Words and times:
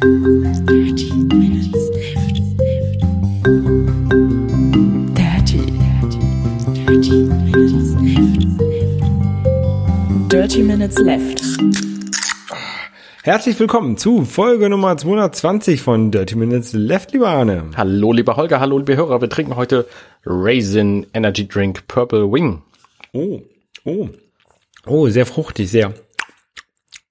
Dirty 0.00 1.12
Minutes 1.12 1.76
Left. 1.92 2.40
Dirty, 5.14 5.60
dirty, 5.76 6.20
dirty 6.72 7.22
Minutes 7.28 7.92
Left. 8.00 8.40
Dirty 10.30 10.62
Minutes 10.62 10.98
Left. 11.00 11.42
Herzlich 13.24 13.60
willkommen 13.60 13.98
zu 13.98 14.24
Folge 14.24 14.70
Nummer 14.70 14.96
220 14.96 15.82
von 15.82 16.10
Dirty 16.10 16.34
Minutes 16.34 16.72
Left, 16.72 17.12
lieber 17.12 17.28
Arne. 17.28 17.70
Hallo, 17.76 18.14
lieber 18.14 18.36
Holger, 18.36 18.58
hallo, 18.58 18.78
liebe 18.78 18.96
Hörer. 18.96 19.20
Wir 19.20 19.28
trinken 19.28 19.56
heute 19.56 19.86
Raisin 20.24 21.08
Energy 21.12 21.46
Drink 21.46 21.86
Purple 21.88 22.32
Wing. 22.32 22.62
Oh, 23.12 23.42
oh, 23.84 24.08
oh, 24.86 25.08
sehr 25.08 25.26
fruchtig, 25.26 25.70
sehr 25.70 25.92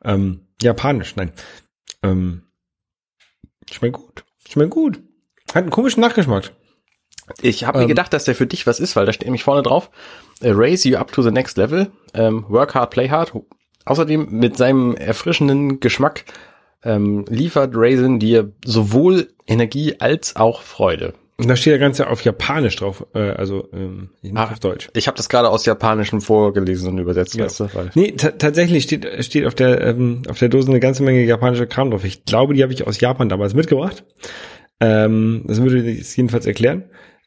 ähm, 0.03 0.47
japanisch, 0.59 1.15
nein. 1.15 1.31
Ähm, 2.01 2.41
schmeckt 3.73 3.95
gut, 3.95 4.25
schmeckt 4.47 4.71
gut. 4.71 4.99
Hat 5.49 5.63
einen 5.63 5.71
komischen 5.71 6.01
Nachgeschmack. 6.01 6.51
Ich 7.41 7.63
habe 7.63 7.79
mir 7.79 7.87
gedacht, 7.87 8.11
dass 8.13 8.23
der 8.23 8.35
für 8.35 8.47
dich 8.47 8.65
was 8.65 8.79
ist, 8.79 8.95
weil 8.95 9.05
da 9.05 9.13
steht 9.13 9.27
nämlich 9.27 9.43
vorne 9.43 9.61
drauf, 9.61 9.91
äh, 10.41 10.51
raise 10.51 10.87
you 10.87 10.97
up 10.97 11.11
to 11.11 11.21
the 11.21 11.31
next 11.31 11.57
level, 11.57 11.91
ähm, 12.13 12.45
work 12.49 12.73
hard, 12.73 12.89
play 12.89 13.09
hard. 13.09 13.33
Außerdem 13.85 14.27
mit 14.31 14.57
seinem 14.57 14.95
erfrischenden 14.95 15.79
Geschmack 15.79 16.25
ähm, 16.83 17.25
liefert 17.27 17.71
Raisin 17.73 18.19
dir 18.19 18.51
sowohl 18.65 19.29
Energie 19.47 19.95
als 19.99 20.35
auch 20.35 20.61
Freude. 20.61 21.13
Und 21.39 21.47
da 21.47 21.55
steht 21.55 21.71
ja 21.71 21.77
ganz 21.77 21.99
auf 22.01 22.21
Japanisch 22.21 22.75
drauf, 22.75 23.05
äh, 23.15 23.19
also 23.31 23.69
ähm, 23.73 24.09
nicht 24.21 24.35
Ah, 24.37 24.51
auf 24.51 24.59
Deutsch. 24.59 24.89
Ich 24.93 25.07
habe 25.07 25.15
das 25.17 25.29
gerade 25.29 25.49
aus 25.49 25.65
Japanischen 25.65 26.21
vorgelesen 26.21 26.89
und 26.89 26.97
übersetzt. 26.99 27.33
Ja. 27.35 27.45
Weißt 27.45 27.59
du, 27.61 27.69
weil 27.73 27.89
Nee, 27.95 28.11
ta- 28.11 28.31
tatsächlich 28.31 28.83
steht, 28.83 29.07
steht 29.25 29.45
auf 29.47 29.55
der 29.55 29.81
ähm, 29.81 30.21
auf 30.29 30.37
der 30.37 30.49
Dose 30.49 30.69
eine 30.69 30.79
ganze 30.79 31.01
Menge 31.03 31.23
japanischer 31.23 31.65
Kram 31.65 31.91
drauf. 31.91 32.03
Ich 32.03 32.25
glaube, 32.25 32.53
die 32.53 32.61
habe 32.63 32.73
ich 32.73 32.85
aus 32.85 32.99
Japan 32.99 33.29
damals 33.29 33.53
mitgebracht. 33.53 34.03
Ähm, 34.81 35.43
das 35.47 35.61
würde 35.61 35.89
es 35.91 36.15
jedenfalls 36.15 36.45
erklären. 36.45 36.85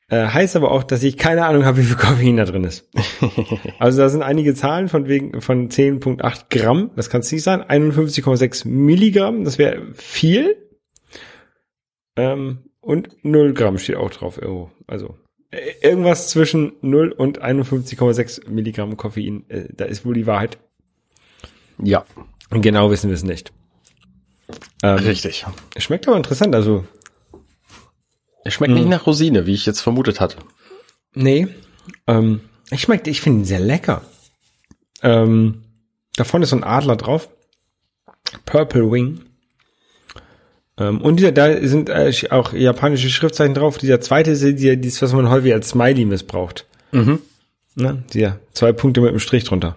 Äh, 0.08 0.26
heißt 0.26 0.56
aber 0.56 0.72
auch, 0.72 0.82
dass 0.82 1.02
ich 1.04 1.16
keine 1.16 1.46
Ahnung 1.46 1.64
habe, 1.64 1.78
wie 1.78 1.82
viel 1.84 1.96
Koffein 1.96 2.36
da 2.36 2.44
drin 2.44 2.64
ist. 2.64 2.90
also 3.78 3.98
da 4.02 4.08
sind 4.10 4.22
einige 4.22 4.54
Zahlen 4.54 4.88
von 4.88 5.08
wegen 5.08 5.40
von 5.40 5.70
10,8 5.70 6.44
Gramm. 6.50 6.90
Das 6.96 7.08
kann 7.08 7.22
es 7.22 7.32
nicht 7.32 7.44
sein. 7.44 7.62
51,6 7.62 8.68
Milligramm. 8.68 9.44
Das 9.44 9.56
wäre 9.56 9.80
viel. 9.94 10.56
Ähm, 12.16 12.58
und 12.82 13.24
0 13.24 13.54
Gramm 13.54 13.78
steht 13.78 13.96
auch 13.96 14.10
drauf 14.10 14.36
irgendwo. 14.40 14.70
Also 14.86 15.16
äh, 15.50 15.72
irgendwas 15.80 16.28
zwischen 16.28 16.72
0 16.82 17.12
und 17.12 17.42
51,6 17.42 18.50
Milligramm 18.50 18.96
Koffein. 18.98 19.48
Äh, 19.48 19.68
da 19.72 19.86
ist 19.86 20.04
wohl 20.04 20.14
die 20.14 20.26
Wahrheit. 20.26 20.58
ja, 21.82 22.04
Genau 22.50 22.90
wissen 22.90 23.08
wir 23.08 23.14
es 23.14 23.22
nicht. 23.22 23.50
Ähm, 24.82 24.96
richtig. 24.96 25.46
schmeckt 25.78 26.06
aber 26.06 26.18
interessant. 26.18 26.54
Also 26.54 26.84
Es 28.44 28.52
schmeckt 28.54 28.74
nicht 28.74 28.88
nach 28.88 29.06
Rosine, 29.06 29.46
wie 29.46 29.54
ich 29.54 29.64
jetzt 29.64 29.80
vermutet 29.80 30.20
hatte. 30.20 30.36
Nee. 31.14 31.48
Ähm, 32.06 32.40
ich 32.70 32.82
schmeckt, 32.82 33.06
ich 33.06 33.20
finde 33.22 33.40
ihn 33.40 33.44
sehr 33.46 33.60
lecker. 33.60 34.02
Ähm, 35.02 35.62
da 36.16 36.24
vorne 36.24 36.44
ist 36.44 36.50
so 36.50 36.56
ein 36.56 36.64
Adler 36.64 36.96
drauf. 36.96 37.28
Purple 38.44 38.90
Wing. 38.90 39.20
Ähm, 40.78 41.00
und 41.00 41.16
dieser, 41.16 41.32
da 41.32 41.66
sind 41.66 41.88
äh, 41.88 42.12
auch 42.30 42.52
japanische 42.52 43.10
Schriftzeichen 43.10 43.54
drauf. 43.54 43.78
Dieser 43.78 44.00
zweite 44.00 44.30
ist 44.32 44.42
dieser, 44.42 44.76
dieses, 44.76 45.02
was 45.02 45.12
man 45.12 45.28
häufig 45.30 45.52
als 45.52 45.70
Smiley 45.70 46.04
missbraucht. 46.04 46.66
Mhm. 46.92 47.20
Ne? 47.74 48.02
Dieser 48.12 48.38
zwei 48.52 48.72
Punkte 48.72 49.00
mit 49.00 49.10
dem 49.12 49.18
Strich 49.18 49.44
drunter. 49.44 49.76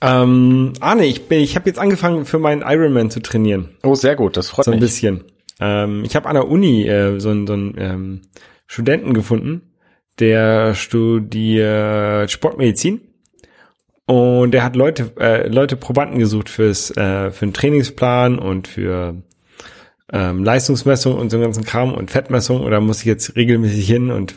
Ähm, 0.00 0.72
Arne, 0.80 1.06
ich 1.06 1.28
bin, 1.28 1.40
ich 1.40 1.54
habe 1.54 1.68
jetzt 1.68 1.78
angefangen 1.78 2.24
für 2.24 2.38
meinen 2.38 2.62
Ironman 2.62 3.10
zu 3.10 3.20
trainieren. 3.20 3.76
Oh, 3.84 3.94
sehr 3.94 4.16
gut, 4.16 4.36
das 4.36 4.48
freut 4.48 4.64
So 4.64 4.72
ein 4.72 4.76
mich. 4.78 4.80
bisschen. 4.80 5.24
Ähm, 5.60 6.02
ich 6.04 6.16
habe 6.16 6.28
an 6.28 6.34
der 6.34 6.48
Uni 6.48 6.86
äh, 6.88 7.20
so 7.20 7.30
einen, 7.30 7.46
so 7.46 7.52
einen 7.52 7.74
ähm, 7.78 8.20
Studenten 8.66 9.14
gefunden, 9.14 9.72
der 10.18 10.74
studiert 10.74 12.30
Sportmedizin 12.30 13.00
und 14.06 14.50
der 14.50 14.64
hat 14.64 14.76
Leute, 14.76 15.12
äh, 15.18 15.48
Leute 15.48 15.76
Probanden 15.76 16.18
gesucht 16.18 16.48
fürs 16.48 16.90
äh, 16.96 17.30
für 17.30 17.44
einen 17.44 17.52
Trainingsplan 17.52 18.38
und 18.38 18.68
für 18.68 19.14
ähm, 20.12 20.44
Leistungsmessung 20.44 21.16
und 21.16 21.30
so 21.30 21.36
einen 21.36 21.44
ganzen 21.44 21.64
Kram 21.64 21.94
und 21.94 22.10
Fettmessung. 22.10 22.60
Und 22.60 22.70
da 22.70 22.80
muss 22.80 23.00
ich 23.00 23.06
jetzt 23.06 23.36
regelmäßig 23.36 23.86
hin 23.86 24.10
und 24.10 24.34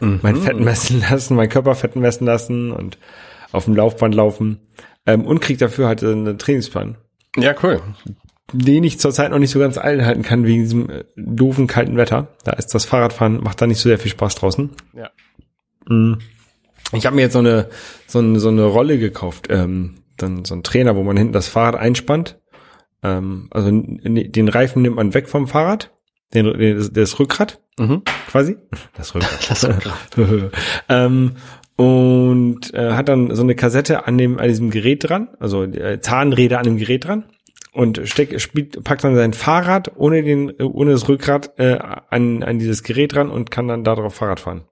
mein 0.00 0.36
Fett 0.36 0.60
messen 0.60 1.00
lassen, 1.10 1.34
mein 1.34 1.48
Körperfett 1.48 1.96
messen 1.96 2.26
lassen 2.26 2.70
und 2.70 2.98
auf 3.50 3.64
dem 3.64 3.74
Laufband 3.74 4.14
laufen 4.14 4.60
ähm, 5.06 5.24
und 5.24 5.40
krieg 5.40 5.58
dafür 5.58 5.88
halt 5.88 6.04
einen 6.04 6.38
Trainingsplan 6.38 6.96
Ja, 7.36 7.54
cool. 7.62 7.80
den 8.52 8.84
ich 8.84 9.00
zurzeit 9.00 9.30
noch 9.32 9.40
nicht 9.40 9.50
so 9.50 9.58
ganz 9.58 9.76
einhalten 9.76 10.22
kann 10.22 10.44
wegen 10.44 10.62
diesem 10.62 10.88
äh, 10.88 11.04
doofen 11.16 11.66
kalten 11.66 11.96
Wetter. 11.96 12.28
Da 12.44 12.52
ist 12.52 12.74
das 12.74 12.84
Fahrradfahren 12.84 13.42
macht 13.42 13.60
da 13.60 13.66
nicht 13.66 13.78
so 13.78 13.88
sehr 13.88 13.98
viel 13.98 14.12
Spaß 14.12 14.36
draußen. 14.36 14.70
Ja. 14.94 15.10
Ich 16.92 17.06
habe 17.06 17.16
mir 17.16 17.22
jetzt 17.22 17.34
so 17.34 17.40
eine 17.40 17.68
so 18.06 18.18
eine, 18.18 18.40
so 18.40 18.48
eine 18.48 18.64
Rolle 18.64 18.98
gekauft, 18.98 19.48
ähm, 19.50 20.02
dann 20.16 20.44
so 20.44 20.54
ein 20.54 20.62
Trainer, 20.62 20.96
wo 20.96 21.02
man 21.02 21.16
hinten 21.16 21.32
das 21.32 21.48
Fahrrad 21.48 21.76
einspannt. 21.76 22.38
Ähm, 23.02 23.48
also 23.50 23.70
den 23.70 24.48
Reifen 24.48 24.82
nimmt 24.82 24.96
man 24.96 25.14
weg 25.14 25.28
vom 25.28 25.46
Fahrrad, 25.46 25.92
den, 26.34 26.46
den 26.58 26.76
das, 26.76 26.92
das 26.92 27.18
Rückgrat 27.18 27.60
Mhm. 27.78 28.02
quasi. 28.28 28.56
Das 28.96 29.14
Rückgrat. 29.14 29.38
Das 29.48 29.68
Rückgrat. 29.68 30.52
ähm, 30.88 31.32
und 31.76 32.74
äh, 32.74 32.92
hat 32.92 33.08
dann 33.08 33.34
so 33.34 33.42
eine 33.42 33.54
Kassette 33.54 34.06
an 34.06 34.18
dem 34.18 34.38
an 34.38 34.48
diesem 34.48 34.70
Gerät 34.70 35.08
dran, 35.08 35.28
also 35.38 35.62
äh, 35.62 36.00
Zahnräder 36.00 36.58
an 36.58 36.64
dem 36.64 36.76
Gerät 36.76 37.04
dran 37.04 37.24
und 37.72 38.00
steckt 38.08 38.40
spielt 38.40 38.82
packt 38.82 39.04
dann 39.04 39.14
sein 39.14 39.32
Fahrrad 39.32 39.92
ohne 39.96 40.24
den 40.24 40.50
ohne 40.60 40.90
das 40.90 41.08
Rückgrat 41.08 41.52
äh, 41.58 41.78
an 42.10 42.42
an 42.42 42.58
dieses 42.58 42.82
Gerät 42.82 43.14
dran 43.14 43.30
und 43.30 43.52
kann 43.52 43.68
dann 43.68 43.84
darauf 43.84 44.16
Fahrrad 44.16 44.40
fahren. 44.40 44.62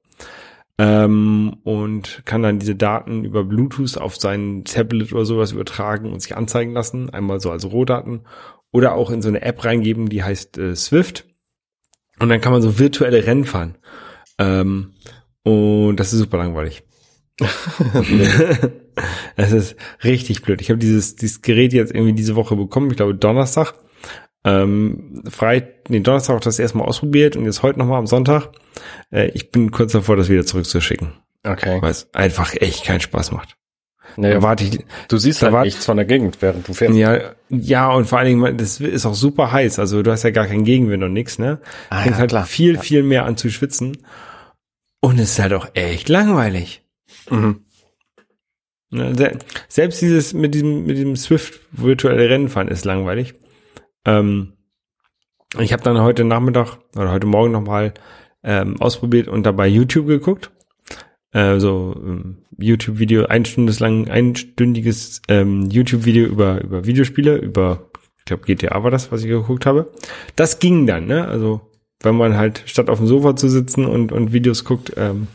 Ähm, 0.78 1.56
und 1.64 2.22
kann 2.26 2.42
dann 2.42 2.58
diese 2.58 2.76
Daten 2.76 3.24
über 3.24 3.44
Bluetooth 3.44 3.96
auf 3.96 4.16
sein 4.16 4.64
Tablet 4.64 5.12
oder 5.12 5.24
sowas 5.24 5.52
übertragen 5.52 6.12
und 6.12 6.20
sich 6.20 6.36
anzeigen 6.36 6.72
lassen, 6.72 7.08
einmal 7.10 7.40
so 7.40 7.50
als 7.50 7.70
Rohdaten 7.70 8.26
oder 8.72 8.94
auch 8.94 9.10
in 9.10 9.22
so 9.22 9.28
eine 9.28 9.40
App 9.40 9.64
reingeben, 9.64 10.08
die 10.08 10.22
heißt 10.22 10.58
äh, 10.58 10.76
Swift. 10.76 11.26
Und 12.18 12.28
dann 12.28 12.40
kann 12.40 12.52
man 12.52 12.62
so 12.62 12.78
virtuelle 12.78 13.26
Rennen 13.26 13.44
fahren. 13.44 13.76
Ähm, 14.38 14.92
und 15.44 15.96
das 15.96 16.12
ist 16.12 16.18
super 16.20 16.38
langweilig. 16.38 16.82
Es 19.36 19.52
ist 19.52 19.76
richtig 20.02 20.42
blöd. 20.42 20.60
Ich 20.60 20.70
habe 20.70 20.78
dieses, 20.78 21.16
dieses 21.16 21.42
Gerät 21.42 21.72
jetzt 21.72 21.92
irgendwie 21.92 22.14
diese 22.14 22.36
Woche 22.36 22.56
bekommen, 22.56 22.90
ich 22.90 22.96
glaube 22.96 23.14
Donnerstag. 23.14 23.74
Ähm, 24.46 25.24
frei, 25.28 25.68
nee, 25.88 25.98
Donnerstag 26.00 26.36
auch 26.36 26.40
das 26.40 26.58
erste 26.60 26.78
Mal 26.78 26.84
ausprobiert 26.84 27.36
und 27.36 27.44
jetzt 27.46 27.62
heute 27.64 27.78
nochmal 27.80 27.98
am 27.98 28.06
Sonntag. 28.06 28.50
Äh, 29.10 29.30
ich 29.34 29.50
bin 29.50 29.72
kurz 29.72 29.90
davor, 29.92 30.16
das 30.16 30.28
wieder 30.28 30.46
zurückzuschicken, 30.46 31.12
Okay. 31.44 31.82
weil 31.82 31.90
es 31.90 32.08
einfach 32.14 32.54
echt 32.54 32.84
keinen 32.84 33.00
Spaß 33.00 33.32
macht. 33.32 33.56
Naja, 34.16 34.40
warte 34.42 34.64
ich, 34.64 34.78
du 35.08 35.18
siehst 35.18 35.42
da 35.42 35.50
halt 35.50 35.64
nichts 35.64 35.84
von 35.84 35.96
der 35.96 36.06
Gegend, 36.06 36.40
während 36.40 36.66
du 36.68 36.72
fährst. 36.74 36.96
ja, 36.96 37.32
ja, 37.50 37.90
und 37.92 38.06
vor 38.06 38.18
allen 38.20 38.28
Dingen, 38.40 38.56
das 38.56 38.80
ist 38.80 39.04
auch 39.04 39.14
super 39.14 39.50
heiß. 39.52 39.78
Also 39.80 40.02
du 40.02 40.12
hast 40.12 40.22
ja 40.22 40.30
gar 40.30 40.46
keinen 40.46 40.64
Gegenwind 40.64 41.02
und 41.02 41.12
nix, 41.12 41.38
ne? 41.40 41.60
Ah, 41.90 42.02
Fängt 42.02 42.14
ja, 42.14 42.20
halt 42.20 42.30
klar. 42.30 42.46
viel, 42.46 42.76
Ja. 42.76 42.80
viel 42.80 43.02
mehr 43.02 43.24
an 43.26 43.36
zu 43.36 43.50
schwitzen. 43.50 43.98
Und 45.00 45.18
es 45.18 45.32
ist 45.32 45.38
halt 45.40 45.52
auch 45.54 45.68
echt 45.74 46.08
langweilig. 46.08 46.82
Mhm. 47.30 47.64
Ne, 48.90 49.14
se- 49.16 49.38
Selbst 49.68 50.00
dieses 50.00 50.32
mit 50.32 50.54
diesem 50.54 50.86
mit 50.86 50.96
diesem 50.96 51.16
Swift 51.16 51.60
virtuelle 51.72 52.30
Rennfahren 52.30 52.68
ist 52.68 52.84
langweilig. 52.84 53.34
Ähm, 54.06 54.52
ich 55.58 55.72
habe 55.72 55.82
dann 55.82 56.00
heute 56.00 56.24
Nachmittag 56.24 56.78
oder 56.96 57.12
heute 57.12 57.26
Morgen 57.26 57.52
nochmal 57.52 57.92
ähm, 58.42 58.80
ausprobiert 58.80 59.28
und 59.28 59.44
dabei 59.44 59.66
YouTube 59.66 60.06
geguckt. 60.06 60.50
Äh, 61.32 61.58
so 61.58 61.94
ähm, 61.96 62.38
YouTube-Video, 62.56 63.26
ein 63.26 63.44
Stundes 63.44 63.80
lang, 63.80 64.08
einstündiges 64.08 65.20
ähm, 65.28 65.68
YouTube-Video 65.70 66.26
über 66.26 66.62
über 66.62 66.86
Videospiele, 66.86 67.36
über 67.36 67.90
ich 68.18 68.24
glaube 68.24 68.44
GTA 68.44 68.82
war 68.82 68.90
das, 68.90 69.12
was 69.12 69.22
ich 69.22 69.28
geguckt 69.28 69.66
habe. 69.66 69.92
Das 70.36 70.58
ging 70.58 70.86
dann, 70.86 71.06
ne? 71.06 71.28
Also 71.28 71.60
wenn 72.00 72.16
man 72.16 72.36
halt 72.36 72.62
statt 72.66 72.88
auf 72.88 72.98
dem 72.98 73.06
Sofa 73.06 73.36
zu 73.36 73.48
sitzen 73.48 73.84
und 73.84 74.12
und 74.12 74.32
Videos 74.32 74.64
guckt, 74.64 74.92
ähm, 74.96 75.26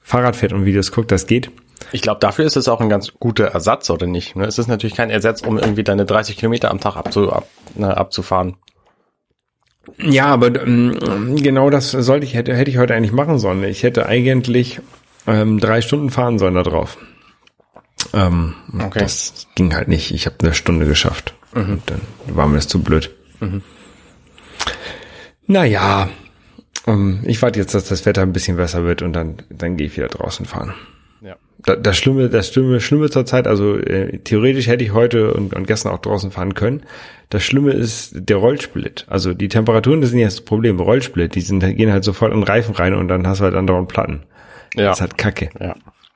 Fahrrad 0.00 0.36
fährt 0.36 0.52
und 0.52 0.64
Videos 0.64 0.92
guckt, 0.92 1.12
das 1.12 1.26
geht. 1.26 1.50
Ich 1.92 2.02
glaube, 2.02 2.20
dafür 2.20 2.44
ist 2.44 2.56
es 2.56 2.68
auch 2.68 2.80
ein 2.80 2.88
ganz 2.88 3.12
guter 3.18 3.46
Ersatz, 3.46 3.90
oder 3.90 4.06
nicht? 4.06 4.36
Ne? 4.36 4.44
Es 4.44 4.58
ist 4.58 4.68
natürlich 4.68 4.96
kein 4.96 5.10
Ersatz, 5.10 5.42
um 5.42 5.58
irgendwie 5.58 5.82
deine 5.84 6.04
30 6.04 6.36
Kilometer 6.36 6.70
am 6.70 6.80
Tag 6.80 6.96
abzu, 6.96 7.32
ab, 7.32 7.46
ne, 7.74 7.96
abzufahren. 7.96 8.56
Ja, 9.98 10.26
aber 10.26 10.62
ähm, 10.62 11.36
genau 11.36 11.70
das 11.70 11.90
sollte 11.90 12.26
ich, 12.26 12.34
hätte, 12.34 12.54
hätte 12.54 12.70
ich 12.70 12.78
heute 12.78 12.94
eigentlich 12.94 13.12
machen 13.12 13.38
sollen. 13.38 13.64
Ich 13.64 13.82
hätte 13.82 14.06
eigentlich 14.06 14.80
ähm, 15.26 15.58
drei 15.58 15.80
Stunden 15.80 16.10
fahren 16.10 16.38
sollen 16.38 16.54
da 16.54 16.62
drauf. 16.62 16.98
Ähm, 18.12 18.54
Okay. 18.78 19.00
Das 19.00 19.46
ging 19.54 19.74
halt 19.74 19.88
nicht. 19.88 20.12
Ich 20.12 20.26
habe 20.26 20.36
eine 20.42 20.54
Stunde 20.54 20.86
geschafft. 20.86 21.34
Und 21.54 21.82
dann 21.86 22.00
war 22.28 22.46
mir 22.46 22.56
das 22.56 22.68
zu 22.68 22.80
blöd. 22.82 23.10
Naja, 25.46 26.08
ähm, 26.86 27.20
ich 27.24 27.42
warte 27.42 27.58
jetzt, 27.58 27.74
dass 27.74 27.88
das 27.88 28.06
Wetter 28.06 28.22
ein 28.22 28.32
bisschen 28.32 28.56
besser 28.56 28.84
wird 28.84 29.02
und 29.02 29.12
dann, 29.12 29.42
dann 29.50 29.76
gehe 29.76 29.88
ich 29.88 29.96
wieder 29.96 30.08
draußen 30.08 30.46
fahren. 30.46 30.74
Ja. 31.66 31.74
Da- 31.74 31.80
Das 31.80 31.96
Schlimme, 31.96 32.28
das 32.28 32.48
Schlimme, 32.52 32.80
Schlimme 32.80 33.10
zur 33.10 33.26
Zeit, 33.26 33.46
also 33.46 33.76
äh, 33.76 34.18
theoretisch 34.18 34.66
hätte 34.66 34.84
ich 34.84 34.92
heute 34.92 35.32
und, 35.34 35.54
und 35.54 35.66
gestern 35.66 35.92
auch 35.92 35.98
draußen 35.98 36.30
fahren 36.30 36.54
können. 36.54 36.82
Das 37.28 37.42
Schlimme 37.44 37.72
ist 37.72 38.12
der 38.14 38.36
Rollsplit. 38.38 39.06
Also 39.08 39.34
die 39.34 39.48
Temperaturen, 39.48 40.00
das 40.00 40.10
sind 40.10 40.18
ja 40.18 40.26
das 40.26 40.40
Problem. 40.40 40.80
Rollsplit, 40.80 41.34
die 41.34 41.40
sind, 41.40 41.60
gehen 41.76 41.92
halt 41.92 42.02
sofort 42.04 42.32
in 42.32 42.40
den 42.40 42.44
Reifen 42.48 42.74
rein 42.74 42.94
und 42.94 43.08
dann 43.08 43.26
hast 43.26 43.38
du 43.40 43.44
halt 43.44 43.54
andauernd 43.54 43.88
Platten. 43.88 44.24
Ja. 44.74 44.86
Das 44.86 44.98
ist 44.98 45.00
halt 45.02 45.18
Kacke. 45.18 45.50
ja. 45.60 45.74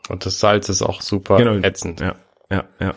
Und 0.08 0.26
das 0.26 0.38
Salz 0.41 0.69
ist 0.69 0.82
auch 0.82 1.00
super 1.00 1.38
ätzend. 1.64 2.00
Ja, 2.00 2.14
ja, 2.50 2.64
ja. 2.81 2.94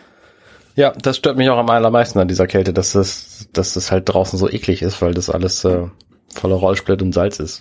Ja, 0.76 0.92
das 0.92 1.16
stört 1.16 1.36
mich 1.38 1.48
auch 1.48 1.56
am 1.58 1.70
allermeisten 1.70 2.18
an 2.18 2.28
dieser 2.28 2.46
Kälte, 2.46 2.72
dass 2.72 2.92
das, 2.92 3.48
dass 3.52 3.74
das 3.74 3.90
halt 3.90 4.08
draußen 4.08 4.38
so 4.38 4.48
eklig 4.48 4.82
ist, 4.82 5.00
weil 5.02 5.14
das 5.14 5.28
alles 5.30 5.64
äh, 5.64 5.86
voller 6.34 6.54
Rollsplit 6.56 7.00
und 7.02 7.12
Salz 7.12 7.40
ist. 7.40 7.60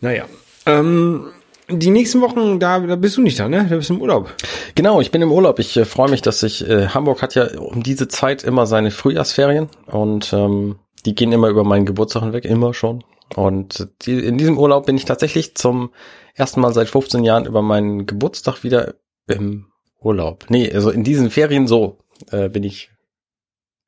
Naja. 0.00 0.24
Ähm, 0.66 1.26
die 1.68 1.90
nächsten 1.90 2.20
Wochen, 2.20 2.60
da, 2.60 2.80
da 2.80 2.96
bist 2.96 3.16
du 3.16 3.22
nicht 3.22 3.38
da, 3.38 3.48
ne? 3.48 3.66
Da 3.68 3.76
bist 3.76 3.90
du 3.90 3.94
im 3.94 4.02
Urlaub. 4.02 4.34
Genau, 4.74 5.00
ich 5.00 5.10
bin 5.10 5.22
im 5.22 5.32
Urlaub. 5.32 5.58
Ich 5.58 5.76
äh, 5.76 5.84
freue 5.84 6.10
mich, 6.10 6.22
dass 6.22 6.42
ich, 6.42 6.68
äh, 6.68 6.88
Hamburg 6.88 7.22
hat 7.22 7.34
ja 7.34 7.58
um 7.58 7.82
diese 7.82 8.08
Zeit 8.08 8.44
immer 8.44 8.66
seine 8.66 8.90
Frühjahrsferien 8.90 9.68
und 9.86 10.32
ähm, 10.32 10.76
die 11.06 11.14
gehen 11.14 11.32
immer 11.32 11.48
über 11.48 11.64
meinen 11.64 11.86
Geburtstag 11.86 12.22
hinweg, 12.22 12.44
immer 12.44 12.74
schon. 12.74 13.02
Und 13.34 13.88
die, 14.02 14.18
in 14.18 14.38
diesem 14.38 14.58
Urlaub 14.58 14.86
bin 14.86 14.96
ich 14.96 15.04
tatsächlich 15.04 15.54
zum 15.54 15.90
ersten 16.34 16.60
Mal 16.60 16.74
seit 16.74 16.88
15 16.88 17.24
Jahren 17.24 17.46
über 17.46 17.62
meinen 17.62 18.06
Geburtstag 18.06 18.62
wieder 18.62 18.94
im 19.26 19.66
Urlaub. 20.00 20.46
Nee, 20.48 20.70
also 20.72 20.90
in 20.90 21.04
diesen 21.04 21.30
Ferien 21.30 21.66
so 21.66 21.98
äh, 22.30 22.48
bin 22.48 22.62
ich, 22.62 22.90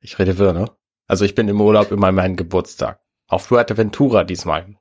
ich 0.01 0.17
rede 0.19 0.37
wirr, 0.37 0.53
ne? 0.53 0.71
Also 1.07 1.25
ich 1.25 1.35
bin 1.35 1.47
im 1.47 1.61
Urlaub 1.61 1.91
über 1.91 2.11
meinen 2.11 2.35
Geburtstag. 2.35 2.99
Auf 3.27 3.43
Fuerteventura 3.43 4.23
diesmal. 4.23 4.76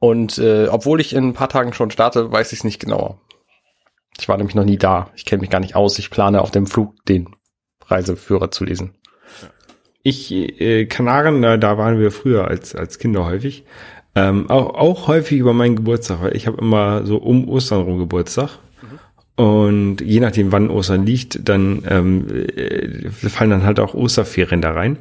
Und 0.00 0.38
äh, 0.38 0.66
obwohl 0.68 1.00
ich 1.00 1.14
in 1.14 1.28
ein 1.28 1.34
paar 1.34 1.48
Tagen 1.48 1.72
schon 1.72 1.90
starte, 1.90 2.32
weiß 2.32 2.52
ich 2.52 2.60
es 2.60 2.64
nicht 2.64 2.80
genauer. 2.80 3.20
Ich 4.18 4.28
war 4.28 4.36
nämlich 4.36 4.56
noch 4.56 4.64
nie 4.64 4.78
da. 4.78 5.10
Ich 5.14 5.24
kenne 5.24 5.42
mich 5.42 5.50
gar 5.50 5.60
nicht 5.60 5.76
aus. 5.76 5.98
Ich 5.98 6.10
plane 6.10 6.40
auf 6.40 6.50
dem 6.50 6.66
Flug 6.66 7.04
den 7.04 7.28
Reiseführer 7.86 8.50
zu 8.50 8.64
lesen. 8.64 8.94
Ich, 10.02 10.32
äh, 10.32 10.86
Kanaren, 10.86 11.42
da, 11.42 11.58
da 11.58 11.76
waren 11.78 12.00
wir 12.00 12.10
früher 12.10 12.48
als, 12.48 12.74
als 12.74 12.98
Kinder 12.98 13.26
häufig. 13.26 13.64
Ähm, 14.14 14.50
auch, 14.50 14.74
auch 14.74 15.08
häufig 15.08 15.38
über 15.38 15.52
meinen 15.52 15.76
Geburtstag, 15.76 16.22
weil 16.22 16.36
ich 16.36 16.46
habe 16.46 16.58
immer 16.60 17.04
so 17.04 17.18
um 17.18 17.48
Ostern 17.48 17.82
rum 17.82 17.98
Geburtstag. 17.98 18.58
Und 19.36 20.02
je 20.02 20.20
nachdem, 20.20 20.52
wann 20.52 20.68
Ostern 20.68 21.06
liegt, 21.06 21.48
dann 21.48 21.82
ähm, 21.88 22.26
äh, 22.28 23.08
fallen 23.10 23.50
dann 23.50 23.64
halt 23.64 23.80
auch 23.80 23.94
Osterferien 23.94 24.60
da 24.60 24.72
rein. 24.72 24.98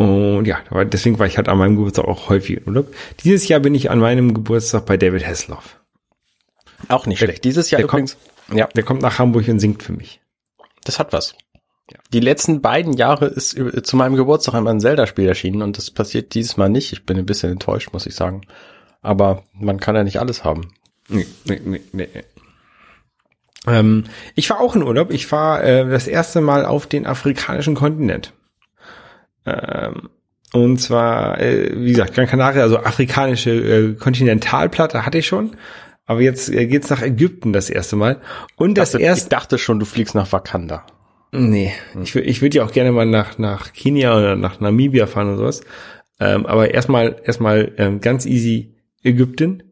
Und 0.00 0.46
ja, 0.46 0.60
deswegen 0.84 1.18
war 1.18 1.26
ich 1.26 1.36
halt 1.36 1.50
an 1.50 1.58
meinem 1.58 1.76
Geburtstag 1.76 2.06
auch 2.06 2.30
häufig 2.30 2.56
im 2.56 2.68
Urlaub. 2.68 2.94
Dieses 3.22 3.46
Jahr 3.48 3.60
bin 3.60 3.74
ich 3.74 3.90
an 3.90 3.98
meinem 3.98 4.32
Geburtstag 4.32 4.86
bei 4.86 4.96
David 4.96 5.26
Hasselhoff. 5.26 5.78
Auch 6.88 7.04
nicht 7.04 7.18
schlecht. 7.18 7.44
Dieses 7.44 7.70
Jahr 7.70 7.80
der 7.80 7.88
übrigens. 7.88 8.16
Ja, 8.50 8.66
Der 8.68 8.82
kommt 8.82 9.02
nach 9.02 9.18
Hamburg 9.18 9.46
und 9.48 9.60
singt 9.60 9.82
für 9.82 9.92
mich. 9.92 10.20
das 10.84 10.98
hat 10.98 11.12
was. 11.12 11.34
Die 12.14 12.20
letzten 12.20 12.62
beiden 12.62 12.94
Jahre 12.94 13.26
ist 13.26 13.58
zu 13.82 13.96
meinem 13.96 14.16
Geburtstag 14.16 14.54
einmal 14.54 14.72
ein 14.72 14.80
Zelda-Spiel 14.80 15.28
erschienen 15.28 15.60
und 15.60 15.76
das 15.76 15.90
passiert 15.90 16.32
dieses 16.32 16.56
Mal 16.56 16.70
nicht. 16.70 16.92
Ich 16.94 17.04
bin 17.04 17.18
ein 17.18 17.26
bisschen 17.26 17.52
enttäuscht, 17.52 17.92
muss 17.92 18.06
ich 18.06 18.14
sagen. 18.14 18.40
Aber 19.02 19.42
man 19.52 19.80
kann 19.80 19.96
ja 19.96 20.02
nicht 20.04 20.18
alles 20.18 20.44
haben. 20.44 20.72
Nee, 21.08 21.26
nee, 21.44 21.60
nee, 21.62 21.80
nee. 21.92 22.08
Ähm, 23.66 24.04
ich 24.34 24.48
war 24.48 24.60
auch 24.60 24.74
in 24.76 24.82
Urlaub. 24.82 25.10
Ich 25.12 25.30
war 25.30 25.62
äh, 25.62 25.86
das 25.90 26.06
erste 26.06 26.40
Mal 26.40 26.64
auf 26.64 26.86
den 26.86 27.06
afrikanischen 27.06 27.74
Kontinent. 27.74 28.32
Ähm, 29.46 30.08
und 30.52 30.78
zwar, 30.78 31.40
äh, 31.40 31.70
wie 31.76 31.90
gesagt, 31.90 32.14
Gran 32.14 32.26
Canaria, 32.26 32.62
also 32.62 32.78
afrikanische 32.78 33.50
äh, 33.50 33.94
Kontinentalplatte 33.94 35.06
hatte 35.06 35.18
ich 35.18 35.26
schon. 35.26 35.52
Aber 36.06 36.20
jetzt 36.20 36.48
äh, 36.52 36.66
geht's 36.66 36.90
nach 36.90 37.02
Ägypten 37.02 37.52
das 37.52 37.70
erste 37.70 37.94
Mal. 37.96 38.20
Und 38.56 38.76
das 38.76 38.92
dachte, 38.92 39.04
erste, 39.04 39.24
Ich 39.26 39.28
dachte 39.28 39.58
schon, 39.58 39.78
du 39.78 39.86
fliegst 39.86 40.14
nach 40.14 40.32
Wakanda. 40.32 40.84
Nee, 41.32 41.72
ich, 42.02 42.10
wür- 42.12 42.22
ich 42.22 42.42
würde 42.42 42.58
ja 42.58 42.64
auch 42.64 42.72
gerne 42.72 42.90
mal 42.90 43.06
nach, 43.06 43.38
nach 43.38 43.72
Kenia 43.72 44.16
oder 44.18 44.34
nach 44.34 44.58
Namibia 44.58 45.06
fahren 45.06 45.28
und 45.30 45.36
sowas. 45.36 45.60
Ähm, 46.18 46.46
aber 46.46 46.74
erstmal, 46.74 47.16
erstmal 47.24 47.72
ähm, 47.78 48.00
ganz 48.00 48.26
easy 48.26 48.74
Ägypten, 49.04 49.62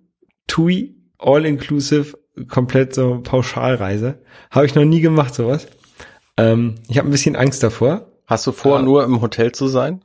TUI, 0.46 0.94
all 1.18 1.44
inclusive, 1.44 2.16
komplett 2.48 2.94
so 2.94 3.20
Pauschalreise. 3.24 4.20
Habe 4.52 4.66
ich 4.66 4.76
noch 4.76 4.84
nie 4.84 5.00
gemacht, 5.00 5.34
sowas. 5.34 5.66
Ähm, 6.36 6.76
ich 6.88 6.98
habe 6.98 7.08
ein 7.08 7.10
bisschen 7.10 7.34
Angst 7.34 7.64
davor. 7.64 8.12
Hast 8.28 8.46
du 8.46 8.52
vor, 8.52 8.78
Ah. 8.78 8.82
nur 8.82 9.02
im 9.04 9.20
Hotel 9.20 9.50
zu 9.52 9.66
sein? 9.66 10.02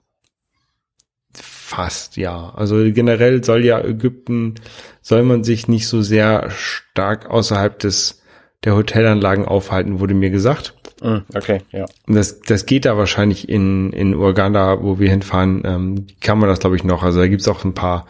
Fast, 1.35 2.17
ja. 2.17 2.53
Also 2.55 2.75
generell 2.91 3.43
soll 3.43 3.65
ja 3.65 3.79
Ägypten, 3.83 4.55
soll 5.01 5.23
man 5.23 5.43
sich 5.43 5.67
nicht 5.67 5.87
so 5.87 6.01
sehr 6.01 6.49
stark 6.51 7.29
außerhalb 7.29 7.77
des 7.79 8.21
der 8.63 8.75
Hotelanlagen 8.75 9.43
aufhalten, 9.45 9.99
wurde 9.99 10.13
mir 10.13 10.29
gesagt. 10.29 10.73
Mm, 11.01 11.17
Okay, 11.35 11.61
ja. 11.71 11.85
Das, 12.07 12.39
das 12.41 12.65
geht 12.65 12.85
da 12.85 12.95
wahrscheinlich 12.97 13.49
in, 13.49 13.91
in 13.91 14.13
Uganda, 14.15 14.81
wo 14.81 14.99
wir 14.99 15.09
hinfahren, 15.09 15.63
ähm, 15.65 16.07
kann 16.21 16.39
man 16.39 16.47
das 16.47 16.59
glaube 16.59 16.77
ich 16.77 16.83
noch. 16.85 17.03
Also 17.03 17.19
da 17.19 17.27
gibt's 17.27 17.47
auch 17.49 17.65
ein 17.65 17.73
paar, 17.73 18.05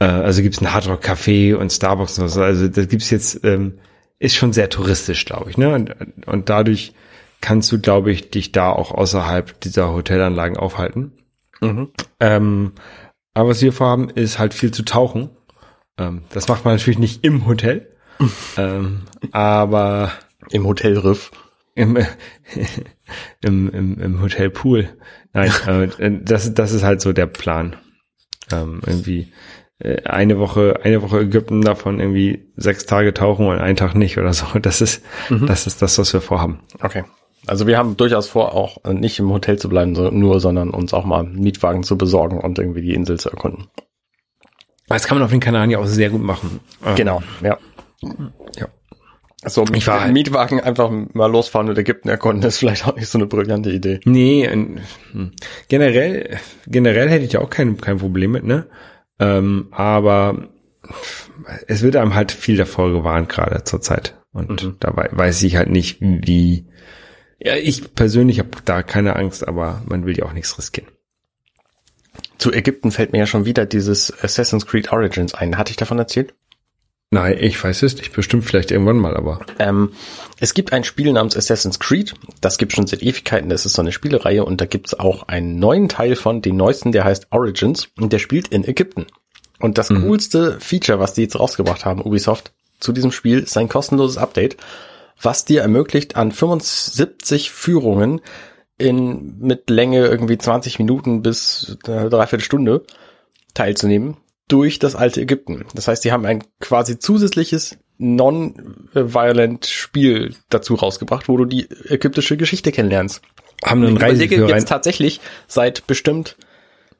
äh, 0.00 0.06
also 0.06 0.42
gibt's 0.42 0.60
ein 0.60 0.72
Hardrock 0.72 1.04
Café 1.04 1.54
und 1.54 1.70
Starbucks 1.70 2.18
und 2.18 2.28
so. 2.28 2.42
Also 2.42 2.66
das 2.66 2.88
gibt's 2.88 3.10
jetzt, 3.10 3.44
ähm, 3.44 3.78
ist 4.18 4.34
schon 4.34 4.52
sehr 4.52 4.68
touristisch, 4.68 5.26
glaube 5.26 5.50
ich. 5.50 5.58
Ne? 5.58 5.72
Und, 5.72 5.94
und 6.26 6.48
dadurch 6.48 6.92
kannst 7.44 7.70
du, 7.70 7.78
glaube 7.78 8.10
ich, 8.10 8.30
dich 8.30 8.52
da 8.52 8.70
auch 8.70 8.90
außerhalb 8.90 9.60
dieser 9.60 9.92
Hotelanlagen 9.92 10.56
aufhalten. 10.56 11.12
Mhm. 11.60 11.90
Ähm, 12.18 12.72
aber 13.34 13.50
was 13.50 13.60
wir 13.60 13.74
vorhaben, 13.74 14.08
ist 14.08 14.38
halt 14.38 14.54
viel 14.54 14.70
zu 14.70 14.82
tauchen. 14.82 15.28
Ähm, 15.98 16.22
das 16.32 16.48
macht 16.48 16.64
man 16.64 16.74
natürlich 16.74 16.98
nicht 16.98 17.22
im 17.22 17.46
Hotel. 17.46 17.94
ähm, 18.56 19.02
aber 19.32 20.12
Im 20.50 20.66
Hotel 20.66 20.98
Riff. 20.98 21.32
im, 21.74 21.98
im, 23.42 23.68
im, 23.68 24.00
im 24.00 24.22
Hotel 24.22 24.48
Pool. 24.48 24.88
Nein, 25.34 25.52
äh, 25.98 26.20
das, 26.22 26.54
das 26.54 26.72
ist 26.72 26.82
halt 26.82 27.02
so 27.02 27.12
der 27.12 27.26
Plan. 27.26 27.76
Ähm, 28.52 28.80
irgendwie 28.86 29.32
äh, 29.80 30.04
eine 30.04 30.38
Woche, 30.38 30.80
eine 30.82 31.02
Woche 31.02 31.20
Ägypten 31.20 31.60
davon 31.60 32.00
irgendwie 32.00 32.46
sechs 32.56 32.86
Tage 32.86 33.12
tauchen 33.12 33.48
und 33.48 33.58
einen 33.58 33.76
Tag 33.76 33.96
nicht 33.96 34.16
oder 34.16 34.32
so. 34.32 34.58
Das 34.60 34.80
ist, 34.80 35.04
das 35.28 35.66
ist 35.66 35.82
das, 35.82 35.98
was 35.98 36.14
wir 36.14 36.22
vorhaben. 36.22 36.60
Okay. 36.80 37.04
Also 37.46 37.66
wir 37.66 37.76
haben 37.78 37.96
durchaus 37.96 38.28
vor, 38.28 38.54
auch 38.54 38.82
nicht 38.84 39.18
im 39.18 39.30
Hotel 39.30 39.58
zu 39.58 39.68
bleiben, 39.68 39.94
so, 39.94 40.10
nur, 40.10 40.40
sondern 40.40 40.70
uns 40.70 40.94
auch 40.94 41.04
mal 41.04 41.20
einen 41.20 41.40
Mietwagen 41.40 41.82
zu 41.82 41.98
besorgen 41.98 42.40
und 42.40 42.58
irgendwie 42.58 42.82
die 42.82 42.94
Insel 42.94 43.18
zu 43.18 43.30
erkunden. 43.30 43.66
Das 44.88 45.06
kann 45.06 45.16
man 45.18 45.24
auf 45.24 45.30
den 45.30 45.40
Kanaren 45.40 45.70
ja 45.70 45.78
auch 45.78 45.86
sehr 45.86 46.10
gut 46.10 46.22
machen. 46.22 46.60
Ähm, 46.84 46.94
Genau, 46.94 47.22
ja. 47.42 47.58
Ja. 48.56 48.68
So, 49.46 49.64
Ich 49.74 49.86
war 49.86 50.02
halt- 50.02 50.12
Mietwagen 50.14 50.60
einfach 50.60 50.90
mal 51.12 51.30
losfahren 51.30 51.68
und 51.68 51.76
Ägypten 51.78 52.08
erkunden, 52.08 52.46
ist 52.48 52.58
vielleicht 52.58 52.86
auch 52.86 52.96
nicht 52.96 53.08
so 53.08 53.18
eine 53.18 53.26
brillante 53.26 53.70
Idee. 53.70 54.00
Nee, 54.04 54.48
hm. 54.48 55.32
generell, 55.68 56.38
generell 56.66 57.08
hätte 57.10 57.24
ich 57.24 57.32
da 57.32 57.40
auch 57.40 57.50
kein, 57.50 57.76
kein 57.78 57.98
Problem 57.98 58.32
mit, 58.32 58.44
ne? 58.44 58.66
Ähm, 59.18 59.68
aber 59.70 60.48
es 61.66 61.82
wird 61.82 61.96
einem 61.96 62.14
halt 62.14 62.32
viel 62.32 62.56
davor 62.56 62.90
gewarnt, 62.90 63.28
gerade 63.28 63.64
zur 63.64 63.80
Zeit. 63.80 64.18
Und 64.32 64.76
da 64.80 64.96
wei- 64.96 65.10
weiß 65.12 65.42
ich 65.44 65.56
halt 65.56 65.70
nicht, 65.70 65.98
wie. 66.00 66.66
Ja, 67.44 67.56
ich 67.56 67.94
persönlich 67.94 68.38
habe 68.38 68.48
da 68.64 68.82
keine 68.82 69.16
Angst, 69.16 69.46
aber 69.46 69.82
man 69.86 70.06
will 70.06 70.16
ja 70.16 70.24
auch 70.24 70.32
nichts 70.32 70.58
riskieren. 70.58 70.88
Zu 72.38 72.52
Ägypten 72.52 72.90
fällt 72.90 73.12
mir 73.12 73.18
ja 73.18 73.26
schon 73.26 73.44
wieder 73.44 73.66
dieses 73.66 74.12
Assassin's 74.22 74.66
Creed 74.66 74.92
Origins 74.92 75.34
ein. 75.34 75.58
Hatte 75.58 75.70
ich 75.70 75.76
davon 75.76 75.98
erzählt? 75.98 76.34
Nein, 77.10 77.36
ich 77.38 77.62
weiß 77.62 77.82
es 77.82 77.96
nicht. 77.96 78.14
Bestimmt 78.14 78.44
vielleicht 78.44 78.70
irgendwann 78.70 78.96
mal, 78.96 79.14
aber. 79.16 79.40
Ähm, 79.58 79.92
es 80.40 80.54
gibt 80.54 80.72
ein 80.72 80.84
Spiel 80.84 81.12
namens 81.12 81.36
Assassin's 81.36 81.78
Creed. 81.78 82.14
Das 82.40 82.56
gibt 82.56 82.72
schon 82.72 82.86
seit 82.86 83.02
Ewigkeiten. 83.02 83.50
Das 83.50 83.66
ist 83.66 83.74
so 83.74 83.82
eine 83.82 83.92
Spielereihe 83.92 84.44
und 84.44 84.60
da 84.60 84.64
gibt 84.64 84.88
es 84.88 84.98
auch 84.98 85.28
einen 85.28 85.58
neuen 85.58 85.90
Teil 85.90 86.16
von, 86.16 86.40
den 86.40 86.56
neuesten, 86.56 86.92
der 86.92 87.04
heißt 87.04 87.28
Origins 87.30 87.88
und 88.00 88.12
der 88.12 88.18
spielt 88.18 88.48
in 88.48 88.64
Ägypten. 88.64 89.06
Und 89.60 89.76
das 89.78 89.90
coolste 89.90 90.58
Feature, 90.60 90.98
was 90.98 91.12
die 91.12 91.22
jetzt 91.22 91.38
rausgebracht 91.38 91.84
haben, 91.84 92.02
Ubisoft, 92.02 92.52
zu 92.80 92.92
diesem 92.92 93.12
Spiel 93.12 93.40
ist 93.40 93.56
ein 93.56 93.68
kostenloses 93.68 94.18
Update, 94.18 94.56
was 95.20 95.44
dir 95.44 95.62
ermöglicht, 95.62 96.16
an 96.16 96.32
75 96.32 97.50
Führungen 97.50 98.20
in, 98.78 99.38
mit 99.38 99.70
Länge 99.70 100.06
irgendwie 100.06 100.38
20 100.38 100.78
Minuten 100.78 101.22
bis 101.22 101.76
äh, 101.86 102.08
dreiviertel 102.08 102.44
Stunde 102.44 102.84
teilzunehmen 103.54 104.16
durch 104.48 104.78
das 104.78 104.94
alte 104.94 105.20
Ägypten. 105.20 105.64
Das 105.74 105.88
heißt, 105.88 106.04
die 106.04 106.12
haben 106.12 106.26
ein 106.26 106.44
quasi 106.60 106.98
zusätzliches 106.98 107.78
non-violent 107.96 109.66
Spiel 109.66 110.34
dazu 110.48 110.74
rausgebracht, 110.74 111.28
wo 111.28 111.36
du 111.36 111.44
die 111.44 111.68
ägyptische 111.88 112.36
Geschichte 112.36 112.72
kennenlernst. 112.72 113.22
Haben 113.64 113.84
einen 113.84 113.96
Ich 113.96 114.02
Reiseführer 114.02 114.48
jetzt 114.48 114.68
tatsächlich 114.68 115.20
seit 115.46 115.86
bestimmt 115.86 116.36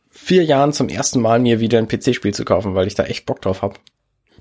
vier 0.08 0.44
Jahren 0.44 0.72
zum 0.72 0.88
ersten 0.88 1.20
Mal 1.20 1.40
mir 1.40 1.60
wieder 1.60 1.78
ein 1.78 1.88
PC-Spiel 1.88 2.32
zu 2.32 2.44
kaufen, 2.44 2.74
weil 2.74 2.86
ich 2.86 2.94
da 2.94 3.04
echt 3.04 3.26
Bock 3.26 3.42
drauf 3.42 3.62
habe. 3.62 3.74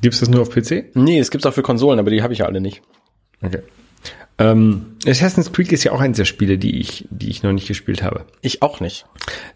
Gibt's 0.02 0.20
das 0.20 0.30
nur 0.30 0.42
auf 0.42 0.52
PC? 0.52 0.96
Nee, 0.96 1.20
es 1.20 1.32
gibt's 1.32 1.46
auch 1.46 1.54
für 1.54 1.64
Konsolen, 1.64 2.00
aber 2.00 2.12
die 2.12 2.22
habe 2.22 2.34
ich 2.34 2.40
ja 2.40 2.46
alle 2.46 2.62
nicht. 2.62 2.82
Okay. 3.44 3.60
Ähm, 4.40 4.98
Assassin's 5.06 5.52
Creed 5.52 5.72
ist 5.72 5.84
ja 5.84 5.92
auch 5.92 6.00
eins 6.00 6.18
der 6.18 6.26
Spiele, 6.26 6.58
die 6.58 6.80
ich, 6.80 7.08
die 7.12 7.30
ich 7.30 7.44
noch 7.44 7.52
nicht 7.52 7.68
gespielt 7.68 8.02
habe. 8.02 8.26
Ich 8.42 8.62
auch 8.62 8.80
nicht. 8.80 9.06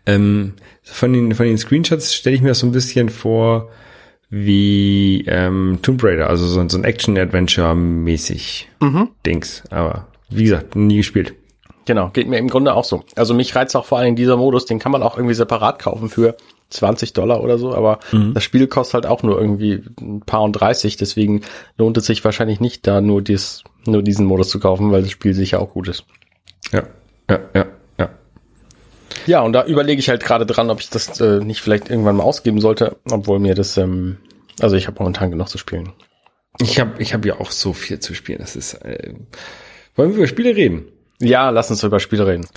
Ähm, 0.05 0.53
von 0.83 1.13
den, 1.13 1.33
von 1.33 1.45
den 1.45 1.57
Screenshots 1.57 2.13
stelle 2.13 2.35
ich 2.35 2.41
mir 2.41 2.49
das 2.49 2.59
so 2.59 2.67
ein 2.67 2.71
bisschen 2.71 3.09
vor, 3.09 3.69
wie 4.29 5.25
ähm, 5.27 5.79
Tomb 5.81 6.03
Raider, 6.03 6.29
also 6.29 6.45
so, 6.45 6.67
so 6.67 6.77
ein 6.77 6.83
Action-Adventure-mäßig 6.83 8.67
Dings. 9.25 9.63
Aber 9.71 10.07
wie 10.29 10.43
gesagt, 10.43 10.75
nie 10.75 10.97
gespielt. 10.97 11.33
Genau, 11.85 12.09
geht 12.09 12.27
mir 12.27 12.37
im 12.37 12.49
Grunde 12.49 12.73
auch 12.73 12.83
so. 12.83 13.03
Also 13.15 13.33
mich 13.33 13.55
reizt 13.55 13.75
auch 13.75 13.85
vor 13.85 13.97
allen 13.97 14.07
Dingen 14.07 14.15
dieser 14.17 14.35
Modus, 14.35 14.65
den 14.65 14.79
kann 14.79 14.91
man 14.91 15.01
auch 15.01 15.15
irgendwie 15.15 15.33
separat 15.33 15.79
kaufen 15.79 16.09
für 16.09 16.35
20 16.69 17.13
Dollar 17.13 17.41
oder 17.41 17.57
so, 17.57 17.73
aber 17.73 17.99
das 18.33 18.43
Spiel 18.43 18.67
kostet 18.67 18.93
halt 18.95 19.05
auch 19.05 19.23
nur 19.23 19.39
irgendwie 19.39 19.83
ein 19.99 20.21
paar 20.21 20.43
und 20.43 20.53
30, 20.53 20.97
deswegen 20.97 21.41
lohnt 21.77 21.97
es 21.97 22.05
sich 22.05 22.23
wahrscheinlich 22.25 22.59
nicht, 22.59 22.85
da 22.87 23.01
nur 23.01 23.21
dies, 23.21 23.63
nur 23.85 24.03
diesen 24.03 24.25
Modus 24.25 24.49
zu 24.49 24.59
kaufen, 24.59 24.91
weil 24.91 25.01
das 25.01 25.11
Spiel 25.11 25.33
sicher 25.33 25.61
auch 25.61 25.73
gut 25.73 25.87
ist. 25.87 26.05
Ja, 26.71 26.83
ja, 27.29 27.39
ja, 27.53 27.65
ja. 27.97 28.09
Ja, 29.25 29.41
und 29.41 29.53
da 29.53 29.65
überlege 29.65 29.99
ich 29.99 30.09
halt 30.09 30.23
gerade 30.23 30.45
dran, 30.45 30.69
ob 30.69 30.79
ich 30.81 30.89
das 30.89 31.19
äh, 31.21 31.39
nicht 31.39 31.61
vielleicht 31.61 31.89
irgendwann 31.89 32.17
mal 32.17 32.23
ausgeben 32.23 32.59
sollte, 32.59 32.97
obwohl 33.09 33.39
mir 33.39 33.55
das, 33.55 33.77
ähm, 33.77 34.17
also 34.59 34.75
ich 34.75 34.87
habe 34.87 34.99
momentan 34.99 35.31
genug 35.31 35.49
zu 35.49 35.57
spielen. 35.57 35.93
Ich 36.59 36.79
habe 36.79 37.01
ich 37.01 37.13
hab 37.13 37.25
ja 37.25 37.39
auch 37.39 37.51
so 37.51 37.73
viel 37.73 37.99
zu 37.99 38.13
spielen. 38.13 38.39
Das 38.39 38.55
ist. 38.55 38.73
Äh, 38.75 39.13
wollen 39.95 40.11
wir 40.11 40.17
über 40.17 40.27
Spiele 40.27 40.55
reden? 40.55 40.85
Ja, 41.19 41.49
lass 41.49 41.69
uns 41.69 41.83
über 41.83 41.99
Spiele 41.99 42.27
reden. 42.27 42.47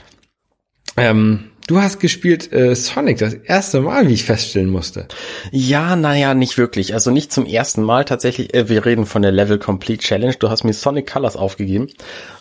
Ähm, 0.96 1.50
du 1.66 1.80
hast 1.80 2.00
gespielt 2.00 2.52
äh, 2.52 2.74
Sonic 2.74 3.18
das 3.18 3.34
erste 3.34 3.80
Mal, 3.80 4.08
wie 4.08 4.14
ich 4.14 4.24
feststellen 4.24 4.68
musste. 4.68 5.06
Ja, 5.50 5.96
naja, 5.96 6.34
nicht 6.34 6.58
wirklich. 6.58 6.94
Also 6.94 7.10
nicht 7.10 7.32
zum 7.32 7.46
ersten 7.46 7.82
Mal 7.82 8.04
tatsächlich. 8.04 8.54
Äh, 8.54 8.68
wir 8.68 8.84
reden 8.84 9.06
von 9.06 9.22
der 9.22 9.32
Level 9.32 9.58
Complete 9.58 10.02
Challenge. 10.02 10.34
Du 10.38 10.50
hast 10.50 10.64
mir 10.64 10.72
Sonic 10.72 11.10
Colors 11.10 11.36
aufgegeben. 11.36 11.88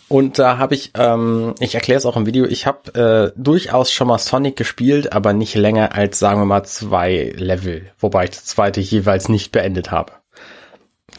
Und 0.08 0.39
da 0.39 0.58
habe 0.58 0.74
ich, 0.74 0.91
ähm, 0.98 1.53
ich 1.60 1.75
erkläre 1.75 2.00
es 2.00 2.05
auch 2.08 2.17
im 2.17 2.25
Video, 2.25 2.46
ich 2.46 2.65
habe 2.65 3.31
äh, 3.36 3.39
durchaus 3.39 3.91
schon 3.91 4.08
mal 4.08 4.17
Sonic 4.17 4.55
gespielt, 4.55 5.13
aber 5.13 5.34
nicht 5.34 5.53
länger 5.53 5.93
als, 5.93 6.17
sagen 6.17 6.41
wir 6.41 6.46
mal, 6.46 6.63
zwei 6.63 7.31
Level. 7.36 7.91
Wobei 8.00 8.24
ich 8.24 8.31
das 8.31 8.46
zweite 8.46 8.81
jeweils 8.81 9.29
nicht 9.29 9.51
beendet 9.51 9.91
habe. 9.91 10.13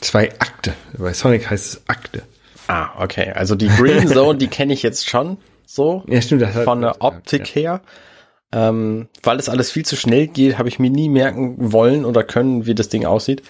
Zwei 0.00 0.31
Akte. 0.41 0.73
Bei 0.99 1.12
Sonic 1.12 1.49
heißt 1.49 1.67
es 1.67 1.83
Akte. 1.87 2.23
Ah, 2.67 2.91
okay. 2.99 3.31
Also 3.33 3.55
die 3.55 3.69
Green 3.69 4.09
Zone, 4.12 4.39
die 4.39 4.49
kenne 4.49 4.73
ich 4.73 4.83
jetzt 4.83 5.09
schon 5.09 5.39
so. 5.71 6.03
Ja, 6.09 6.21
stimmt. 6.21 6.43
Das 6.43 6.57
von 6.65 6.81
der 6.81 7.00
Optik 7.00 7.47
her. 7.55 7.83
Ähm, 8.53 9.09
weil 9.23 9.39
es 9.39 9.49
alles 9.49 9.71
viel 9.71 9.85
zu 9.85 9.95
schnell 9.95 10.27
geht, 10.27 10.59
habe 10.59 10.69
ich 10.69 10.81
mir 10.81 10.91
nie 10.91 11.09
merken 11.09 11.73
wollen 11.73 12.05
oder 12.05 12.25
können, 12.25 12.67
wie 12.67 12.75
das 12.75 12.89
Ding 12.89 13.05
aussieht. 13.05 13.43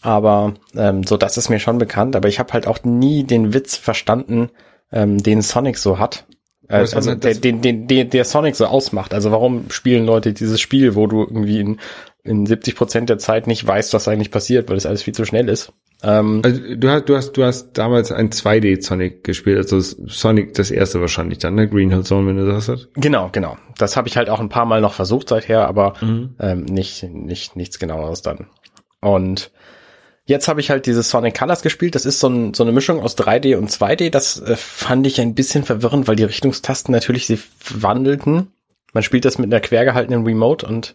Aber 0.00 0.54
ähm, 0.74 1.04
so, 1.04 1.16
das 1.16 1.36
ist 1.36 1.50
mir 1.50 1.58
schon 1.58 1.78
bekannt. 1.78 2.16
Aber 2.16 2.28
ich 2.28 2.38
habe 2.38 2.52
halt 2.54 2.66
auch 2.66 2.84
nie 2.84 3.24
den 3.24 3.52
Witz 3.52 3.76
verstanden, 3.76 4.50
ähm, 4.92 5.22
den 5.22 5.42
Sonic 5.42 5.76
so 5.76 5.98
hat. 5.98 6.24
Äh, 6.68 6.76
also 6.76 7.14
der, 7.14 7.34
den, 7.34 7.60
den, 7.60 7.86
den, 7.86 8.08
der 8.08 8.24
Sonic 8.24 8.56
so 8.56 8.66
ausmacht. 8.66 9.12
Also 9.12 9.30
warum 9.30 9.70
spielen 9.70 10.06
Leute 10.06 10.32
dieses 10.32 10.60
Spiel, 10.60 10.94
wo 10.94 11.06
du 11.06 11.20
irgendwie 11.20 11.60
in, 11.60 11.80
in 12.24 12.46
70 12.46 12.76
Prozent 12.76 13.10
der 13.10 13.18
Zeit 13.18 13.46
nicht 13.46 13.66
weißt, 13.66 13.92
was 13.92 14.08
eigentlich 14.08 14.30
passiert, 14.30 14.68
weil 14.68 14.76
das 14.76 14.86
alles 14.86 15.02
viel 15.02 15.14
zu 15.14 15.26
schnell 15.26 15.48
ist. 15.50 15.72
Ähm, 16.02 16.42
Also 16.44 16.60
du 16.76 16.88
hast, 16.88 17.08
du 17.08 17.16
hast, 17.16 17.32
du 17.32 17.44
hast 17.44 17.72
damals 17.72 18.12
ein 18.12 18.30
2D 18.30 18.82
Sonic 18.82 19.24
gespielt, 19.24 19.58
also 19.58 19.80
Sonic 19.80 20.54
das 20.54 20.70
erste 20.70 21.00
wahrscheinlich 21.00 21.38
dann, 21.38 21.54
ne? 21.56 21.68
Green 21.68 21.90
Hill 21.90 22.04
Zone, 22.04 22.28
wenn 22.28 22.36
du 22.36 22.46
das 22.46 22.68
hast. 22.68 22.88
Genau, 22.94 23.30
genau. 23.32 23.56
Das 23.78 23.96
habe 23.96 24.08
ich 24.08 24.16
halt 24.16 24.30
auch 24.30 24.40
ein 24.40 24.48
paar 24.48 24.64
Mal 24.66 24.80
noch 24.80 24.92
versucht 24.92 25.28
seither, 25.28 25.66
aber 25.66 25.94
ähm, 26.38 26.64
nicht, 26.64 27.02
nicht 27.02 27.56
nichts 27.56 27.78
genaueres 27.78 28.22
dann. 28.22 28.46
Und 29.00 29.50
jetzt 30.24 30.46
habe 30.46 30.60
ich 30.60 30.70
halt 30.70 30.86
dieses 30.86 31.10
Sonic 31.10 31.36
Colors 31.36 31.62
gespielt. 31.62 31.94
Das 31.94 32.06
ist 32.06 32.20
so, 32.20 32.28
ein, 32.28 32.54
so 32.54 32.62
eine 32.62 32.72
Mischung 32.72 33.00
aus 33.00 33.16
3D 33.16 33.56
und 33.56 33.70
2D. 33.70 34.10
Das 34.10 34.40
äh, 34.40 34.56
fand 34.56 35.06
ich 35.06 35.20
ein 35.20 35.34
bisschen 35.34 35.64
verwirrend, 35.64 36.06
weil 36.06 36.16
die 36.16 36.24
Richtungstasten 36.24 36.92
natürlich 36.92 37.26
sich 37.26 37.40
wandelten. 37.74 38.52
Man 38.92 39.02
spielt 39.02 39.24
das 39.24 39.38
mit 39.38 39.52
einer 39.52 39.60
quer 39.60 39.84
gehaltenen 39.84 40.24
Remote 40.24 40.66
und 40.66 40.94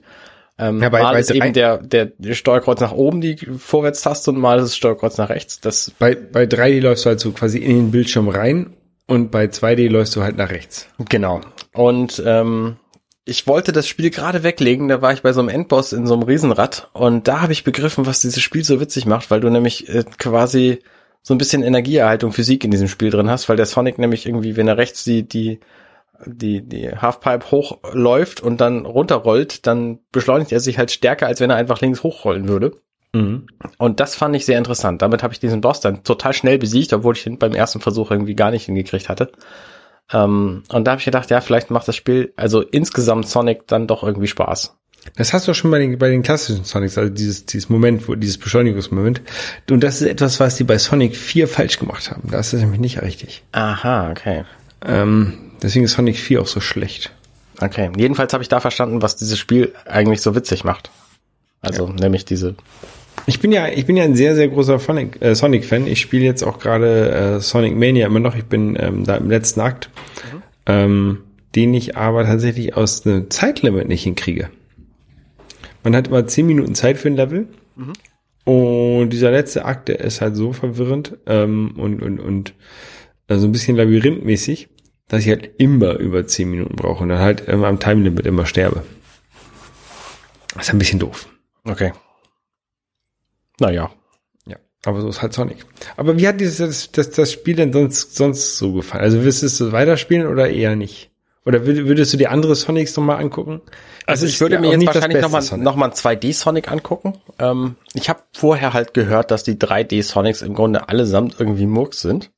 ähm, 0.57 0.81
Ja, 0.81 0.89
bei- 0.89 1.01
mal 1.01 1.13
bei 1.13 1.19
ist 1.19 1.29
drei- 1.29 1.35
eben 1.37 1.53
der, 1.53 1.77
der, 1.79 2.11
Steuerkreuz 2.33 2.79
nach 2.79 2.91
oben 2.91 3.21
die 3.21 3.35
Vorwärtstaste 3.37 4.31
und 4.31 4.37
mal 4.39 4.57
ist 4.59 4.65
das 4.65 4.75
Steuerkreuz 4.77 5.17
nach 5.17 5.29
rechts. 5.29 5.59
Das 5.59 5.91
Bei, 5.97 6.15
bei 6.15 6.43
3D 6.45 6.79
läufst 6.79 7.05
du 7.05 7.09
halt 7.09 7.19
so 7.19 7.31
quasi 7.31 7.57
in 7.59 7.75
den 7.77 7.91
Bildschirm 7.91 8.29
rein 8.29 8.73
und 9.07 9.31
bei 9.31 9.45
2D 9.45 9.87
läufst 9.89 10.15
du 10.15 10.21
halt 10.23 10.37
nach 10.37 10.49
rechts. 10.51 10.87
Genau. 11.09 11.41
Und 11.73 12.21
ähm, 12.25 12.77
ich 13.25 13.47
wollte 13.47 13.71
das 13.71 13.87
Spiel 13.87 14.09
gerade 14.09 14.43
weglegen, 14.43 14.89
da 14.89 15.01
war 15.01 15.13
ich 15.13 15.21
bei 15.21 15.33
so 15.33 15.39
einem 15.39 15.49
Endboss 15.49 15.93
in 15.93 16.05
so 16.07 16.13
einem 16.13 16.23
Riesenrad 16.23 16.89
und 16.93 17.27
da 17.27 17.41
habe 17.41 17.53
ich 17.53 17.63
begriffen, 17.63 18.05
was 18.05 18.19
dieses 18.21 18.41
Spiel 18.43 18.63
so 18.63 18.79
witzig 18.81 19.05
macht, 19.05 19.31
weil 19.31 19.39
du 19.39 19.49
nämlich 19.49 19.87
äh, 19.89 20.03
quasi 20.17 20.79
so 21.21 21.33
ein 21.33 21.37
bisschen 21.37 21.63
Energieerhaltung, 21.63 22.33
Physik 22.33 22.65
in 22.65 22.71
diesem 22.71 22.89
Spiel 22.89 23.09
drin 23.09 23.29
hast, 23.29 23.47
weil 23.47 23.55
der 23.55 23.65
Sonic 23.65 23.97
nämlich 23.97 24.25
irgendwie, 24.25 24.57
wenn 24.57 24.67
er 24.67 24.77
rechts 24.77 25.05
die, 25.05 25.23
die, 25.23 25.61
die, 26.25 26.61
die 26.67 26.89
Halfpipe 26.89 27.51
hochläuft 27.51 28.41
und 28.41 28.61
dann 28.61 28.85
runterrollt, 28.85 29.67
dann 29.67 29.99
beschleunigt 30.11 30.51
er 30.51 30.59
sich 30.59 30.77
halt 30.77 30.91
stärker, 30.91 31.27
als 31.27 31.39
wenn 31.39 31.49
er 31.49 31.55
einfach 31.55 31.81
links 31.81 32.03
hochrollen 32.03 32.47
würde. 32.47 32.73
Und 33.77 33.99
das 33.99 34.15
fand 34.15 34.35
ich 34.35 34.45
sehr 34.45 34.57
interessant. 34.57 35.01
Damit 35.01 35.21
habe 35.21 35.33
ich 35.33 35.39
diesen 35.39 35.61
Boss 35.61 35.79
dann 35.79 36.03
total 36.03 36.33
schnell 36.33 36.57
besiegt, 36.57 36.93
obwohl 36.93 37.15
ich 37.15 37.25
ihn 37.27 37.37
beim 37.37 37.53
ersten 37.53 37.79
Versuch 37.79 38.09
irgendwie 38.09 38.35
gar 38.35 38.51
nicht 38.51 38.65
hingekriegt 38.65 39.07
hatte. 39.07 39.31
Ähm, 40.11 40.63
und 40.69 40.85
da 40.85 40.91
habe 40.91 40.99
ich 40.99 41.05
gedacht, 41.05 41.29
ja, 41.29 41.39
vielleicht 41.39 41.69
macht 41.69 41.87
das 41.87 41.95
Spiel, 41.95 42.33
also 42.35 42.61
insgesamt 42.61 43.27
Sonic 43.27 43.67
dann 43.67 43.87
doch 43.87 44.03
irgendwie 44.03 44.27
Spaß. 44.27 44.75
Das 45.15 45.33
hast 45.33 45.47
du 45.47 45.51
auch 45.51 45.55
schon 45.55 45.69
bei 45.69 45.79
den, 45.79 45.97
bei 45.97 46.09
den 46.09 46.23
klassischen 46.23 46.63
Sonics, 46.63 46.97
also 46.97 47.13
dieses, 47.13 47.45
dieses 47.45 47.69
Moment, 47.69 48.07
wo, 48.07 48.15
dieses 48.15 48.37
Beschleunigungsmoment. 48.37 49.21
Und 49.69 49.83
das 49.83 50.01
ist 50.01 50.07
etwas, 50.07 50.39
was 50.39 50.55
die 50.55 50.63
bei 50.63 50.77
Sonic 50.77 51.15
4 51.15 51.47
falsch 51.47 51.77
gemacht 51.77 52.09
haben. 52.09 52.29
Das 52.31 52.53
ist 52.53 52.61
nämlich 52.61 52.79
nicht 52.79 53.01
richtig. 53.01 53.43
Aha, 53.51 54.09
okay. 54.11 54.45
Ähm, 54.85 55.51
deswegen 55.63 55.85
ist 55.85 55.93
Sonic 55.93 56.17
4 56.17 56.41
auch 56.41 56.47
so 56.47 56.59
schlecht. 56.59 57.11
Okay. 57.59 57.89
Jedenfalls 57.97 58.33
habe 58.33 58.43
ich 58.43 58.49
da 58.49 58.59
verstanden, 58.59 59.01
was 59.01 59.15
dieses 59.15 59.39
Spiel 59.39 59.73
eigentlich 59.85 60.21
so 60.21 60.35
witzig 60.35 60.63
macht. 60.63 60.91
Also 61.61 61.87
nämlich 61.87 62.25
diese. 62.25 62.55
Ich 63.25 63.39
bin 63.39 63.51
ja, 63.51 63.67
ich 63.67 63.85
bin 63.85 63.95
ja 63.95 64.03
ein 64.03 64.15
sehr, 64.15 64.35
sehr 64.35 64.49
großer 64.49 64.79
Sonic, 64.79 65.21
äh, 65.21 65.33
Sonic-Fan. 65.33 65.87
Ich 65.87 66.01
spiele 66.01 66.25
jetzt 66.25 66.43
auch 66.43 66.59
gerade 66.59 67.11
äh, 67.11 67.39
Sonic 67.39 67.75
Mania 67.75 68.07
immer 68.07 68.19
noch. 68.19 68.35
Ich 68.35 68.45
bin 68.45 68.75
ähm, 68.79 69.05
da 69.05 69.15
im 69.15 69.29
letzten 69.29 69.61
Akt, 69.61 69.89
ähm, 70.65 71.19
den 71.55 71.73
ich 71.73 71.95
aber 71.95 72.25
tatsächlich 72.25 72.75
aus 72.75 73.05
einem 73.05 73.29
Zeitlimit 73.29 73.87
nicht 73.87 74.03
hinkriege. 74.03 74.49
Man 75.83 75.95
hat 75.95 76.07
immer 76.07 76.27
zehn 76.27 76.47
Minuten 76.47 76.75
Zeit 76.75 76.97
für 76.97 77.09
ein 77.09 77.15
Level. 77.15 77.47
Und 78.45 79.09
dieser 79.11 79.31
letzte 79.31 79.65
Akt, 79.65 79.87
der 79.87 80.01
ist 80.01 80.21
halt 80.21 80.35
so 80.35 80.51
verwirrend 80.51 81.17
ähm, 81.27 81.75
und, 81.77 82.01
und, 82.01 82.19
und 82.19 82.53
äh, 83.27 83.37
so 83.37 83.47
ein 83.47 83.51
bisschen 83.51 83.77
labyrinthmäßig, 83.77 84.67
dass 85.13 85.23
ich 85.23 85.29
halt 85.29 85.51
immer 85.57 85.93
über 85.97 86.25
zehn 86.27 86.49
Minuten 86.49 86.75
brauche 86.75 87.03
und 87.03 87.09
dann 87.09 87.19
halt 87.19 87.43
ähm, 87.47 87.63
am 87.63 87.79
Time-Limit 87.79 88.25
immer 88.25 88.45
sterbe. 88.45 88.83
Das 90.55 90.67
ist 90.67 90.73
ein 90.73 90.79
bisschen 90.79 90.99
doof. 90.99 91.27
Okay. 91.65 91.93
Naja. 93.59 93.91
Ja, 94.45 94.57
aber 94.85 95.01
so 95.01 95.07
ist 95.07 95.21
halt 95.21 95.33
Sonic. 95.33 95.65
Aber 95.97 96.17
wie 96.17 96.27
hat 96.27 96.39
dieses 96.41 96.57
das, 96.57 96.91
das, 96.91 97.09
das 97.11 97.31
Spiel 97.31 97.55
denn 97.55 97.71
sonst 97.73 98.15
sonst 98.15 98.57
so 98.57 98.73
gefallen? 98.73 99.03
Also 99.03 99.19
würdest 99.19 99.41
du 99.43 99.45
es 99.47 99.71
weiterspielen 99.71 100.27
oder 100.27 100.49
eher 100.49 100.75
nicht? 100.75 101.11
Oder 101.45 101.59
würd- 101.59 101.85
würdest 101.87 102.13
du 102.13 102.17
dir 102.17 102.31
andere 102.31 102.55
Sonics 102.55 102.95
nochmal 102.95 103.19
angucken? 103.19 103.61
Also 104.05 104.25
ich 104.25 104.39
würde 104.41 104.59
mir 104.59 104.71
jetzt 104.71 104.85
wahrscheinlich 104.85 105.21
nochmal 105.21 105.57
noch 105.59 105.75
mal 105.75 105.85
einen 105.85 105.93
2D-Sonic 105.93 106.71
angucken. 106.71 107.13
Ähm, 107.39 107.75
ich 107.93 108.09
habe 108.09 108.21
vorher 108.33 108.73
halt 108.73 108.93
gehört, 108.93 109.31
dass 109.31 109.43
die 109.43 109.55
3D-Sonics 109.55 110.41
im 110.41 110.53
Grunde 110.53 110.89
allesamt 110.89 111.35
irgendwie 111.39 111.65
Murks 111.65 112.01
sind. 112.01 112.31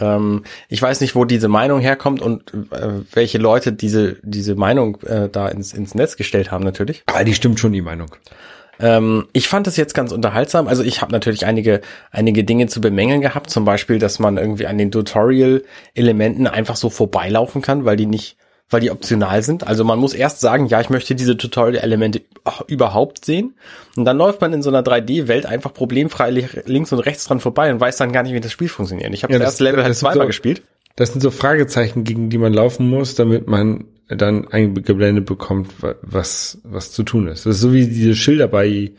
Ähm, 0.00 0.44
ich 0.68 0.82
weiß 0.82 1.00
nicht, 1.00 1.14
wo 1.14 1.24
diese 1.24 1.48
Meinung 1.48 1.80
herkommt 1.80 2.20
und 2.20 2.52
äh, 2.72 3.02
welche 3.12 3.38
Leute 3.38 3.72
diese, 3.72 4.16
diese 4.22 4.54
Meinung 4.54 4.98
äh, 5.02 5.28
da 5.28 5.48
ins, 5.48 5.72
ins 5.72 5.94
Netz 5.94 6.16
gestellt 6.16 6.50
haben 6.50 6.64
natürlich. 6.64 7.02
Ah, 7.06 7.24
die 7.24 7.34
stimmt 7.34 7.60
schon, 7.60 7.72
die 7.72 7.82
Meinung. 7.82 8.14
Ähm, 8.80 9.28
ich 9.32 9.48
fand 9.48 9.66
es 9.66 9.76
jetzt 9.76 9.94
ganz 9.94 10.12
unterhaltsam. 10.12 10.66
Also 10.66 10.82
ich 10.82 11.00
habe 11.00 11.12
natürlich 11.12 11.46
einige, 11.46 11.80
einige 12.10 12.44
Dinge 12.44 12.66
zu 12.66 12.80
bemängeln 12.80 13.20
gehabt. 13.20 13.50
Zum 13.50 13.64
Beispiel, 13.64 13.98
dass 13.98 14.18
man 14.18 14.36
irgendwie 14.36 14.66
an 14.66 14.78
den 14.78 14.90
Tutorial-Elementen 14.90 16.46
einfach 16.46 16.76
so 16.76 16.90
vorbeilaufen 16.90 17.62
kann, 17.62 17.84
weil 17.84 17.96
die 17.96 18.06
nicht, 18.06 18.36
weil 18.70 18.80
die 18.80 18.90
optional 18.90 19.42
sind. 19.42 19.66
Also 19.66 19.84
man 19.84 19.98
muss 19.98 20.14
erst 20.14 20.40
sagen, 20.40 20.66
ja, 20.66 20.80
ich 20.80 20.90
möchte 20.90 21.14
diese 21.14 21.36
Tutorial-Elemente 21.36 22.22
überhaupt 22.66 23.24
sehen. 23.24 23.54
Und 23.96 24.04
dann 24.04 24.16
läuft 24.16 24.40
man 24.40 24.52
in 24.52 24.62
so 24.62 24.70
einer 24.70 24.82
3D-Welt 24.82 25.46
einfach 25.46 25.72
problemfrei 25.72 26.30
li- 26.30 26.48
links 26.66 26.92
und 26.92 26.98
rechts 27.00 27.24
dran 27.26 27.40
vorbei 27.40 27.72
und 27.72 27.80
weiß 27.80 27.96
dann 27.98 28.12
gar 28.12 28.22
nicht, 28.22 28.32
wie 28.34 28.40
das 28.40 28.52
Spiel 28.52 28.68
funktioniert. 28.68 29.12
Ich 29.14 29.22
habe 29.22 29.32
Ja, 29.32 29.38
das 29.38 29.46
das- 29.46 29.52
erste 29.54 29.64
Level 29.64 29.84
halt 29.84 29.96
zweimal 29.96 30.24
so- 30.24 30.26
gespielt. 30.26 30.62
Das 30.96 31.10
sind 31.12 31.20
so 31.20 31.30
Fragezeichen, 31.30 32.04
gegen 32.04 32.30
die 32.30 32.38
man 32.38 32.52
laufen 32.52 32.88
muss, 32.88 33.14
damit 33.16 33.48
man 33.48 33.84
dann 34.08 34.46
eingeblendet 34.48 35.26
bekommt, 35.26 35.82
wa- 35.82 35.94
was, 36.02 36.58
was 36.62 36.92
zu 36.92 37.02
tun 37.02 37.26
ist. 37.26 37.46
Das 37.46 37.56
ist 37.56 37.60
so 37.62 37.72
wie 37.72 37.86
diese 37.86 38.14
Schilder 38.14 38.46
bei, 38.48 38.92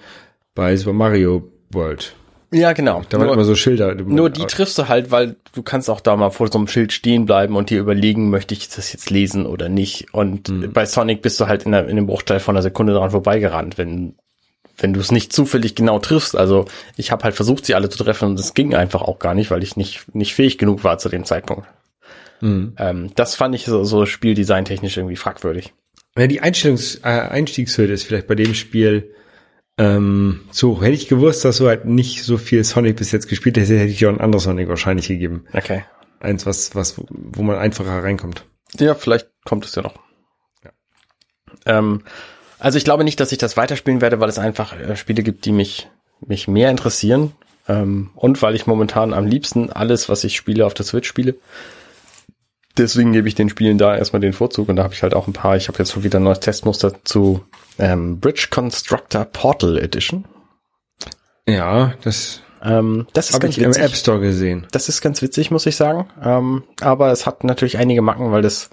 bei 0.55 0.75
Super 0.77 0.93
Mario 0.93 1.50
World. 1.72 2.13
Ja, 2.55 2.71
genau. 2.71 3.01
Da 3.09 3.17
waren 3.17 3.25
Nur- 3.27 3.33
immer 3.35 3.43
so 3.43 3.53
Schilder. 3.53 3.93
Nur 3.95 4.29
die 4.29 4.45
triffst 4.45 4.77
du 4.77 4.88
halt, 4.88 5.12
weil 5.12 5.35
du 5.53 5.62
kannst 5.62 5.89
auch 5.89 6.00
da 6.00 6.15
mal 6.15 6.29
vor 6.29 6.50
so 6.50 6.57
einem 6.57 6.69
Schild 6.69 6.93
stehen 6.93 7.25
bleiben 7.25 7.57
und 7.57 7.69
dir 7.69 7.79
überlegen, 7.79 8.29
möchte 8.29 8.53
ich 8.53 8.69
das 8.69 8.93
jetzt 8.93 9.09
lesen 9.09 9.45
oder 9.45 9.67
nicht. 9.67 10.13
Und 10.13 10.74
bei 10.74 10.85
Sonic 10.85 11.21
bist 11.21 11.38
du 11.39 11.47
halt 11.47 11.63
in, 11.63 11.74
der, 11.74 11.89
in 11.89 11.97
dem 11.97 12.07
Bruchteil 12.07 12.39
von 12.39 12.55
einer 12.55 12.63
Sekunde 12.63 12.93
dran 12.93 13.12
vorbeigerannt, 13.12 13.77
wenn 13.77 14.15
wenn 14.77 14.91
du 14.91 15.00
es 15.00 15.09
nicht 15.12 15.31
zufällig 15.31 15.75
genau 15.75 16.00
triffst. 16.00 16.35
Also 16.35 16.65
ich 16.97 17.12
habe 17.12 17.24
halt 17.24 17.33
versucht, 17.35 17.65
sie 17.65 17.75
alle 17.75 17.89
zu 17.89 18.03
treffen 18.03 18.29
und 18.29 18.39
es 18.39 18.53
ging 18.53 18.74
einfach 18.75 19.01
auch 19.01 19.19
gar 19.19 19.33
nicht, 19.33 19.50
weil 19.51 19.63
ich 19.63 19.75
nicht 19.77 20.13
nicht 20.15 20.33
fähig 20.33 20.57
genug 20.57 20.83
war 20.83 20.97
zu 20.97 21.09
dem 21.09 21.25
Zeitpunkt. 21.25 21.67
Ähm, 22.41 23.12
das 23.15 23.35
fand 23.35 23.55
ich 23.55 23.65
so, 23.65 23.83
so 23.83 24.05
spieldesigntechnisch 24.05 24.97
irgendwie 24.97 25.15
fragwürdig. 25.15 25.74
Ja, 26.17 26.27
die 26.27 26.41
Einstellungs, 26.41 26.95
äh, 27.03 27.07
Einstiegshürde 27.09 27.93
ist 27.93 28.03
vielleicht 28.03 28.27
bei 28.27 28.35
dem 28.35 28.53
Spiel 28.53 29.13
Ähm, 29.77 30.41
so, 30.51 30.82
hätte 30.82 30.94
ich 30.94 31.08
gewusst, 31.08 31.44
dass 31.44 31.58
du 31.58 31.67
halt 31.67 31.86
nicht 31.86 32.24
so 32.24 32.38
viel 32.38 32.63
Sonic 32.63 32.96
bis 32.96 33.12
jetzt 33.12 33.27
gespielt 33.27 33.58
hättest, 33.58 33.74
hätte 33.74 33.91
ich 33.91 34.00
dir 34.00 34.10
auch 34.10 34.13
ein 34.13 34.22
anderes 34.22 34.44
Sonic 34.44 34.70
wahrscheinlich 34.70 35.08
gegeben. 35.08 35.46
Okay. 35.53 35.84
Eins, 36.20 36.46
was, 36.46 36.75
was, 36.75 36.96
wo 37.10 37.44
man 37.44 37.58
einfacher 37.58 38.03
reinkommt. 38.03 38.46
Ja, 38.79 38.96
vielleicht 38.96 39.29
kommt 39.44 39.65
es 39.65 39.75
ja 39.75 39.82
noch. 39.82 39.96
Ja. 40.63 40.72
Ähm, 41.65 42.03
also 42.58 42.77
ich 42.77 42.86
glaube 42.86 43.03
nicht, 43.03 43.20
dass 43.20 43.32
ich 43.32 43.38
das 43.38 43.58
weiterspielen 43.58 44.01
werde, 44.01 44.20
weil 44.20 44.29
es 44.29 44.39
einfach 44.39 44.77
äh, 44.79 44.96
Spiele 44.96 45.24
gibt, 45.24 45.46
die 45.46 45.51
mich, 45.51 45.89
mich 46.25 46.48
mehr 46.48 46.72
interessieren. 46.72 47.34
Ähm, 47.67 48.12
und 48.15 48.41
weil 48.41 48.55
ich 48.55 48.67
momentan 48.67 49.13
am 49.13 49.25
liebsten 49.25 49.72
alles, 49.72 50.08
was 50.08 50.24
ich 50.24 50.36
spiele, 50.36 50.65
auf 50.65 50.74
der 50.74 50.86
Switch 50.86 51.08
spiele. 51.08 51.36
Deswegen 52.77 53.13
gebe 53.13 53.27
ich 53.27 53.36
den 53.36 53.50
Spielen 53.50 53.77
da 53.77 53.96
erstmal 53.96 54.20
den 54.20 54.34
Vorzug 54.34 54.67
und 54.70 54.75
da 54.75 54.84
habe 54.84 54.94
ich 54.94 55.03
halt 55.03 55.13
auch 55.13 55.27
ein 55.27 55.34
paar. 55.34 55.55
Ich 55.55 55.67
habe 55.67 55.77
jetzt 55.79 55.91
schon 55.91 56.03
wieder 56.03 56.20
ein 56.20 56.24
neues 56.24 56.41
Testmuster 56.41 57.03
zu 57.03 57.46
ähm, 57.79 58.20
Bridge 58.20 58.48
Constructor 58.51 59.25
Portal 59.25 59.77
Edition. 59.77 60.25
Ja, 61.48 61.94
das 62.03 62.41
ähm, 62.62 63.08
das 63.13 63.29
ist 63.29 63.36
habe 63.36 63.48
ich 63.48 63.60
witzig. 63.60 63.77
im 63.77 63.84
App 63.84 63.96
Store 63.96 64.20
gesehen. 64.20 64.67
Das 64.72 64.89
ist 64.89 65.01
ganz 65.01 65.22
witzig, 65.22 65.51
muss 65.51 65.65
ich 65.65 65.75
sagen. 65.75 66.08
Ähm, 66.22 66.63
aber 66.82 67.12
es 67.12 67.25
hat 67.25 67.44
natürlich 67.44 67.77
einige 67.77 68.01
Macken, 68.01 68.32
weil 68.32 68.41
das 68.41 68.70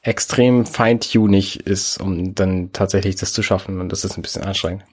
extrem 0.00 0.66
feintunig 0.66 1.66
ist, 1.66 2.00
um 2.00 2.34
dann 2.34 2.72
tatsächlich 2.72 3.16
das 3.16 3.32
zu 3.32 3.42
schaffen 3.42 3.80
und 3.80 3.90
das 3.90 4.04
ist 4.04 4.16
ein 4.16 4.22
bisschen 4.22 4.44
anstrengend. 4.44 4.84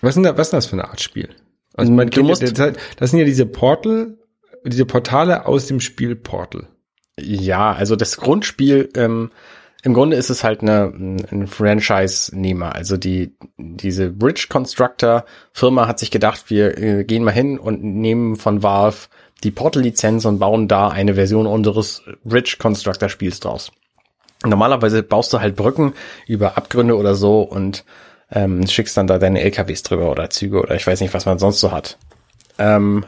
Was 0.00 0.10
ist 0.10 0.14
denn, 0.16 0.24
da, 0.24 0.36
was 0.36 0.48
ist 0.48 0.52
das 0.52 0.66
für 0.66 0.72
eine 0.72 0.88
Art 0.88 1.00
Spiel? 1.00 1.28
Also 1.74 1.92
man 1.92 2.08
du 2.08 2.22
musst, 2.22 2.42
das 2.42 3.10
sind 3.10 3.18
ja 3.18 3.24
diese 3.24 3.46
Portal, 3.46 4.16
diese 4.64 4.86
Portale 4.86 5.46
aus 5.46 5.66
dem 5.66 5.80
Spiel 5.80 6.16
Portal. 6.16 6.68
Ja, 7.18 7.72
also 7.72 7.96
das 7.96 8.18
Grundspiel, 8.18 8.90
ähm, 8.94 9.30
im 9.82 9.94
Grunde 9.94 10.16
ist 10.16 10.30
es 10.30 10.42
halt 10.42 10.62
eine, 10.62 10.92
ein 11.30 11.46
Franchise-Nehmer. 11.46 12.74
Also 12.74 12.96
die, 12.96 13.36
diese 13.56 14.10
Bridge 14.10 14.46
Constructor 14.48 15.24
Firma 15.52 15.86
hat 15.86 15.98
sich 15.98 16.10
gedacht, 16.10 16.50
wir 16.50 16.76
äh, 16.76 17.04
gehen 17.04 17.24
mal 17.24 17.30
hin 17.30 17.58
und 17.58 17.84
nehmen 17.84 18.36
von 18.36 18.62
Valve 18.62 19.08
die 19.44 19.50
Portal-Lizenz 19.50 20.24
und 20.24 20.38
bauen 20.38 20.66
da 20.66 20.88
eine 20.88 21.14
Version 21.14 21.46
unseres 21.46 22.02
Bridge 22.24 22.56
Constructor 22.58 23.08
Spiels 23.08 23.38
draus. 23.40 23.70
Normalerweise 24.44 25.02
baust 25.02 25.32
du 25.32 25.40
halt 25.40 25.56
Brücken 25.56 25.94
über 26.26 26.56
Abgründe 26.56 26.96
oder 26.96 27.14
so 27.14 27.42
und 27.42 27.84
ähm, 28.30 28.66
schickst 28.66 28.96
dann 28.96 29.06
da 29.06 29.18
deine 29.18 29.40
LKWs 29.40 29.82
drüber 29.82 30.10
oder 30.10 30.30
Züge 30.30 30.60
oder 30.60 30.74
ich 30.74 30.86
weiß 30.86 31.00
nicht, 31.00 31.14
was 31.14 31.26
man 31.26 31.38
sonst 31.38 31.60
so 31.60 31.70
hat. 31.70 31.96
Ähm, 32.58 33.04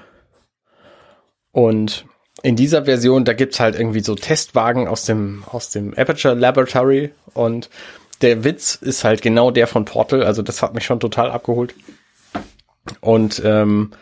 und 1.53 2.07
in 2.43 2.57
dieser 2.57 2.85
Version, 2.85 3.25
da 3.25 3.33
gibt's 3.33 3.61
halt 3.61 3.79
irgendwie 3.79 4.01
so 4.01 4.15
Testwagen 4.15 4.87
aus 4.87 5.05
dem, 5.05 5.43
aus 5.51 5.71
dem 5.71 5.93
Aperture 5.97 6.35
Laboratory 6.35 7.11
und 7.35 7.69
der 8.23 8.45
Witz 8.45 8.75
ist 8.75 9.05
halt 9.05 9.23
genau 9.23 9.51
der 9.51 9.67
von 9.67 9.85
Portal, 9.85 10.23
also 10.23 10.43
das 10.43 10.63
hat 10.63 10.75
mich 10.75 10.85
schon 10.85 11.01
total 11.01 11.31
abgeholt. 11.31 11.75
Und 13.01 13.43
ähm, 13.45 13.93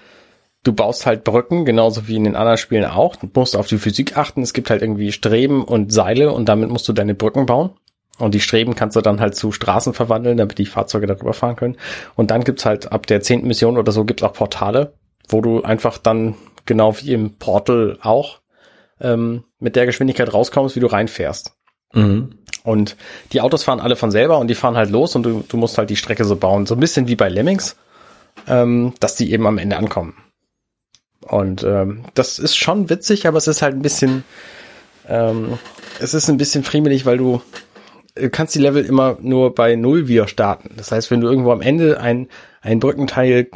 du 0.63 0.73
baust 0.73 1.07
halt 1.07 1.25
Brücken, 1.25 1.65
genauso 1.65 2.09
wie 2.09 2.17
in 2.17 2.25
den 2.25 2.37
anderen 2.37 2.59
Spielen 2.59 2.85
auch. 2.85 3.17
Du 3.17 3.29
musst 3.33 3.57
auf 3.57 3.67
die 3.67 3.79
Physik 3.79 4.17
achten. 4.17 4.43
Es 4.43 4.53
gibt 4.53 4.71
halt 4.71 4.83
irgendwie 4.83 5.13
Streben 5.13 5.65
und 5.65 5.93
Seile 5.93 6.33
und 6.33 6.49
damit 6.49 6.71
musst 6.71 6.89
du 6.89 6.93
deine 6.93 7.15
Brücken 7.15 7.47
bauen. 7.47 7.71
Und 8.19 8.35
die 8.35 8.41
Streben 8.41 8.75
kannst 8.75 8.97
du 8.97 9.03
dann 9.03 9.21
halt 9.21 9.35
zu 9.35 9.53
Straßen 9.53 9.93
verwandeln, 9.93 10.39
damit 10.39 10.57
die 10.59 10.67
Fahrzeuge 10.67 11.07
darüber 11.07 11.35
fahren 11.35 11.57
können. 11.57 11.77
Und 12.15 12.31
dann 12.31 12.45
gibt's 12.45 12.65
halt 12.65 12.91
ab 12.91 13.07
der 13.07 13.21
zehnten 13.21 13.47
Mission 13.47 13.77
oder 13.77 13.93
so 13.93 14.05
gibt's 14.05 14.23
auch 14.23 14.33
Portale, 14.33 14.95
wo 15.29 15.43
du 15.43 15.63
einfach 15.63 15.99
dann 15.99 16.35
genau 16.67 16.97
wie 16.99 17.13
im 17.13 17.39
Portal 17.39 17.99
auch 18.03 18.41
ähm, 19.01 19.45
mit 19.59 19.77
der 19.77 19.87
Geschwindigkeit 19.87 20.33
rauskommst, 20.33 20.77
wie 20.77 20.81
du 20.81 20.87
reinfährst. 20.87 21.57
Mhm. 21.93 22.39
Und 22.65 22.97
die 23.33 23.41
Autos 23.41 23.63
fahren 23.65 23.81
alle 23.81 23.97
von 23.97 24.11
selber 24.11 24.39
und 24.39 24.49
die 24.49 24.55
fahren 24.55 24.77
halt 24.77 24.91
los 24.91 25.15
und 25.15 25.23
du, 25.23 25.45
du 25.49 25.57
musst 25.57 25.79
halt 25.79 25.91
die 25.91 25.97
Strecke 25.97 26.25
so 26.25 26.37
bauen. 26.37 26.67
So 26.67 26.75
ein 26.75 26.81
bisschen 26.81 27.09
wie 27.09 27.17
bei 27.17 27.29
Lemmings, 27.29 27.77
ähm, 28.49 28.95
dass 29.01 29.15
die 29.17 29.33
eben 29.33 29.47
am 29.47 29.59
Ende 29.59 29.77
ankommen. 29.77 30.17
Und 31.21 31.63
ähm, 31.65 32.05
das 32.15 32.39
ist 32.39 32.57
schon 32.57 32.91
witzig, 32.91 33.27
aber 33.27 33.39
es 33.39 33.49
ist 33.49 33.63
halt 33.63 33.75
ein 33.75 33.83
bisschen, 33.83 34.25
ähm, 35.09 35.59
es 36.01 36.15
ist 36.15 36.29
ein 36.29 36.37
bisschen 36.37 36.65
friemelig, 36.65 37.07
weil 37.07 37.19
du 37.19 37.41
du 38.17 38.31
kannst 38.31 38.55
die 38.55 38.61
Level 38.61 38.85
immer 38.85 39.19
nur 39.21 39.55
bei 39.55 39.77
Null 39.77 40.09
wieder 40.09 40.27
starten. 40.27 40.75
Das 40.77 40.91
heißt, 40.91 41.11
wenn 41.11 41.21
du 41.21 41.29
irgendwo 41.29 41.53
am 41.53 41.61
Ende 41.61 42.01
ein, 42.01 42.29
ein 42.63 42.81
Brückenteil 42.81 43.51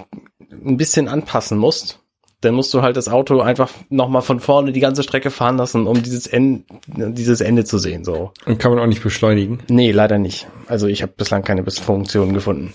ein 0.51 0.77
bisschen 0.77 1.09
anpassen 1.09 1.59
musst, 1.59 2.00
dann 2.41 2.55
musst 2.55 2.73
du 2.73 2.83
halt 2.83 2.97
das 2.97 3.09
Auto 3.09 3.41
einfach 3.41 3.71
nochmal 3.91 4.23
von 4.23 4.41
vorne 4.41 4.73
die 4.73 4.81
ganze 4.81 5.03
Strecke 5.03 5.31
fahren 5.31 5.59
lassen, 5.59 5.87
um 5.87 6.03
dieses 6.03 6.27
Ende, 6.27 6.65
dieses 6.87 7.41
Ende 7.41 7.65
zu 7.65 7.79
sehen, 7.79 8.05
so. 8.05 8.33
Und 8.47 8.59
kann 8.59 8.73
man 8.73 8.81
auch 8.81 8.87
nicht 8.87 9.03
beschleunigen? 9.03 9.61
Nee, 9.69 9.93
leider 9.93 10.19
nicht. 10.19 10.47
Also 10.67 10.87
ich 10.87 11.03
habe 11.03 11.13
bislang 11.17 11.43
keine 11.43 11.65
Funktionen 11.71 12.33
gefunden. 12.33 12.73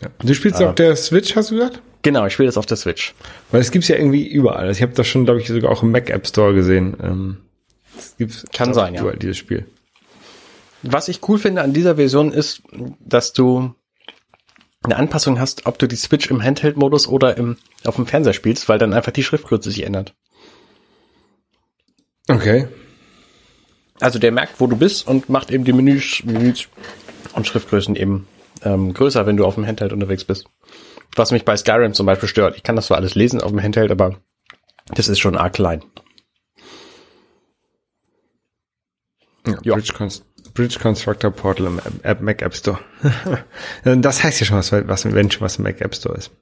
Ja. 0.00 0.08
Du 0.24 0.34
spielst 0.34 0.62
ah. 0.62 0.68
auf 0.68 0.74
der 0.76 0.94
Switch, 0.96 1.34
hast 1.34 1.50
du 1.50 1.56
gesagt? 1.56 1.82
Genau, 2.02 2.24
ich 2.26 2.32
spiele 2.32 2.46
das 2.46 2.56
auf 2.56 2.66
der 2.66 2.76
Switch. 2.76 3.14
Weil 3.50 3.60
es 3.60 3.70
gibt's 3.70 3.88
ja 3.88 3.96
irgendwie 3.96 4.26
überall. 4.26 4.66
Also 4.66 4.78
ich 4.78 4.82
habe 4.82 4.94
das 4.94 5.06
schon, 5.06 5.24
glaube 5.24 5.40
ich, 5.40 5.48
sogar 5.48 5.70
auch 5.70 5.82
im 5.82 5.90
Mac 5.90 6.08
App 6.08 6.26
Store 6.26 6.54
gesehen. 6.54 6.96
Ähm, 7.02 7.36
es 8.18 8.46
Kann 8.52 8.72
sein, 8.72 8.94
überall, 8.94 9.14
ja. 9.14 9.18
dieses 9.18 9.36
Spiel. 9.36 9.66
Was 10.82 11.08
ich 11.08 11.20
cool 11.28 11.38
finde 11.38 11.60
an 11.62 11.74
dieser 11.74 11.96
Version 11.96 12.32
ist, 12.32 12.62
dass 13.00 13.34
du 13.34 13.74
eine 14.82 14.96
Anpassung 14.96 15.38
hast, 15.38 15.66
ob 15.66 15.78
du 15.78 15.86
die 15.86 15.96
Switch 15.96 16.30
im 16.30 16.42
Handheld-Modus 16.42 17.06
oder 17.06 17.36
im, 17.36 17.56
auf 17.84 17.96
dem 17.96 18.06
Fernseher 18.06 18.32
spielst, 18.32 18.68
weil 18.68 18.78
dann 18.78 18.94
einfach 18.94 19.12
die 19.12 19.22
Schriftgröße 19.22 19.70
sich 19.70 19.82
ändert. 19.82 20.14
Okay. 22.28 22.68
Also 24.00 24.18
der 24.18 24.32
merkt, 24.32 24.60
wo 24.60 24.66
du 24.66 24.76
bist 24.76 25.06
und 25.06 25.28
macht 25.28 25.50
eben 25.50 25.64
die 25.64 25.74
Menüs, 25.74 26.22
Menüs 26.24 26.68
und 27.34 27.46
Schriftgrößen 27.46 27.96
eben 27.96 28.26
ähm, 28.62 28.94
größer, 28.94 29.26
wenn 29.26 29.36
du 29.36 29.44
auf 29.44 29.56
dem 29.56 29.66
Handheld 29.66 29.92
unterwegs 29.92 30.24
bist. 30.24 30.46
Was 31.14 31.32
mich 31.32 31.44
bei 31.44 31.56
Skyrim 31.56 31.92
zum 31.92 32.06
Beispiel 32.06 32.28
stört. 32.28 32.56
Ich 32.56 32.62
kann 32.62 32.76
das 32.76 32.86
zwar 32.86 32.96
alles 32.96 33.14
lesen 33.14 33.40
auf 33.40 33.50
dem 33.50 33.62
Handheld, 33.62 33.90
aber 33.90 34.20
das 34.86 35.08
ist 35.08 35.18
schon 35.18 35.36
arg 35.36 35.52
klein. 35.52 35.84
Ja, 39.46 39.58
ja. 39.62 39.74
Bridge, 39.74 39.92
Bridge 40.60 40.78
Constructor 40.78 41.30
Portal 41.30 41.66
im 41.66 41.80
App, 42.02 42.20
Mac 42.20 42.42
App 42.42 42.54
Store. 42.54 42.78
das 43.84 44.22
heißt 44.22 44.40
ja 44.40 44.46
schon 44.46 44.58
was, 44.58 44.70
was, 44.72 45.10
wenn 45.10 45.30
schon 45.30 45.40
was 45.40 45.56
im 45.56 45.64
Mac 45.64 45.80
App 45.80 45.94
Store 45.94 46.14
ist. 46.14 46.32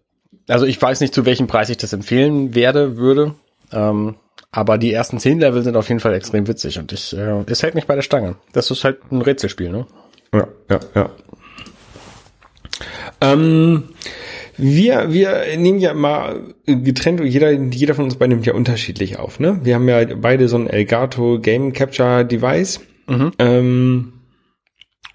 Also 0.48 0.66
ich 0.66 0.82
weiß 0.82 1.00
nicht, 1.00 1.14
zu 1.14 1.24
welchem 1.24 1.46
Preis 1.46 1.70
ich 1.70 1.76
das 1.76 1.92
empfehlen 1.92 2.56
werde, 2.56 2.96
würde. 2.96 3.36
Ähm, 3.70 4.16
aber 4.50 4.76
die 4.76 4.92
ersten 4.92 5.20
zehn 5.20 5.38
Level 5.38 5.62
sind 5.62 5.76
auf 5.76 5.88
jeden 5.88 6.00
Fall 6.00 6.14
extrem 6.14 6.48
witzig 6.48 6.80
und 6.80 6.92
ich, 6.92 7.16
äh, 7.16 7.44
es 7.46 7.62
hält 7.62 7.76
mich 7.76 7.86
bei 7.86 7.94
der 7.94 8.02
Stange. 8.02 8.34
Das 8.52 8.72
ist 8.72 8.82
halt 8.82 8.98
ein 9.12 9.22
Rätselspiel, 9.22 9.70
ne? 9.70 9.86
Ja, 10.34 10.48
ja, 10.68 10.80
ja. 10.96 11.10
Ähm, 13.20 13.90
wir, 14.56 15.12
wir 15.12 15.44
nehmen 15.58 15.78
ja 15.78 15.94
mal 15.94 16.54
getrennt, 16.66 17.20
jeder, 17.20 17.52
jeder 17.52 17.94
von 17.94 18.06
uns 18.06 18.16
beide 18.16 18.30
nimmt 18.30 18.46
ja 18.46 18.54
unterschiedlich 18.54 19.18
auf, 19.18 19.38
ne? 19.38 19.60
Wir 19.62 19.76
haben 19.76 19.88
ja 19.88 20.04
beide 20.16 20.48
so 20.48 20.56
ein 20.56 20.66
Elgato 20.66 21.38
Game 21.38 21.72
Capture 21.72 22.24
Device. 22.24 22.80
Mhm. 23.08 23.32
Ähm, 23.38 24.12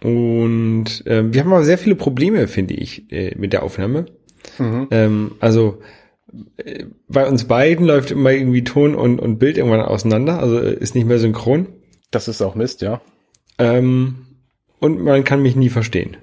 und 0.01 1.07
äh, 1.07 1.23
wir 1.33 1.41
haben 1.41 1.53
aber 1.53 1.63
sehr 1.63 1.77
viele 1.77 1.95
Probleme, 1.95 2.47
finde 2.47 2.73
ich, 2.73 3.11
äh, 3.11 3.35
mit 3.37 3.53
der 3.53 3.63
Aufnahme. 3.63 4.05
Mhm. 4.57 4.87
Ähm, 4.91 5.31
also 5.39 5.79
äh, 6.57 6.85
bei 7.07 7.27
uns 7.27 7.45
beiden 7.45 7.85
läuft 7.85 8.11
immer 8.11 8.31
irgendwie 8.31 8.63
Ton 8.63 8.95
und, 8.95 9.19
und 9.19 9.39
Bild 9.39 9.57
irgendwann 9.57 9.81
auseinander, 9.81 10.39
also 10.39 10.59
äh, 10.59 10.73
ist 10.73 10.95
nicht 10.95 11.07
mehr 11.07 11.19
synchron. 11.19 11.67
Das 12.11 12.27
ist 12.27 12.41
auch 12.41 12.55
Mist, 12.55 12.81
ja. 12.81 13.01
Ähm, 13.57 14.25
und 14.79 15.01
man 15.01 15.23
kann 15.23 15.41
mich 15.41 15.55
nie 15.55 15.69
verstehen. 15.69 16.17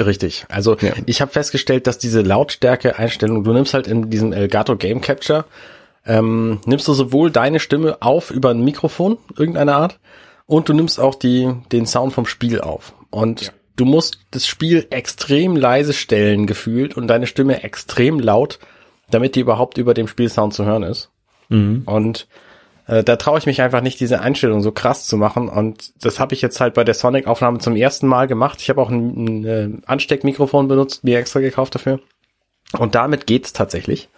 Richtig. 0.00 0.46
Also 0.48 0.76
ja. 0.78 0.92
ich 1.04 1.20
habe 1.20 1.30
festgestellt, 1.30 1.86
dass 1.86 1.98
diese 1.98 2.22
Lautstärke-Einstellung, 2.22 3.44
du 3.44 3.52
nimmst 3.52 3.74
halt 3.74 3.86
in 3.86 4.08
diesem 4.08 4.32
Elgato 4.32 4.76
Game 4.76 5.02
Capture, 5.02 5.44
ähm, 6.06 6.60
nimmst 6.64 6.88
du 6.88 6.94
sowohl 6.94 7.30
deine 7.30 7.60
Stimme 7.60 8.00
auf 8.00 8.30
über 8.30 8.50
ein 8.50 8.64
Mikrofon 8.64 9.18
irgendeiner 9.36 9.76
Art 9.76 10.00
und 10.50 10.68
du 10.68 10.72
nimmst 10.72 10.98
auch 10.98 11.14
die, 11.14 11.48
den 11.70 11.86
Sound 11.86 12.12
vom 12.12 12.26
Spiel 12.26 12.60
auf. 12.60 12.92
Und 13.10 13.42
ja. 13.42 13.52
du 13.76 13.84
musst 13.84 14.18
das 14.32 14.48
Spiel 14.48 14.84
extrem 14.90 15.54
leise 15.54 15.92
stellen 15.92 16.48
gefühlt 16.48 16.96
und 16.96 17.06
deine 17.06 17.28
Stimme 17.28 17.62
extrem 17.62 18.18
laut, 18.18 18.58
damit 19.10 19.36
die 19.36 19.40
überhaupt 19.40 19.78
über 19.78 19.94
dem 19.94 20.08
Spielsound 20.08 20.52
zu 20.52 20.64
hören 20.64 20.82
ist. 20.82 21.10
Mhm. 21.50 21.82
Und 21.86 22.26
äh, 22.88 23.04
da 23.04 23.14
traue 23.14 23.38
ich 23.38 23.46
mich 23.46 23.62
einfach 23.62 23.80
nicht, 23.80 24.00
diese 24.00 24.22
Einstellung 24.22 24.60
so 24.60 24.72
krass 24.72 25.06
zu 25.06 25.16
machen. 25.16 25.48
Und 25.48 25.92
das 26.04 26.18
habe 26.18 26.34
ich 26.34 26.42
jetzt 26.42 26.60
halt 26.60 26.74
bei 26.74 26.82
der 26.82 26.94
Sonic-Aufnahme 26.94 27.60
zum 27.60 27.76
ersten 27.76 28.08
Mal 28.08 28.26
gemacht. 28.26 28.60
Ich 28.60 28.70
habe 28.70 28.82
auch 28.82 28.90
ein, 28.90 29.24
ein 29.24 29.44
äh, 29.44 29.68
Ansteckmikrofon 29.86 30.66
benutzt, 30.66 31.04
mir 31.04 31.20
extra 31.20 31.38
gekauft 31.38 31.76
dafür. 31.76 32.00
Und 32.76 32.96
damit 32.96 33.28
geht's 33.28 33.52
tatsächlich. 33.52 34.08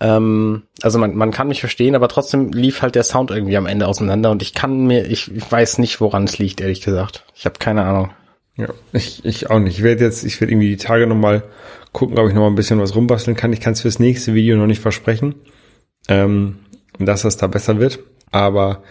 Ähm, 0.00 0.62
also 0.82 0.98
man, 0.98 1.14
man 1.14 1.30
kann 1.30 1.48
mich 1.48 1.60
verstehen, 1.60 1.94
aber 1.94 2.08
trotzdem 2.08 2.52
lief 2.52 2.82
halt 2.82 2.94
der 2.94 3.02
Sound 3.02 3.30
irgendwie 3.30 3.56
am 3.56 3.66
Ende 3.66 3.88
auseinander 3.88 4.30
und 4.30 4.42
ich 4.42 4.52
kann 4.54 4.86
mir, 4.86 5.06
ich, 5.06 5.34
ich 5.34 5.50
weiß 5.50 5.78
nicht, 5.78 6.00
woran 6.00 6.24
es 6.24 6.38
liegt, 6.38 6.60
ehrlich 6.60 6.82
gesagt. 6.82 7.24
Ich 7.34 7.46
habe 7.46 7.58
keine 7.58 7.84
Ahnung. 7.84 8.10
Ja, 8.56 8.68
ich, 8.92 9.24
ich 9.24 9.50
auch 9.50 9.58
nicht. 9.58 9.78
Ich 9.78 9.82
werde 9.82 10.04
jetzt, 10.04 10.24
ich 10.24 10.40
werde 10.40 10.52
irgendwie 10.52 10.70
die 10.70 10.76
Tage 10.76 11.06
nochmal 11.06 11.44
gucken, 11.92 12.18
ob 12.18 12.28
ich 12.28 12.34
nochmal 12.34 12.50
ein 12.50 12.56
bisschen 12.56 12.80
was 12.80 12.94
rumbasteln 12.94 13.36
kann. 13.36 13.52
Ich 13.52 13.60
kann 13.60 13.74
es 13.74 13.82
fürs 13.82 13.98
nächste 13.98 14.34
Video 14.34 14.56
noch 14.56 14.66
nicht 14.66 14.80
versprechen, 14.80 15.34
ähm, 16.08 16.58
dass 16.98 17.22
das 17.22 17.36
da 17.36 17.46
besser 17.46 17.78
wird. 17.78 17.98
Aber 18.30 18.82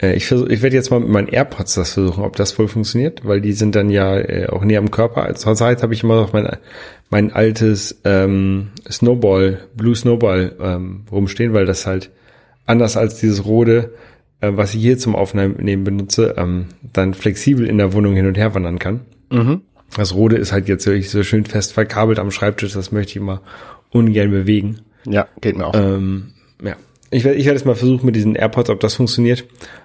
ich 0.00 0.26
versuch, 0.26 0.46
ich 0.48 0.62
werde 0.62 0.76
jetzt 0.76 0.90
mal 0.90 1.00
mit 1.00 1.08
meinen 1.08 1.28
AirPods 1.28 1.74
das 1.74 1.94
versuchen, 1.94 2.22
ob 2.22 2.36
das 2.36 2.52
voll 2.52 2.68
funktioniert, 2.68 3.26
weil 3.26 3.40
die 3.40 3.52
sind 3.52 3.74
dann 3.74 3.90
ja 3.90 4.16
äh, 4.16 4.46
auch 4.46 4.64
näher 4.64 4.78
am 4.78 4.90
Körper. 4.90 5.24
Als 5.24 5.40
Zeit 5.40 5.82
habe 5.82 5.92
ich 5.92 6.04
immer 6.04 6.16
noch 6.16 6.32
mein, 6.32 6.56
mein 7.10 7.32
altes 7.32 8.00
ähm, 8.04 8.68
Snowball, 8.88 9.58
Blue 9.74 9.96
Snowball 9.96 10.54
ähm, 10.60 11.02
rumstehen, 11.10 11.52
weil 11.52 11.66
das 11.66 11.86
halt 11.86 12.10
anders 12.64 12.96
als 12.96 13.18
dieses 13.18 13.44
Rode, 13.44 13.92
äh, 14.40 14.52
was 14.54 14.74
ich 14.74 14.80
hier 14.80 14.98
zum 14.98 15.16
Aufnehmen 15.16 15.84
benutze, 15.84 16.34
ähm, 16.36 16.66
dann 16.92 17.14
flexibel 17.14 17.66
in 17.66 17.78
der 17.78 17.92
Wohnung 17.92 18.14
hin 18.14 18.26
und 18.26 18.38
her 18.38 18.54
wandern 18.54 18.78
kann. 18.78 19.00
Mhm. 19.30 19.62
Das 19.96 20.14
Rode 20.14 20.36
ist 20.36 20.52
halt 20.52 20.68
jetzt 20.68 20.86
wirklich 20.86 21.10
so 21.10 21.22
schön 21.22 21.44
fest 21.44 21.72
verkabelt 21.72 22.18
am 22.18 22.30
Schreibtisch, 22.30 22.72
das 22.72 22.92
möchte 22.92 23.10
ich 23.10 23.16
immer 23.16 23.40
ungern 23.90 24.30
bewegen. 24.30 24.80
Ja, 25.06 25.26
geht 25.40 25.56
mir 25.56 25.66
auch. 25.66 25.74
Ähm, 25.74 26.34
ja. 26.62 26.76
Ich 27.10 27.24
werde 27.24 27.38
ich 27.38 27.46
werde 27.46 27.56
es 27.56 27.64
mal 27.64 27.74
versuchen 27.74 28.04
mit 28.04 28.16
diesen 28.16 28.34
AirPods, 28.34 28.68
ob 28.68 28.80
das 28.80 28.94
funktioniert. 28.94 29.44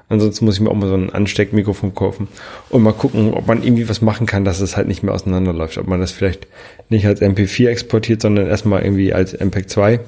Ansonsten 0.09 0.43
muss 0.43 0.55
ich 0.55 0.61
mir 0.61 0.69
auch 0.69 0.75
mal 0.75 0.89
so 0.89 0.95
ein 0.95 1.09
Ansteckmikrofon 1.09 1.95
kaufen 1.95 2.27
und 2.69 2.83
mal 2.83 2.91
gucken, 2.91 3.33
ob 3.33 3.47
man 3.47 3.63
irgendwie 3.63 3.87
was 3.87 4.01
machen 4.01 4.27
kann, 4.27 4.43
dass 4.43 4.59
es 4.59 4.75
halt 4.75 4.87
nicht 4.87 5.03
mehr 5.03 5.13
auseinanderläuft. 5.13 5.77
Ob 5.77 5.87
man 5.87 6.01
das 6.01 6.11
vielleicht 6.11 6.47
nicht 6.89 7.07
als 7.07 7.21
MP4 7.21 7.69
exportiert, 7.69 8.21
sondern 8.21 8.47
erstmal 8.47 8.83
irgendwie 8.83 9.13
als 9.13 9.33
MPEG 9.33 9.69
2 9.69 9.99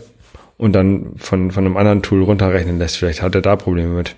und 0.57 0.73
dann 0.73 1.13
von, 1.15 1.51
von 1.51 1.65
einem 1.65 1.77
anderen 1.77 2.01
Tool 2.01 2.23
runterrechnen 2.23 2.79
lässt. 2.79 2.97
Vielleicht 2.97 3.21
hat 3.21 3.35
er 3.35 3.41
da 3.41 3.55
Probleme 3.55 3.93
mit. 3.93 4.15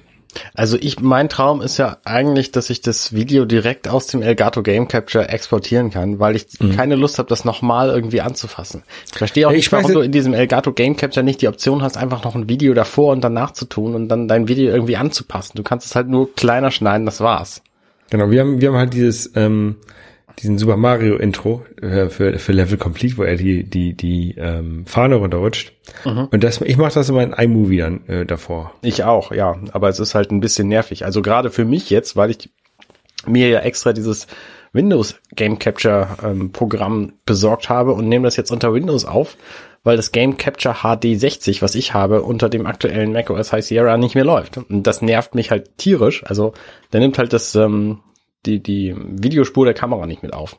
Also 0.53 0.77
ich, 0.79 0.99
mein 0.99 1.29
Traum 1.29 1.61
ist 1.61 1.77
ja 1.77 1.97
eigentlich, 2.03 2.51
dass 2.51 2.69
ich 2.69 2.81
das 2.81 3.13
Video 3.13 3.45
direkt 3.45 3.87
aus 3.87 4.07
dem 4.07 4.21
Elgato 4.21 4.61
Game 4.61 4.87
Capture 4.87 5.29
exportieren 5.29 5.89
kann, 5.89 6.19
weil 6.19 6.35
ich 6.35 6.47
mhm. 6.59 6.75
keine 6.75 6.95
Lust 6.95 7.17
habe, 7.17 7.29
das 7.29 7.45
nochmal 7.45 7.89
irgendwie 7.89 8.21
anzufassen. 8.21 8.83
Ich 9.11 9.17
verstehe 9.17 9.47
auch 9.47 9.51
nicht, 9.51 9.65
ich 9.65 9.71
weiß 9.71 9.83
warum 9.83 9.93
du 9.93 9.99
nicht- 9.99 10.05
in 10.07 10.11
diesem 10.11 10.33
Elgato 10.33 10.73
Game 10.73 10.95
Capture 10.95 11.23
nicht 11.23 11.41
die 11.41 11.47
Option 11.47 11.81
hast, 11.81 11.97
einfach 11.97 12.23
noch 12.23 12.35
ein 12.35 12.49
Video 12.49 12.73
davor 12.73 13.13
und 13.13 13.23
danach 13.23 13.51
zu 13.51 13.65
tun 13.65 13.95
und 13.95 14.09
dann 14.09 14.27
dein 14.27 14.47
Video 14.47 14.69
irgendwie 14.71 14.97
anzupassen. 14.97 15.53
Du 15.55 15.63
kannst 15.63 15.85
es 15.87 15.95
halt 15.95 16.07
nur 16.07 16.33
kleiner 16.35 16.71
schneiden, 16.71 17.05
das 17.05 17.21
war's. 17.21 17.61
Genau, 18.09 18.29
wir 18.29 18.41
haben, 18.41 18.61
wir 18.61 18.69
haben 18.69 18.77
halt 18.77 18.93
dieses, 18.93 19.31
ähm, 19.35 19.75
diesen 20.39 20.57
Super 20.57 20.77
Mario 20.77 21.15
Intro 21.15 21.65
äh, 21.81 22.09
für, 22.09 22.37
für 22.37 22.51
Level 22.51 22.77
Complete, 22.77 23.17
wo 23.17 23.23
er 23.23 23.35
die, 23.37 23.63
die, 23.63 23.93
die 23.95 24.35
ähm, 24.37 24.85
Fahne 24.85 25.15
runterrutscht. 25.15 25.73
Und 26.31 26.43
das, 26.43 26.61
ich 26.61 26.77
mache 26.77 26.93
das 26.93 27.09
immer 27.09 27.23
in 27.23 27.33
iMovie 27.33 27.77
dann 27.77 28.07
äh, 28.07 28.25
davor. 28.25 28.73
Ich 28.81 29.03
auch, 29.03 29.31
ja. 29.31 29.55
Aber 29.71 29.89
es 29.89 29.99
ist 29.99 30.13
halt 30.15 30.31
ein 30.31 30.39
bisschen 30.39 30.67
nervig. 30.67 31.05
Also 31.05 31.21
gerade 31.21 31.49
für 31.49 31.65
mich 31.65 31.89
jetzt, 31.89 32.15
weil 32.15 32.29
ich 32.29 32.49
mir 33.25 33.49
ja 33.49 33.59
extra 33.59 33.93
dieses 33.93 34.27
Windows 34.73 35.15
Game 35.35 35.57
Capture 35.57 36.07
ähm, 36.23 36.51
Programm 36.51 37.13
besorgt 37.25 37.69
habe 37.69 37.93
und 37.93 38.07
nehme 38.07 38.25
das 38.25 38.35
jetzt 38.35 38.51
unter 38.51 38.73
Windows 38.73 39.05
auf, 39.05 39.37
weil 39.83 39.97
das 39.97 40.11
Game 40.11 40.37
Capture 40.37 40.75
HD 40.83 41.19
60, 41.19 41.61
was 41.61 41.73
ich 41.73 41.93
habe, 41.93 42.21
unter 42.21 42.49
dem 42.49 42.67
aktuellen 42.67 43.11
macOS 43.11 43.53
High 43.53 43.65
Sierra 43.65 43.97
nicht 43.97 44.13
mehr 44.13 44.25
läuft. 44.25 44.57
Und 44.57 44.85
das 44.85 45.01
nervt 45.01 45.33
mich 45.33 45.49
halt 45.49 45.77
tierisch. 45.77 46.23
Also 46.25 46.53
der 46.93 46.99
nimmt 46.99 47.17
halt 47.17 47.33
das 47.33 47.55
ähm, 47.55 47.99
die 48.45 48.61
die 48.61 48.95
Videospur 48.95 49.65
der 49.65 49.73
Kamera 49.73 50.05
nicht 50.05 50.23
mit 50.23 50.33
auf. 50.33 50.57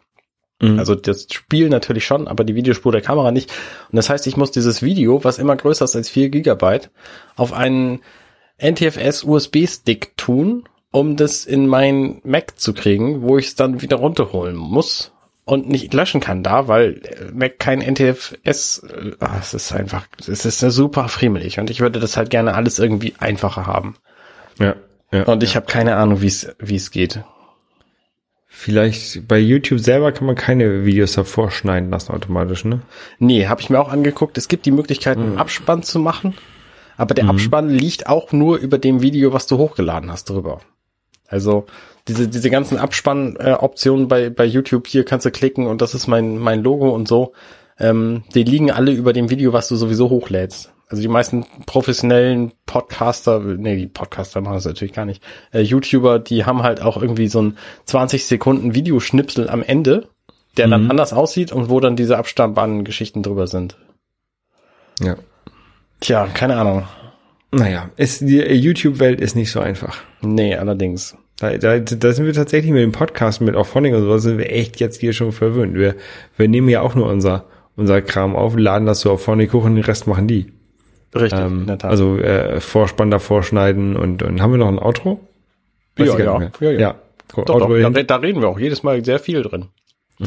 Also 0.61 0.97
das 0.97 1.29
Spiel 1.31 1.69
natürlich 1.69 2.05
schon, 2.05 2.27
aber 2.27 2.43
die 2.43 2.57
Videospur 2.57 2.91
der 2.91 3.01
Kamera 3.01 3.31
nicht. 3.31 3.51
Und 3.93 3.97
das 3.97 4.11
heißt, 4.11 4.27
ich 4.27 4.37
muss 4.37 4.51
dieses 4.51 4.83
Video, 4.83 5.23
was 5.23 5.39
immer 5.39 5.55
größer 5.55 5.85
ist 5.85 5.95
als 5.95 6.09
4 6.09 6.31
Gigabyte, 6.31 6.91
auf 7.37 7.53
einen 7.53 8.01
NTFS 8.61 9.23
USB-Stick 9.23 10.17
tun, 10.17 10.65
um 10.91 11.17
das 11.17 11.45
in 11.45 11.69
mein 11.69 12.21
Mac 12.25 12.59
zu 12.59 12.75
kriegen, 12.75 13.23
wo 13.23 13.39
ich 13.39 13.47
es 13.49 13.55
dann 13.55 13.83
wieder 13.83 13.99
runterholen 13.99 14.57
muss 14.57 15.13
und 15.45 15.69
nicht 15.69 15.95
löschen 15.95 16.21
kann 16.21 16.43
da, 16.43 16.67
weil 16.67 17.03
äh, 17.05 17.33
Mac 17.33 17.61
kein 17.61 17.81
NTFS, 17.81 18.83
äh, 18.83 19.13
ah, 19.21 19.37
es 19.41 19.55
ist 19.55 19.73
einfach, 19.73 20.09
es 20.27 20.45
ist 20.45 20.59
super 20.59 21.09
friemelig 21.09 21.61
und 21.61 21.71
ich 21.71 21.81
würde 21.81 22.01
das 22.01 22.17
halt 22.17 22.31
gerne 22.31 22.55
alles 22.55 22.81
irgendwie 22.81 23.15
einfacher 23.19 23.67
haben. 23.67 23.95
Ja. 24.59 24.75
ja. 25.13 25.23
Und 25.23 25.45
ich 25.45 25.55
habe 25.55 25.67
keine 25.67 25.95
Ahnung, 25.97 26.21
wie 26.21 26.27
es 26.27 26.55
wie 26.59 26.77
es 26.77 26.91
geht. 26.91 27.23
Vielleicht 28.69 29.27
bei 29.27 29.39
YouTube 29.39 29.81
selber 29.81 30.13
kann 30.13 30.27
man 30.27 30.37
keine 30.37 30.85
Videos 30.85 31.15
davor 31.15 31.51
schneiden 31.51 31.89
lassen 31.89 32.13
automatisch, 32.13 32.67
ne? 32.67 32.83
Nee, 33.19 33.47
habe 33.47 33.63
ich 33.63 33.71
mir 33.71 33.81
auch 33.81 33.89
angeguckt. 33.89 34.37
Es 34.37 34.47
gibt 34.47 34.67
die 34.67 34.73
Möglichkeit, 34.73 35.17
einen 35.17 35.39
Abspann 35.39 35.83
zu 35.83 35.99
machen, 35.99 36.35
aber 36.99 37.15
der 37.15 37.31
Abspann 37.31 37.71
liegt 37.71 38.09
auch 38.09 38.31
nur 38.31 38.59
über 38.59 38.77
dem 38.77 39.01
Video, 39.01 39.33
was 39.33 39.47
du 39.47 39.57
hochgeladen 39.57 40.13
hast, 40.13 40.29
drüber. 40.29 40.61
Also 41.29 41.65
diese, 42.09 42.29
diese 42.29 42.51
ganzen 42.51 42.77
Abspann-Optionen 42.77 44.07
bei, 44.07 44.29
bei 44.29 44.45
YouTube, 44.45 44.87
hier 44.87 45.07
kannst 45.07 45.25
du 45.25 45.31
klicken 45.31 45.67
und 45.67 45.81
das 45.81 45.95
ist 45.95 46.07
mein, 46.07 46.37
mein 46.37 46.63
Logo 46.63 46.91
und 46.91 47.09
so, 47.09 47.33
ähm, 47.79 48.25
die 48.35 48.43
liegen 48.43 48.71
alle 48.71 48.93
über 48.93 49.15
dem 49.15 49.31
Video, 49.31 49.55
was 49.55 49.69
du 49.69 49.77
sowieso 49.77 50.11
hochlädst. 50.11 50.75
Also 50.89 51.03
die 51.03 51.09
meisten 51.09 51.45
professionellen 51.67 52.53
Podcaster, 52.65 53.41
nee, 53.41 53.77
die 53.77 53.87
Podcaster 53.87 54.41
machen 54.41 54.55
das 54.55 54.65
natürlich 54.65 54.95
gar 54.95 55.05
nicht, 55.05 55.23
äh, 55.53 55.61
YouTuber, 55.61 56.19
die 56.19 56.47
haben 56.47 56.63
halt 56.63 56.81
auch 56.81 57.01
irgendwie 57.01 57.29
so 57.29 57.43
ein 57.43 57.59
20 57.85 58.27
Sekunden 58.27 58.75
Videoschnipsel 58.75 59.51
am 59.51 59.63
Ende, 59.63 60.09
der 60.57 60.67
dann 60.69 60.91
anders 60.91 61.13
aussieht 61.13 61.53
und 61.53 61.69
wo 61.69 61.79
dann 61.81 61.95
diese 61.95 62.17
Abspann-Geschichten 62.17 63.23
drüber 63.23 63.47
sind. 63.47 63.77
Ja. 65.01 65.17
Tja, 66.01 66.27
keine 66.33 66.57
Ahnung. 66.57 66.85
Naja, 67.51 67.91
ist, 67.97 68.23
die 68.23 68.41
YouTube-Welt 68.41 69.21
ist 69.21 69.37
nicht 69.37 69.51
so 69.51 69.61
einfach. 69.61 70.03
Nee, 70.21 70.55
allerdings. 70.57 71.17
Da, 71.39 71.57
da, 71.57 71.79
da 71.79 72.13
sind 72.13 72.27
wir 72.27 72.33
tatsächlich 72.33 72.73
mit 72.73 72.83
dem 72.83 72.93
Podcast, 72.93 73.41
mit 73.41 73.55
Auphonic 73.55 73.95
und 73.95 74.03
so, 74.03 74.19
sind 74.19 74.39
wir 74.39 74.53
echt 74.53 74.81
jetzt 74.81 75.01
hier 75.01 75.13
schon 75.13 75.33
verwöhnt. 75.33 75.75
Wir, 75.75 75.95
wir 76.37 76.49
nehmen 76.49 76.69
ja 76.69 76.81
auch 76.81 76.95
nur 76.95 77.09
unser, 77.09 77.45
unser 77.77 78.03
Kram 78.03 78.35
auf, 78.35 78.57
laden 78.57 78.87
das 78.87 79.01
so 79.01 79.13
auf 79.13 79.21
Auphonic 79.21 79.53
hoch 79.53 79.65
und 79.65 79.77
den 79.77 79.85
Rest 79.85 80.07
machen 80.07 80.27
die. 80.27 80.53
Richtig, 81.15 81.39
Ähm, 81.39 81.61
in 81.61 81.67
der 81.67 81.79
Tat. 81.79 81.91
also 81.91 82.19
äh, 82.19 82.61
Vorspann 82.61 83.11
davor 83.11 83.43
schneiden 83.43 83.97
und, 83.97 84.23
und 84.23 84.43
haben 84.43 84.53
wir 84.53 84.59
noch 84.59 84.69
ein 84.69 84.79
Outro? 84.79 85.21
Weiß 85.97 86.09
Ja, 86.09 86.19
ja, 86.19 86.41
ja, 86.61 86.71
ja. 86.71 86.79
ja. 86.79 86.95
Cool. 87.37 87.45
doch, 87.45 87.55
Outro 87.55 87.79
doch, 87.79 87.93
da, 87.93 88.03
da 88.03 88.17
reden 88.17 88.41
wir 88.41 88.49
auch 88.49 88.59
jedes 88.59 88.83
Mal 88.83 89.05
sehr 89.05 89.19
viel 89.19 89.43
drin. 89.43 89.67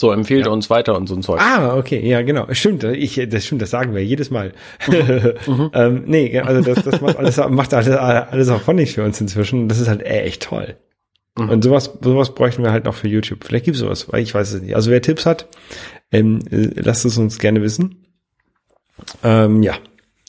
So, 0.00 0.12
empfehlt 0.12 0.46
uns 0.46 0.70
weiter 0.70 0.96
und 0.96 1.08
so 1.08 1.14
ein 1.14 1.22
Zeug. 1.22 1.40
Ah, 1.42 1.76
okay, 1.76 2.00
ja, 2.08 2.22
genau. 2.22 2.46
Stimmt, 2.52 2.84
ich, 2.84 3.20
das 3.28 3.44
stimmt, 3.44 3.60
das 3.60 3.68
sagen 3.68 3.94
wir 3.94 4.02
jedes 4.02 4.30
Mal. 4.30 4.54
Mhm. 4.88 5.70
ähm, 5.74 6.04
nee, 6.06 6.40
also 6.40 6.62
das, 6.62 6.82
das 6.84 7.02
macht 7.02 7.18
alles, 7.18 7.36
macht 7.50 7.74
alles, 7.74 7.90
alles 7.90 8.48
auch 8.48 8.62
von 8.62 8.76
nicht 8.76 8.94
für 8.94 9.04
uns 9.04 9.20
inzwischen. 9.20 9.68
Das 9.68 9.78
ist 9.78 9.88
halt 9.88 10.02
echt 10.02 10.44
toll. 10.44 10.76
Mhm. 11.36 11.50
Und 11.50 11.64
sowas, 11.64 11.98
sowas 12.00 12.34
bräuchten 12.34 12.62
wir 12.62 12.72
halt 12.72 12.86
noch 12.86 12.94
für 12.94 13.08
YouTube. 13.08 13.44
Vielleicht 13.44 13.66
gibt's 13.66 13.80
sowas, 13.80 14.10
weil 14.10 14.22
ich 14.22 14.34
weiß 14.34 14.54
es 14.54 14.62
nicht. 14.62 14.74
Also 14.74 14.90
wer 14.90 15.02
Tipps 15.02 15.26
hat, 15.26 15.48
ähm, 16.12 16.38
äh, 16.50 16.70
lasst 16.76 17.04
es 17.04 17.18
uns 17.18 17.38
gerne 17.38 17.60
wissen. 17.60 18.06
Ähm, 19.22 19.62
ja. 19.62 19.74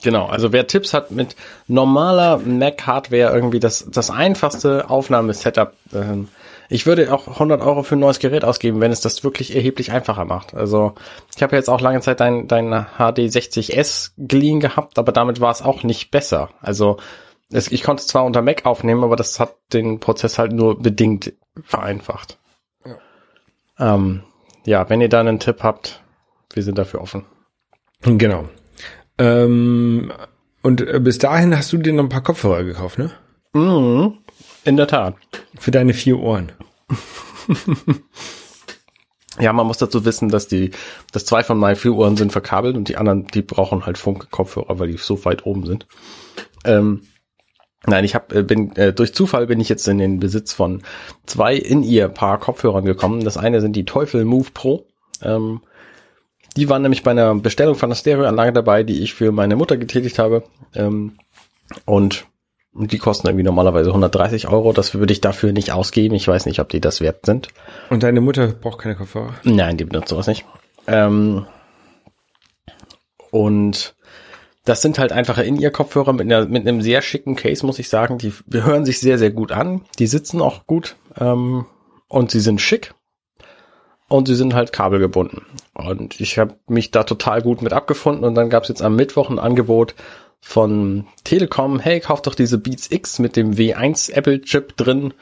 Genau, 0.03 0.25
also 0.25 0.51
wer 0.51 0.65
Tipps 0.65 0.95
hat 0.95 1.11
mit 1.11 1.35
normaler 1.67 2.37
Mac-Hardware 2.37 3.35
irgendwie 3.35 3.59
das, 3.59 3.85
das 3.91 4.09
einfachste 4.09 4.89
Aufnahmesetup, 4.89 5.73
ähm, 5.93 6.27
ich 6.71 6.85
würde 6.85 7.13
auch 7.13 7.27
100 7.27 7.61
Euro 7.61 7.83
für 7.83 7.97
ein 7.97 7.99
neues 7.99 8.19
Gerät 8.19 8.45
ausgeben, 8.45 8.79
wenn 8.79 8.93
es 8.93 9.01
das 9.01 9.25
wirklich 9.25 9.53
erheblich 9.53 9.91
einfacher 9.91 10.23
macht. 10.23 10.53
Also 10.53 10.95
ich 11.35 11.43
habe 11.43 11.55
jetzt 11.57 11.69
auch 11.69 11.81
lange 11.81 11.99
Zeit 11.99 12.21
dein, 12.21 12.47
dein 12.47 12.73
HD60S 12.73 14.11
geliehen 14.17 14.61
gehabt, 14.61 14.97
aber 14.97 15.11
damit 15.11 15.41
war 15.41 15.51
es 15.51 15.61
auch 15.61 15.83
nicht 15.83 16.11
besser. 16.11 16.49
Also 16.61 16.95
es, 17.51 17.69
ich 17.69 17.83
konnte 17.83 17.99
es 17.99 18.07
zwar 18.07 18.23
unter 18.23 18.41
Mac 18.41 18.65
aufnehmen, 18.65 19.03
aber 19.03 19.17
das 19.17 19.37
hat 19.37 19.57
den 19.73 19.99
Prozess 19.99 20.39
halt 20.39 20.53
nur 20.53 20.79
bedingt 20.79 21.33
vereinfacht. 21.61 22.39
Ja, 22.85 23.95
ähm, 23.95 24.23
ja 24.63 24.89
wenn 24.89 25.01
ihr 25.01 25.09
da 25.09 25.19
einen 25.19 25.39
Tipp 25.39 25.63
habt, 25.63 26.01
wir 26.53 26.63
sind 26.63 26.77
dafür 26.77 27.01
offen. 27.01 27.25
Genau. 28.03 28.45
Ähm, 29.21 30.11
und 30.63 30.81
äh, 30.81 30.99
bis 30.99 31.19
dahin 31.19 31.55
hast 31.55 31.71
du 31.71 31.77
dir 31.77 31.93
noch 31.93 32.03
ein 32.03 32.09
paar 32.09 32.23
Kopfhörer 32.23 32.63
gekauft, 32.63 32.97
ne? 32.97 33.11
Mhm, 33.53 34.17
in 34.65 34.77
der 34.77 34.87
Tat. 34.87 35.15
Für 35.59 35.71
deine 35.71 35.93
vier 35.93 36.19
Ohren. 36.19 36.51
Ja, 39.39 39.53
man 39.53 39.65
muss 39.65 39.77
dazu 39.77 40.03
wissen, 40.03 40.29
dass 40.29 40.47
die, 40.47 40.71
dass 41.11 41.25
zwei 41.25 41.43
von 41.43 41.57
meinen 41.57 41.75
vier 41.75 41.95
Ohren 41.95 42.17
sind 42.17 42.31
verkabelt 42.31 42.75
und 42.75 42.89
die 42.89 42.97
anderen, 42.97 43.27
die 43.27 43.41
brauchen 43.41 43.85
halt 43.85 43.97
Funk-Kopfhörer, 43.97 44.77
weil 44.77 44.89
die 44.89 44.97
so 44.97 45.23
weit 45.23 45.45
oben 45.45 45.65
sind. 45.65 45.87
Ähm, 46.65 47.03
nein, 47.85 48.03
ich 48.03 48.13
hab, 48.13 48.33
äh, 48.33 48.43
bin 48.43 48.75
äh, 48.75 48.91
durch 48.91 49.13
Zufall 49.13 49.47
bin 49.47 49.59
ich 49.59 49.69
jetzt 49.69 49.87
in 49.87 49.99
den 49.99 50.19
Besitz 50.19 50.51
von 50.51 50.81
zwei 51.25 51.55
in 51.55 51.81
ihr 51.81 52.09
Paar 52.09 52.39
Kopfhörern 52.39 52.85
gekommen. 52.85 53.23
Das 53.23 53.37
eine 53.37 53.61
sind 53.61 53.75
die 53.75 53.85
Teufel 53.85 54.25
Move 54.25 54.49
Pro. 54.53 54.85
Ähm, 55.21 55.61
die 56.57 56.69
waren 56.69 56.81
nämlich 56.81 57.03
bei 57.03 57.11
einer 57.11 57.33
Bestellung 57.35 57.75
von 57.75 57.87
einer 57.87 57.95
Stereoanlage 57.95 58.53
dabei, 58.53 58.83
die 58.83 59.01
ich 59.01 59.13
für 59.13 59.31
meine 59.31 59.55
Mutter 59.55 59.77
getätigt 59.77 60.19
habe. 60.19 60.43
Ähm, 60.75 61.13
und 61.85 62.25
die 62.73 62.97
kosten 62.97 63.27
irgendwie 63.27 63.43
normalerweise 63.43 63.89
130 63.89 64.47
Euro. 64.47 64.73
Das 64.73 64.93
würde 64.93 65.13
ich 65.13 65.21
dafür 65.21 65.51
nicht 65.51 65.71
ausgeben. 65.71 66.15
Ich 66.15 66.27
weiß 66.27 66.45
nicht, 66.45 66.59
ob 66.59 66.69
die 66.69 66.81
das 66.81 67.01
wert 67.01 67.25
sind. 67.25 67.49
Und 67.89 68.03
deine 68.03 68.21
Mutter 68.21 68.47
braucht 68.47 68.79
keine 68.79 68.95
Kopfhörer. 68.95 69.33
Nein, 69.43 69.77
die 69.77 69.85
benutzt 69.85 70.09
sowas 70.09 70.27
nicht. 70.27 70.45
Ähm, 70.87 71.45
und 73.29 73.95
das 74.63 74.81
sind 74.81 74.99
halt 74.99 75.11
einfache 75.11 75.43
In-Ear-Kopfhörer 75.43 76.13
mit, 76.13 76.21
einer, 76.21 76.45
mit 76.45 76.67
einem 76.67 76.81
sehr 76.81 77.01
schicken 77.01 77.35
Case, 77.35 77.65
muss 77.65 77.79
ich 77.79 77.89
sagen. 77.89 78.17
Die 78.17 78.33
hören 78.51 78.85
sich 78.85 78.99
sehr, 78.99 79.17
sehr 79.17 79.31
gut 79.31 79.51
an. 79.51 79.85
Die 79.99 80.07
sitzen 80.07 80.41
auch 80.41 80.67
gut. 80.67 80.95
Ähm, 81.19 81.65
und 82.07 82.31
sie 82.31 82.41
sind 82.41 82.61
schick. 82.61 82.93
Und 84.11 84.27
sie 84.27 84.35
sind 84.35 84.53
halt 84.53 84.73
kabelgebunden. 84.73 85.43
Und 85.73 86.19
ich 86.19 86.37
habe 86.37 86.55
mich 86.67 86.91
da 86.91 87.05
total 87.05 87.41
gut 87.41 87.61
mit 87.61 87.71
abgefunden. 87.71 88.25
Und 88.25 88.35
dann 88.35 88.49
gab 88.49 88.63
es 88.63 88.69
jetzt 88.69 88.81
am 88.81 88.97
Mittwoch 88.97 89.29
ein 89.29 89.39
Angebot 89.39 89.95
von 90.41 91.07
Telekom, 91.23 91.79
hey, 91.79 92.01
kauf 92.01 92.21
doch 92.21 92.35
diese 92.35 92.57
Beats 92.57 92.91
X 92.91 93.19
mit 93.19 93.37
dem 93.37 93.53
W1 93.53 94.11
Apple 94.11 94.41
Chip 94.41 94.75
drin 94.75 95.13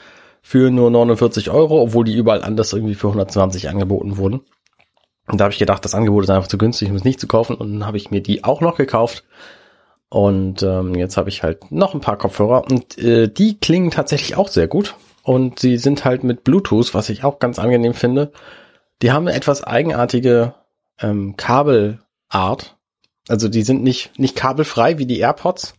für 0.41 0.71
nur 0.71 0.89
49 0.89 1.51
Euro, 1.51 1.79
obwohl 1.83 2.03
die 2.03 2.15
überall 2.15 2.41
anders 2.41 2.73
irgendwie 2.73 2.95
für 2.95 3.09
120 3.09 3.69
angeboten 3.69 4.17
wurden. 4.17 4.41
Und 5.27 5.39
da 5.39 5.43
habe 5.43 5.53
ich 5.53 5.59
gedacht, 5.59 5.85
das 5.85 5.93
Angebot 5.93 6.23
ist 6.23 6.31
einfach 6.31 6.47
zu 6.47 6.57
günstig, 6.57 6.89
um 6.89 6.95
es 6.95 7.03
nicht 7.03 7.19
zu 7.19 7.27
kaufen. 7.27 7.57
Und 7.57 7.71
dann 7.71 7.85
habe 7.85 7.97
ich 7.97 8.09
mir 8.09 8.21
die 8.21 8.43
auch 8.43 8.59
noch 8.59 8.75
gekauft. 8.75 9.23
Und 10.09 10.63
ähm, 10.63 10.95
jetzt 10.95 11.15
habe 11.15 11.29
ich 11.29 11.43
halt 11.43 11.71
noch 11.71 11.93
ein 11.93 12.01
paar 12.01 12.17
Kopfhörer 12.17 12.63
und 12.71 12.97
äh, 12.97 13.27
die 13.27 13.59
klingen 13.59 13.91
tatsächlich 13.91 14.35
auch 14.35 14.47
sehr 14.47 14.67
gut. 14.67 14.95
Und 15.21 15.59
sie 15.59 15.77
sind 15.77 16.05
halt 16.05 16.23
mit 16.23 16.43
Bluetooth, 16.43 16.95
was 16.95 17.09
ich 17.09 17.23
auch 17.23 17.37
ganz 17.37 17.59
angenehm 17.59 17.93
finde. 17.93 18.31
Die 19.01 19.11
haben 19.11 19.27
eine 19.27 19.35
etwas 19.35 19.63
eigenartige 19.63 20.53
ähm, 20.99 21.37
Kabelart. 21.37 22.77
Also 23.27 23.47
die 23.47 23.63
sind 23.63 23.83
nicht, 23.83 24.17
nicht 24.19 24.35
kabelfrei 24.35 24.97
wie 24.97 25.05
die 25.05 25.19
AirPods, 25.19 25.75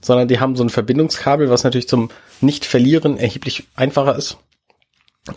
sondern 0.00 0.28
die 0.28 0.40
haben 0.40 0.56
so 0.56 0.64
ein 0.64 0.70
Verbindungskabel, 0.70 1.50
was 1.50 1.64
natürlich 1.64 1.88
zum 1.88 2.10
Nicht-Verlieren 2.40 3.18
erheblich 3.18 3.64
einfacher 3.76 4.16
ist. 4.16 4.38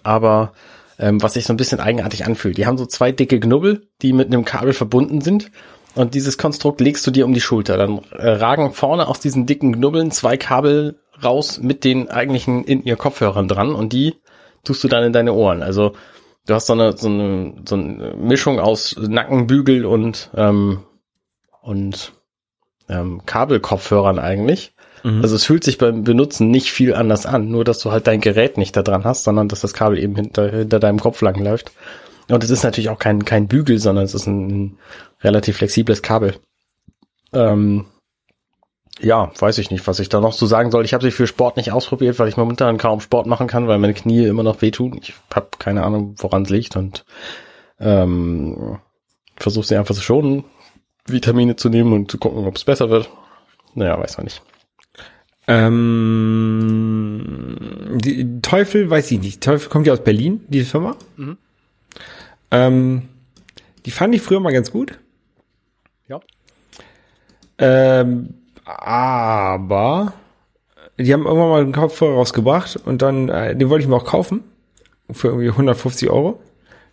Aber 0.03 0.53
ähm, 0.99 1.21
was 1.21 1.33
sich 1.33 1.45
so 1.45 1.53
ein 1.53 1.57
bisschen 1.57 1.79
eigenartig 1.79 2.25
anfühlt. 2.25 2.57
Die 2.57 2.65
haben 2.65 2.77
so 2.77 2.85
zwei 2.85 3.11
dicke 3.11 3.39
Knubbel, 3.39 3.87
die 4.01 4.13
mit 4.13 4.27
einem 4.27 4.45
Kabel 4.45 4.73
verbunden 4.73 5.21
sind. 5.21 5.51
Und 5.95 6.13
dieses 6.13 6.37
Konstrukt 6.37 6.81
legst 6.81 7.05
du 7.07 7.11
dir 7.11 7.25
um 7.25 7.33
die 7.33 7.41
Schulter. 7.41 7.77
Dann 7.77 8.01
äh, 8.11 8.29
ragen 8.29 8.73
vorne 8.73 9.07
aus 9.07 9.19
diesen 9.19 9.45
dicken 9.45 9.73
Knubbeln 9.73 10.11
zwei 10.11 10.37
Kabel 10.37 10.99
raus 11.23 11.59
mit 11.61 11.83
den 11.83 12.09
eigentlichen 12.09 12.63
in 12.63 12.83
ihr 12.83 12.95
Kopfhörern 12.95 13.47
dran 13.47 13.73
und 13.73 13.93
die 13.93 14.15
tust 14.63 14.83
du 14.83 14.87
dann 14.87 15.03
in 15.03 15.13
deine 15.13 15.33
Ohren. 15.33 15.63
Also 15.63 15.93
du 16.49 16.55
hast 16.55 16.67
so 16.67 16.73
eine, 16.73 16.97
so 16.97 17.07
eine, 17.07 17.53
so 17.67 17.75
eine 17.75 18.15
Mischung 18.17 18.59
aus 18.59 18.95
Nackenbügel 18.97 19.85
und, 19.85 20.29
ähm, 20.35 20.83
und 21.61 22.13
ähm, 22.89 23.21
Kabelkopfhörern 23.25 24.19
eigentlich. 24.19 24.73
Mhm. 25.03 25.21
Also 25.21 25.35
es 25.35 25.45
fühlt 25.45 25.63
sich 25.63 25.77
beim 25.77 26.03
Benutzen 26.03 26.49
nicht 26.49 26.71
viel 26.71 26.93
anders 26.93 27.25
an, 27.25 27.49
nur 27.49 27.63
dass 27.63 27.79
du 27.79 27.91
halt 27.91 28.07
dein 28.07 28.21
Gerät 28.21 28.57
nicht 28.57 28.75
da 28.75 28.83
dran 28.83 29.05
hast, 29.05 29.23
sondern 29.23 29.47
dass 29.47 29.61
das 29.61 29.73
Kabel 29.73 29.99
eben 29.99 30.15
hinter, 30.15 30.49
hinter 30.49 30.79
deinem 30.79 30.99
Kopf 30.99 31.21
lang 31.21 31.35
läuft. 31.43 31.71
Und 32.29 32.43
es 32.43 32.49
ist 32.49 32.63
natürlich 32.63 32.89
auch 32.89 32.99
kein, 32.99 33.25
kein 33.25 33.47
Bügel, 33.47 33.79
sondern 33.79 34.05
es 34.05 34.13
ist 34.13 34.27
ein, 34.27 34.77
relativ 35.21 35.57
flexibles 35.57 36.01
Kabel. 36.01 36.35
Ähm, 37.33 37.85
ja, 39.01 39.31
weiß 39.37 39.57
ich 39.59 39.71
nicht, 39.71 39.87
was 39.87 39.99
ich 39.99 40.09
da 40.09 40.19
noch 40.19 40.33
so 40.33 40.45
sagen 40.45 40.71
soll. 40.71 40.83
Ich 40.85 40.93
habe 40.93 41.03
sie 41.03 41.11
für 41.11 41.27
Sport 41.27 41.57
nicht 41.57 41.71
ausprobiert, 41.71 42.19
weil 42.19 42.27
ich 42.27 42.37
momentan 42.37 42.77
kaum 42.77 42.99
Sport 43.01 43.27
machen 43.27 43.47
kann, 43.47 43.67
weil 43.67 43.79
meine 43.79 43.93
Knie 43.93 44.25
immer 44.25 44.43
noch 44.43 44.61
wehtun. 44.61 44.99
Ich 45.01 45.13
habe 45.33 45.47
keine 45.57 45.83
Ahnung, 45.83 46.15
woran 46.17 46.43
es 46.43 46.49
liegt 46.49 46.75
und 46.75 47.05
ähm, 47.79 48.79
versuche 49.37 49.65
sie 49.67 49.77
einfach 49.77 49.95
zu 49.95 50.01
schonen, 50.01 50.43
Vitamine 51.05 51.55
zu 51.55 51.69
nehmen 51.69 51.93
und 51.93 52.11
zu 52.11 52.17
gucken, 52.17 52.45
ob 52.45 52.55
es 52.55 52.65
besser 52.65 52.89
wird. 52.89 53.09
Naja, 53.73 53.97
weiß 53.99 54.17
man 54.17 54.25
nicht. 54.25 54.41
Ähm, 55.47 56.37
die 58.03 58.41
Teufel, 58.41 58.89
weiß 58.89 59.11
ich 59.11 59.19
nicht. 59.19 59.41
Teufel 59.41 59.69
kommt 59.69 59.87
ja 59.87 59.93
aus 59.93 60.03
Berlin, 60.03 60.41
diese 60.47 60.65
Firma. 60.65 60.95
Mhm. 61.17 61.37
Ähm, 62.51 63.09
die 63.85 63.91
fand 63.91 64.13
ich 64.13 64.21
früher 64.21 64.39
mal 64.39 64.53
ganz 64.53 64.71
gut. 64.71 64.99
Ja. 66.07 66.19
Ähm, 67.57 68.35
aber 68.77 70.13
die 70.97 71.13
haben 71.13 71.25
irgendwann 71.25 71.49
mal 71.49 71.61
einen 71.61 71.71
Kopfhörer 71.71 72.15
rausgebracht 72.15 72.79
und 72.85 73.01
dann, 73.01 73.29
äh, 73.29 73.55
den 73.55 73.69
wollte 73.69 73.83
ich 73.83 73.89
mir 73.89 73.95
auch 73.95 74.05
kaufen. 74.05 74.43
Für 75.11 75.29
irgendwie 75.29 75.49
150 75.49 76.09
Euro. 76.09 76.39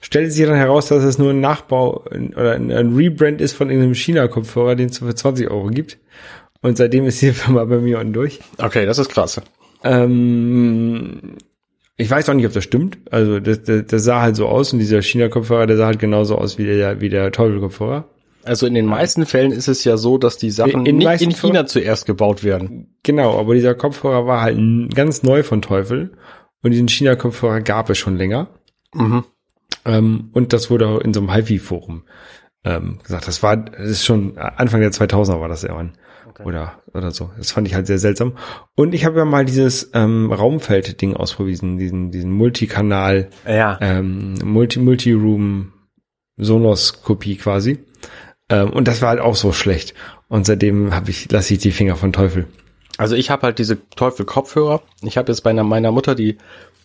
Stellte 0.01 0.31
sich 0.31 0.47
dann 0.47 0.55
heraus, 0.55 0.87
dass 0.87 1.05
es 1.05 1.19
nur 1.19 1.31
ein 1.31 1.41
Nachbau 1.41 2.05
oder 2.37 2.53
ein, 2.53 2.95
Rebrand 2.95 3.41
ist 3.41 3.53
von 3.53 3.69
irgendeinem 3.69 3.95
China-Kopfhörer, 3.95 4.75
den 4.75 4.89
es 4.89 4.99
für 4.99 5.15
20 5.15 5.51
Euro 5.51 5.67
gibt. 5.67 5.99
Und 6.63 6.79
seitdem 6.79 7.05
ist 7.07 7.21
die 7.21 7.33
Firma 7.33 7.65
bei 7.65 7.79
mir 7.79 7.99
unten 7.99 8.13
durch. 8.13 8.41
Okay, 8.59 8.87
das 8.87 8.99
ist 8.99 9.11
krass. 9.11 9.41
Ähm, 9.85 11.37
ich 11.97 12.11
weiß 12.11 12.29
auch 12.29 12.35
nicht, 12.35 12.47
ob 12.47 12.53
das 12.53 12.65
stimmt. 12.65 12.99
Also 13.11 13.41
das, 13.41 13.65
das, 13.65 13.87
das 13.87 14.05
sah 14.05 14.23
halt 14.23 14.37
so 14.37 14.47
aus 14.47 14.73
und 14.73 14.79
dieser 14.79 15.03
China-Kopfhörer, 15.03 15.67
der 15.67 15.77
sah 15.77 15.87
halt 15.87 15.99
genauso 15.99 16.37
aus 16.37 16.57
wie 16.57 16.65
der, 16.65 17.01
wie 17.01 17.09
der 17.09 17.33
Teufel-Kopfhörer. 17.33 18.05
Also 18.47 18.67
in 18.67 18.75
den 18.75 18.87
meisten 18.87 19.27
Fällen 19.27 19.53
ist 19.53 19.69
es 19.69 19.85
ja 19.85 19.97
so, 19.97 20.19
dass 20.19 20.39
die 20.39 20.51
Sachen 20.51 20.87
in, 20.87 20.97
nicht 20.97 21.23
in 21.23 21.31
China 21.33 21.55
Fällen, 21.55 21.67
zuerst 21.67 22.07
gebaut 22.07 22.45
werden. 22.45 22.97
Genau, 23.03 23.39
aber 23.39 23.55
dieser 23.55 23.75
Kopfhörer 23.75 24.27
war 24.27 24.43
halt 24.43 24.95
ganz 24.95 25.23
neu 25.23 25.43
von 25.43 25.63
Teufel 25.63 26.13
und 26.63 26.71
diesen 26.71 26.89
China-Kopfhörer 26.89 27.61
gab 27.61 27.91
es 27.91 27.99
schon 27.99 28.17
länger. 28.17 28.49
Mhm. 28.95 29.25
Ähm, 29.85 30.31
und 30.33 30.53
das 30.53 30.71
wurde 30.71 31.01
in 31.05 31.15
so 31.15 31.21
einem 31.21 31.33
HiFi-Forum 31.33 32.05
ähm, 32.65 32.99
gesagt. 33.03 33.29
Das 33.29 33.43
war, 33.43 33.57
das 33.57 33.89
ist 33.89 34.05
schon 34.05 34.37
Anfang 34.39 34.81
der 34.81 34.91
2000er 34.91 35.41
war 35.41 35.49
das 35.49 35.63
ja. 35.63 35.75
Okay. 36.29 36.43
Oder, 36.45 36.83
oder 36.93 37.13
so. 37.13 37.31
Das 37.39 37.53
fand 37.53 37.67
ich 37.67 37.75
halt 37.75 37.87
sehr 37.87 37.99
seltsam. 37.99 38.35
Und 38.75 38.95
ich 38.95 39.05
habe 39.05 39.19
ja 39.19 39.25
mal 39.25 39.45
dieses 39.45 39.91
ähm, 39.95 40.33
Raumfeld-Ding 40.33 41.15
ausprobiert, 41.15 41.63
diesen, 41.63 42.11
diesen 42.11 42.31
Multikanal, 42.33 43.31
ja. 43.47 43.79
ähm, 43.81 44.35
Multi, 44.45 44.81
Multi-Room 44.81 45.73
Sonos-Kopie 46.37 47.37
quasi. 47.37 47.79
Ähm, 48.49 48.71
und 48.71 48.89
das 48.89 49.03
war 49.03 49.11
halt 49.11 49.21
auch 49.21 49.35
so 49.35 49.53
schlecht. 49.53 49.95
Und 50.29 50.47
seitdem 50.47 50.95
habe 50.95 51.11
ich, 51.11 51.31
lasse 51.31 51.55
ich 51.55 51.61
die 51.61 51.73
Finger 51.73 51.97
von 51.97 52.13
Teufel. 52.13 52.47
Also 52.99 53.15
ich 53.15 53.31
habe 53.31 53.43
halt 53.43 53.59
diese 53.59 53.79
Teufel-Kopfhörer. 53.91 54.83
Ich 55.03 55.19
habe 55.19 55.31
jetzt 55.31 55.43
bei 55.43 55.53
meiner 55.53 55.93
Mutter 55.93 56.15
die 56.15 56.39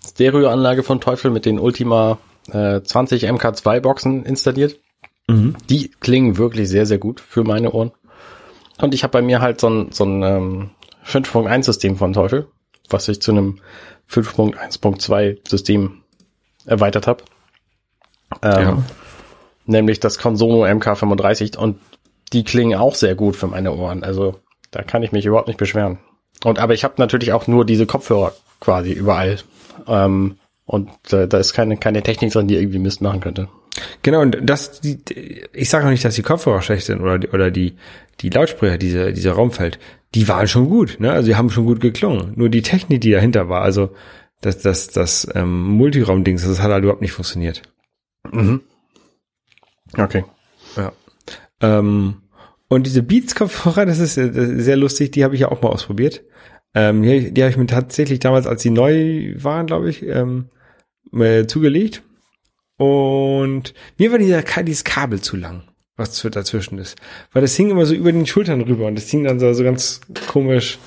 Stereoanlage 0.05 0.83
von 0.83 0.99
Teufel 0.99 1.31
mit 1.31 1.45
den 1.45 1.59
Ultima 1.59 2.17
äh, 2.51 2.81
20 2.81 3.29
MK2 3.29 3.79
Boxen 3.79 4.25
installiert. 4.25 4.79
Mhm. 5.27 5.55
Die 5.69 5.89
klingen 5.89 6.37
wirklich 6.37 6.67
sehr, 6.69 6.85
sehr 6.85 6.97
gut 6.97 7.19
für 7.19 7.43
meine 7.43 7.71
Ohren. 7.71 7.91
Und 8.79 8.93
ich 8.93 9.03
habe 9.03 9.11
bei 9.11 9.21
mir 9.21 9.41
halt 9.41 9.61
so 9.61 9.69
ein, 9.69 9.91
so 9.91 10.03
ein 10.03 10.23
ähm, 10.23 10.69
5.1 11.05 11.63
System 11.63 11.97
von 11.97 12.13
Teufel, 12.13 12.47
was 12.89 13.07
ich 13.07 13.21
zu 13.21 13.31
einem 13.31 13.59
5.1.2 14.09 15.47
System 15.47 16.01
erweitert 16.65 17.07
habe. 17.07 17.23
Ähm, 18.41 18.61
ja 18.61 18.83
nämlich 19.71 19.99
das 19.99 20.19
Consono 20.19 20.65
MK35 20.65 21.57
und 21.57 21.79
die 22.33 22.43
klingen 22.43 22.79
auch 22.79 22.95
sehr 22.95 23.15
gut 23.15 23.35
für 23.35 23.47
meine 23.47 23.73
Ohren. 23.73 24.03
Also 24.03 24.35
da 24.69 24.83
kann 24.83 25.03
ich 25.03 25.11
mich 25.11 25.25
überhaupt 25.25 25.47
nicht 25.47 25.57
beschweren. 25.57 25.99
Und 26.43 26.59
aber 26.59 26.73
ich 26.73 26.83
habe 26.83 26.95
natürlich 26.97 27.33
auch 27.33 27.47
nur 27.47 27.65
diese 27.65 27.85
Kopfhörer 27.85 28.33
quasi 28.59 28.91
überall. 28.91 29.39
Ähm, 29.87 30.37
und 30.65 30.89
äh, 31.11 31.27
da 31.27 31.37
ist 31.37 31.53
keine, 31.53 31.77
keine 31.77 32.03
Technik 32.03 32.31
drin, 32.31 32.47
die 32.47 32.55
irgendwie 32.55 32.79
Mist 32.79 33.01
machen 33.01 33.19
könnte. 33.19 33.49
Genau, 34.01 34.21
und 34.21 34.37
das, 34.43 34.81
die, 34.81 34.99
ich 35.53 35.69
sage 35.69 35.85
auch 35.85 35.89
nicht, 35.89 36.05
dass 36.05 36.15
die 36.15 36.21
Kopfhörer 36.21 36.61
schlecht 36.61 36.85
sind 36.85 37.01
oder 37.01 37.19
die, 37.19 37.29
oder 37.29 37.51
die, 37.51 37.75
die 38.19 38.29
Lautsprecher, 38.29 38.77
diese, 38.77 39.13
diese 39.13 39.31
Raumfeld, 39.31 39.79
die 40.13 40.27
waren 40.27 40.47
schon 40.47 40.69
gut, 40.69 40.97
ne? 40.99 41.11
Also 41.11 41.27
die 41.27 41.35
haben 41.35 41.49
schon 41.49 41.65
gut 41.65 41.79
geklungen. 41.79 42.33
Nur 42.35 42.49
die 42.49 42.61
Technik, 42.61 43.01
die 43.01 43.11
dahinter 43.11 43.49
war, 43.49 43.61
also 43.61 43.91
das, 44.41 44.59
das, 44.59 44.89
das 44.89 45.27
ähm, 45.35 45.63
Multiraum-Dings, 45.77 46.45
das 46.45 46.61
hat 46.61 46.71
halt 46.71 46.83
überhaupt 46.83 47.01
nicht 47.01 47.13
funktioniert. 47.13 47.61
Mhm. 48.29 48.61
Okay. 49.97 50.23
Ja. 50.75 50.91
Ähm, 51.61 52.21
und 52.67 52.85
diese 52.85 53.03
Beats-Kopfhörer, 53.03 53.85
das 53.85 53.99
ist 53.99 54.15
sehr 54.15 54.77
lustig, 54.77 55.11
die 55.11 55.23
habe 55.23 55.35
ich 55.35 55.41
ja 55.41 55.51
auch 55.51 55.61
mal 55.61 55.69
ausprobiert. 55.69 56.23
Ähm, 56.73 57.01
die 57.03 57.33
die 57.33 57.41
habe 57.41 57.51
ich 57.51 57.57
mir 57.57 57.67
tatsächlich 57.67 58.19
damals, 58.19 58.47
als 58.47 58.61
sie 58.61 58.69
neu 58.69 59.33
waren, 59.35 59.67
glaube 59.67 59.89
ich, 59.89 60.03
ähm, 60.03 60.49
zugelegt. 61.47 62.03
Und 62.77 63.73
mir 63.97 64.11
war 64.11 64.17
dieser, 64.17 64.41
dieses 64.63 64.83
Kabel 64.83 65.19
zu 65.19 65.35
lang, 65.35 65.63
was 65.97 66.19
dazwischen 66.21 66.79
ist. 66.79 66.97
Weil 67.33 67.41
das 67.41 67.55
hing 67.55 67.69
immer 67.69 67.85
so 67.85 67.93
über 67.93 68.11
den 68.11 68.25
Schultern 68.25 68.61
rüber 68.61 68.87
und 68.87 68.95
das 68.95 69.09
hing 69.09 69.25
dann 69.25 69.39
so, 69.39 69.53
so 69.53 69.63
ganz 69.63 70.01
komisch, 70.27 70.79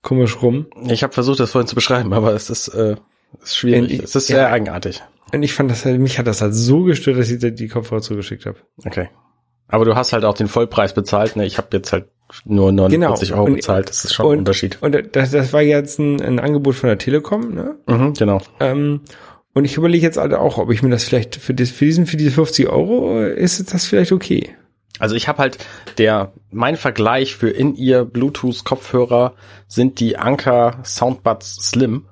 komisch 0.00 0.40
rum. 0.40 0.66
Ich 0.88 1.02
habe 1.02 1.12
versucht, 1.12 1.40
das 1.40 1.50
vorhin 1.50 1.68
zu 1.68 1.74
beschreiben, 1.74 2.12
aber 2.12 2.32
es 2.32 2.48
ist, 2.48 2.68
äh, 2.68 2.96
ist 3.42 3.56
schwierig. 3.56 4.02
es 4.04 4.14
ist 4.14 4.28
sehr 4.28 4.38
ja, 4.38 4.48
eigenartig. 4.50 5.02
Und 5.32 5.42
ich 5.42 5.54
fand 5.54 5.70
das 5.70 5.84
halt, 5.84 5.98
mich 6.00 6.18
hat 6.18 6.26
das 6.26 6.42
halt 6.42 6.54
so 6.54 6.82
gestört, 6.84 7.18
dass 7.18 7.30
ich 7.30 7.38
dir 7.38 7.50
die 7.50 7.68
Kopfhörer 7.68 8.02
zugeschickt 8.02 8.46
habe. 8.46 8.58
Okay. 8.84 9.08
Aber 9.68 9.84
du 9.84 9.96
hast 9.96 10.12
halt 10.12 10.24
auch 10.24 10.34
den 10.34 10.48
Vollpreis 10.48 10.94
bezahlt, 10.94 11.36
ne? 11.36 11.46
Ich 11.46 11.58
habe 11.58 11.68
jetzt 11.72 11.92
halt 11.92 12.06
nur 12.44 12.72
49 12.72 13.28
genau. 13.28 13.40
Euro 13.40 13.46
und, 13.48 13.56
bezahlt. 13.56 13.88
Das 13.88 14.04
ist 14.04 14.14
schon 14.14 14.26
und, 14.26 14.32
ein 14.34 14.38
Unterschied. 14.40 14.78
Und 14.80 14.96
das, 15.12 15.30
das 15.30 15.52
war 15.52 15.62
jetzt 15.62 15.98
ein, 15.98 16.20
ein 16.20 16.38
Angebot 16.38 16.74
von 16.74 16.88
der 16.88 16.98
Telekom, 16.98 17.54
ne? 17.54 17.76
Mhm, 17.86 18.14
genau. 18.14 18.40
Ähm, 18.60 19.00
und 19.54 19.64
ich 19.64 19.76
überlege 19.76 20.04
jetzt 20.04 20.18
halt 20.18 20.34
auch, 20.34 20.58
ob 20.58 20.70
ich 20.70 20.82
mir 20.82 20.90
das 20.90 21.04
vielleicht 21.04 21.36
für, 21.36 21.54
das, 21.54 21.70
für 21.70 21.84
diesen, 21.84 22.06
für 22.06 22.16
diese 22.16 22.32
50 22.32 22.68
Euro, 22.68 23.20
ist 23.20 23.72
das 23.72 23.86
vielleicht 23.86 24.12
okay? 24.12 24.54
Also 24.98 25.16
ich 25.16 25.28
habe 25.28 25.38
halt 25.38 25.58
der, 25.98 26.32
mein 26.50 26.76
Vergleich 26.76 27.34
für 27.36 27.50
in 27.50 27.74
ihr 27.74 28.04
Bluetooth 28.04 28.64
Kopfhörer 28.64 29.34
sind 29.66 30.00
die 30.00 30.16
Anker 30.16 30.80
Soundbuds 30.84 31.56
Slim. 31.56 32.06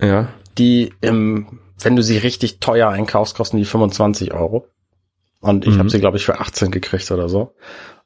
Ja. 0.00 0.28
Die 0.56 0.92
im 1.00 1.46
wenn 1.80 1.96
du 1.96 2.02
sie 2.02 2.18
richtig 2.18 2.60
teuer 2.60 2.88
einkaufst, 2.88 3.36
kosten 3.36 3.56
die 3.56 3.64
25 3.64 4.32
Euro. 4.32 4.66
Und 5.40 5.66
ich 5.66 5.74
mhm. 5.74 5.78
habe 5.78 5.90
sie, 5.90 6.00
glaube 6.00 6.16
ich, 6.16 6.24
für 6.24 6.40
18 6.40 6.70
gekriegt 6.70 7.10
oder 7.10 7.28
so. 7.28 7.54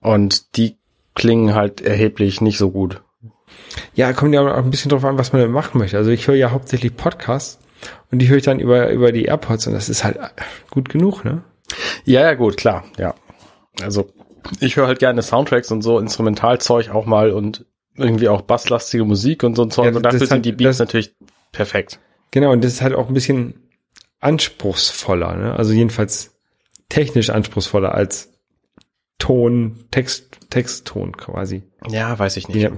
Und 0.01 0.57
die 0.57 0.77
klingen 1.15 1.55
halt 1.55 1.81
erheblich 1.81 2.41
nicht 2.41 2.59
so 2.59 2.71
gut. 2.71 3.03
Ja, 3.95 4.13
kommt 4.13 4.35
ja 4.35 4.43
auch 4.43 4.65
ein 4.65 4.71
bisschen 4.71 4.91
drauf 4.91 5.05
an, 5.05 5.19
was 5.19 5.33
man 5.33 5.51
machen 5.51 5.79
möchte. 5.79 5.97
Also 5.97 6.11
ich 6.11 6.27
höre 6.27 6.35
ja 6.35 6.51
hauptsächlich 6.51 6.97
Podcasts 6.97 7.59
und 8.11 8.19
die 8.19 8.29
höre 8.29 8.39
ich 8.39 8.45
dann 8.45 8.61
über, 8.61 8.91
über 8.91 9.13
die 9.13 9.25
AirPods 9.25 9.67
und 9.67 9.73
das 9.73 9.89
ist 9.89 10.05
halt 10.05 10.19
gut 10.71 10.89
genug, 10.89 11.25
ne? 11.25 11.43
Ja, 12.05 12.21
ja, 12.23 12.35
gut, 12.35 12.57
klar, 12.57 12.85
ja. 12.99 13.15
Also 13.83 14.11
ich 14.61 14.77
höre 14.77 14.87
halt 14.87 14.99
gerne 14.99 15.23
Soundtracks 15.23 15.71
und 15.71 15.83
so 15.83 15.99
Instrumentalzeug 15.99 16.91
auch 16.91 17.07
mal 17.07 17.31
und 17.31 17.65
irgendwie 17.97 18.29
auch 18.29 18.43
basslastige 18.43 19.05
Musik 19.05 19.43
und 19.43 19.55
so 19.55 19.63
ein 19.63 19.71
Zeug. 19.71 19.91
Ja, 19.91 19.97
und 19.97 20.03
dafür 20.03 20.21
das 20.21 20.29
sind 20.29 20.45
die 20.45 20.53
Beats 20.53 20.79
natürlich 20.79 21.15
perfekt. 21.53 21.99
Genau, 22.31 22.53
und 22.53 22.65
das 22.65 22.73
ist 22.73 22.83
halt 22.83 22.95
auch 22.95 23.09
ein 23.09 23.15
bisschen 23.15 23.62
anspruchsvoller, 24.23 25.37
ne? 25.37 25.55
Also 25.55 25.73
jedenfalls 25.73 26.35
technisch 26.89 27.31
anspruchsvoller 27.31 27.95
als 27.95 28.31
Ton, 29.19 29.85
Text, 29.91 30.39
Textton 30.51 31.17
quasi. 31.17 31.63
Ja, 31.89 32.19
weiß 32.19 32.37
ich 32.37 32.49
nicht. 32.49 32.71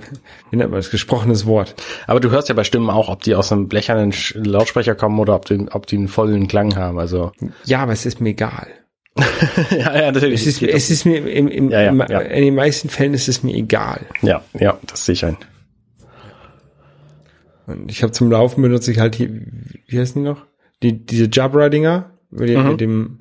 wie 0.51 0.57
nennt 0.57 0.71
man 0.71 0.79
das? 0.79 0.91
Gesprochenes 0.91 1.47
Wort. 1.47 1.75
Aber 2.07 2.21
du 2.21 2.31
hörst 2.31 2.49
ja 2.49 2.55
bei 2.55 2.65
Stimmen 2.65 2.91
auch, 2.91 3.09
ob 3.09 3.23
die 3.23 3.35
aus 3.35 3.51
einem 3.51 3.69
blechernen 3.69 4.13
Lautsprecher 4.35 4.95
kommen 4.95 5.19
oder 5.19 5.35
ob 5.37 5.47
die, 5.47 5.67
ob 5.71 5.87
die 5.87 5.97
einen 5.97 6.09
vollen 6.09 6.47
Klang 6.49 6.77
haben. 6.77 6.99
Also 6.99 7.33
Ja, 7.65 7.81
aber 7.83 7.93
es 7.93 8.05
ist 8.05 8.21
mir 8.21 8.31
egal. 8.31 8.67
ja, 9.71 9.97
ja, 9.97 10.13
natürlich. 10.13 10.41
Es 10.41 10.47
ist, 10.47 10.63
es 10.63 10.91
ist 10.91 11.05
mir 11.07 11.19
im, 11.19 11.49
im, 11.49 11.71
Ja, 11.71 11.83
ja, 11.83 11.93
ja. 11.95 12.19
in 12.21 12.45
den 12.45 12.55
meisten 12.55 12.89
Fällen 12.89 13.15
ist 13.15 13.29
es 13.29 13.43
mir 13.43 13.55
egal. 13.55 14.01
ja, 14.23 14.43
ja, 14.59 14.79
das 14.87 15.07
sehe 15.07 15.15
ich 15.15 15.25
ein. 15.25 15.37
Und 17.67 17.91
ich 17.91 18.03
habe 18.03 18.13
zum 18.13 18.31
Laufen 18.31 18.61
benutze 18.61 18.91
ich 18.91 18.99
halt 18.99 19.15
hier, 19.15 19.31
wie 19.87 19.99
heißen 19.99 20.23
die 20.23 20.29
noch? 20.29 20.43
Die, 20.85 21.05
diese 21.05 21.29
Jabra-Dinger 21.33 22.11
mit 22.31 22.49
dem, 22.49 22.63
Mhm. 22.63 22.69
mit 22.71 22.81
dem 22.81 23.21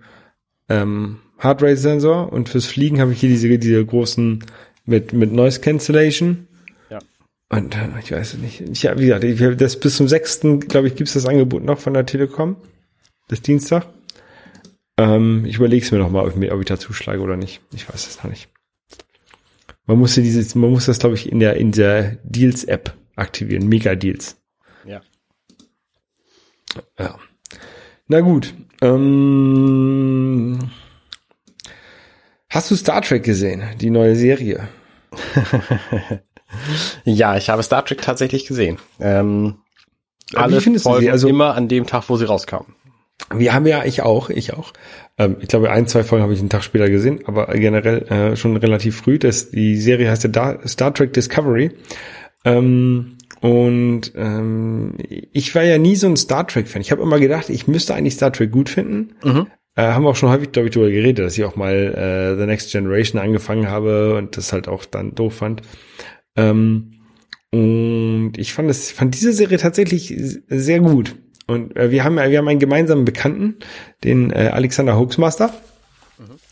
ähm, 0.69 1.19
Heartrate-Sensor 1.39 2.32
und 2.32 2.49
fürs 2.49 2.65
Fliegen 2.65 3.02
habe 3.02 3.12
ich 3.13 3.19
hier 3.19 3.30
diese, 3.30 3.58
diese 3.58 3.86
großen 3.86 4.43
mit, 4.86 5.13
mit 5.13 5.32
Noise 5.32 5.62
Cancellation. 5.62 6.47
Ja. 6.89 6.99
Und 7.49 7.76
äh, 7.76 7.88
ich 8.02 8.12
weiß 8.12 8.34
es 8.36 8.39
nicht. 8.39 8.62
Ich, 8.62 8.84
wie 8.84 9.06
gesagt, 9.08 9.23
ich, 9.23 9.58
das 9.58 9.80
bis 9.80 9.97
zum 9.97 10.08
6. 10.08 10.41
glaube 10.67 10.88
ich, 10.88 10.95
gibt's 10.95 11.13
das 11.13 11.26
Angebot 11.26 11.63
noch 11.63 11.80
von 11.80 11.93
der 11.93 12.06
Telekom. 12.06 12.58
Bis 13.28 13.41
Dienstag. 13.41 13.88
Ähm, 14.97 15.45
ich 15.45 15.56
überlege 15.56 15.84
es 15.86 15.91
mir 15.91 15.97
noch 15.99 16.12
mal, 16.12 16.26
ob 16.26 16.36
ob 16.36 16.60
ich 16.60 16.65
da 16.67 16.78
zuschlage 16.78 17.21
oder 17.21 17.38
nicht. 17.38 17.62
Ich 17.73 17.88
weiß 17.89 18.08
es 18.08 18.17
noch 18.23 18.30
nicht. 18.30 18.49
Man 19.86 19.97
musste 19.97 20.21
dieses, 20.21 20.56
man 20.56 20.69
muss 20.69 20.86
das, 20.86 20.99
glaube 20.99 21.15
ich, 21.15 21.32
in 21.32 21.39
der, 21.39 21.58
in 21.58 21.71
der 21.71 22.17
Deals-App 22.23 22.93
aktivieren. 23.15 23.67
Mega-Deals. 23.67 24.38
Ja. 24.86 25.02
Ja. 26.97 27.17
Na 28.13 28.21
gut. 28.21 28.54
Ähm, 28.84 30.60
hast 32.47 32.69
du 32.69 32.76
Star 32.76 33.02
Trek 33.02 33.23
gesehen? 33.23 33.63
Die 33.82 33.89
neue 33.89 34.15
Serie? 34.15 34.67
Ja, 37.04 37.36
ich 37.36 37.49
habe 37.49 37.63
Star 37.63 37.84
Trek 37.84 38.04
tatsächlich 38.04 38.45
gesehen. 38.45 38.78
Ähm, 38.99 39.56
Wie 40.30 40.38
alle 40.38 40.62
findest 40.62 40.86
du 40.86 40.89
sie? 40.89 40.93
Folgen 40.97 41.10
Also- 41.10 41.28
immer 41.28 41.56
an 41.56 41.67
dem 41.67 41.88
Tag, 41.88 42.04
wo 42.10 42.15
sie 42.17 42.26
rauskamen. 42.26 42.76
Wir 43.34 43.56
haben 43.56 43.65
ja, 43.65 43.84
ich 43.86 44.04
auch, 44.04 44.30
ich 44.30 44.54
auch. 44.54 44.71
Ähm, 45.17 45.38
ich 45.39 45.47
glaube, 45.47 45.71
ein, 45.71 45.88
zwei 45.88 46.04
Folgen 46.04 46.21
habe 46.21 46.34
ich 46.36 46.39
einen 46.39 46.49
Tag 46.52 46.63
später 46.63 46.91
gesehen, 46.91 47.21
aber 47.26 47.47
generell 47.47 48.04
äh, 48.04 48.36
schon 48.36 48.56
relativ 48.58 48.97
früh. 48.97 49.17
Das, 49.17 49.49
die 49.49 49.76
Serie 49.78 50.12
heißt 50.12 50.26
ja 50.26 50.30
da 50.30 50.60
Star 50.67 50.93
Trek 50.93 51.13
Discovery. 51.13 51.71
Ähm, 52.45 53.17
und 53.43 54.13
ähm, 54.15 54.93
ich 55.34 55.53
war 55.53 55.63
ja 55.63 55.77
nie 55.77 55.97
so 55.97 56.08
ein 56.08 56.15
Star 56.15 56.47
Trek-Fan. 56.47 56.82
Ich 56.82 56.93
habe 56.93 57.01
immer 57.01 57.19
gedacht, 57.19 57.49
ich 57.49 57.67
müsste 57.67 57.93
eigentlich 57.93 58.13
Star 58.13 58.32
Trek 58.32 58.51
gut 58.51 58.69
finden. 58.69 59.15
Mhm. 59.21 59.47
Äh, 59.75 59.82
haben 59.82 60.03
wir 60.03 60.12
auch 60.12 60.15
schon 60.15 60.29
häufig, 60.29 60.53
glaube 60.53 60.69
ich, 60.69 60.73
darüber 60.73 60.89
geredet, 60.89 61.25
dass 61.25 61.38
ich 61.38 61.43
auch 61.43 61.58
mal 61.58 61.73
äh, 61.73 62.39
The 62.39 62.45
Next 62.45 62.71
Generation 62.71 63.19
angefangen 63.21 63.67
habe 63.67 64.15
und 64.15 64.38
das 64.38 64.53
halt 64.53 64.69
auch 64.69 64.86
dann 64.86 65.13
doof 65.13 65.34
fand. 65.34 65.62
Ähm, 66.38 66.91
und 67.51 68.36
ich 68.38 68.53
fand 68.53 68.69
es, 68.69 68.93
fand 68.93 69.13
diese 69.13 69.34
Serie 69.34 69.58
tatsächlich 69.58 70.15
sehr 70.47 70.79
gut. 70.79 71.17
Und 71.45 71.75
äh, 71.75 71.91
wir 71.91 72.06
haben, 72.06 72.15
wir 72.15 72.38
haben 72.38 72.47
einen 72.47 72.60
gemeinsamen 72.60 73.03
Bekannten, 73.03 73.58
den 74.06 74.32
äh, 74.32 74.51
Alexander 74.53 74.97
Hoaxmaster, 74.97 75.53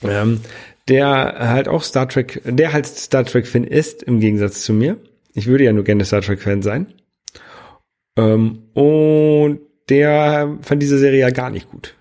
ähm, 0.03 0.41
der 0.89 1.35
halt 1.39 1.69
auch 1.69 1.83
Star 1.83 2.09
Trek, 2.09 2.41
der 2.43 2.73
halt 2.73 2.85
Star 2.85 3.23
Trek 3.23 3.47
Fan 3.47 3.63
ist, 3.63 4.03
im 4.03 4.19
Gegensatz 4.19 4.63
zu 4.63 4.73
mir. 4.73 4.97
Ich 5.33 5.47
würde 5.47 5.63
ja 5.63 5.73
nur 5.73 5.83
gerne 5.83 6.05
Star 6.05 6.21
Trek 6.21 6.41
Fan 6.41 6.61
sein. 6.61 6.93
Ähm, 8.17 8.63
und 8.73 9.61
der 9.89 10.57
fand 10.61 10.81
diese 10.81 10.97
Serie 10.97 11.19
ja 11.21 11.29
gar 11.29 11.49
nicht 11.49 11.69
gut. 11.69 11.95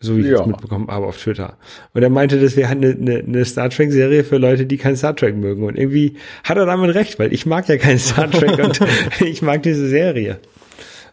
So 0.00 0.16
wie 0.16 0.20
ich 0.20 0.26
Ja. 0.26 0.38
das 0.38 0.46
mitbekommen 0.46 0.88
habe 0.88 1.06
auf 1.06 1.16
Twitter. 1.18 1.56
Und 1.94 2.02
er 2.02 2.10
meinte, 2.10 2.38
das 2.38 2.56
wäre 2.56 2.70
eine, 2.70 2.90
eine, 2.90 3.18
eine 3.20 3.44
Star 3.46 3.70
Trek-Serie 3.70 4.24
für 4.24 4.36
Leute, 4.36 4.66
die 4.66 4.76
kein 4.76 4.96
Star 4.96 5.16
Trek 5.16 5.34
mögen. 5.36 5.64
Und 5.64 5.78
irgendwie 5.78 6.16
hat 6.42 6.58
er 6.58 6.66
damit 6.66 6.94
recht, 6.94 7.18
weil 7.18 7.32
ich 7.32 7.46
mag 7.46 7.68
ja 7.68 7.78
kein 7.78 7.98
Star 7.98 8.30
Trek 8.30 8.58
und 8.58 8.80
ich 9.20 9.40
mag 9.40 9.62
diese 9.62 9.88
Serie. 9.88 10.40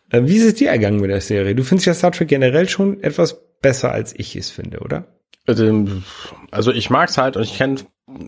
Äh, 0.10 0.24
Wie 0.26 0.36
ist 0.36 0.44
es 0.46 0.56
dir 0.56 0.70
ergangen 0.70 1.00
mit 1.00 1.10
der 1.10 1.22
Serie? 1.22 1.56
Du 1.56 1.64
findest 1.64 1.88
ja 1.88 1.94
Star 1.94 2.12
Trek 2.12 2.28
generell 2.28 2.68
schon 2.68 3.02
etwas 3.02 3.40
besser, 3.62 3.92
als 3.94 4.14
ich 4.18 4.36
es 4.36 4.50
finde, 4.50 4.80
oder? 4.80 5.06
Ähm, 5.48 6.04
Also 6.52 6.72
ich 6.74 6.90
mag's 6.90 7.18
halt 7.18 7.38
und 7.38 7.44
ich 7.44 7.56
kenne 7.58 7.78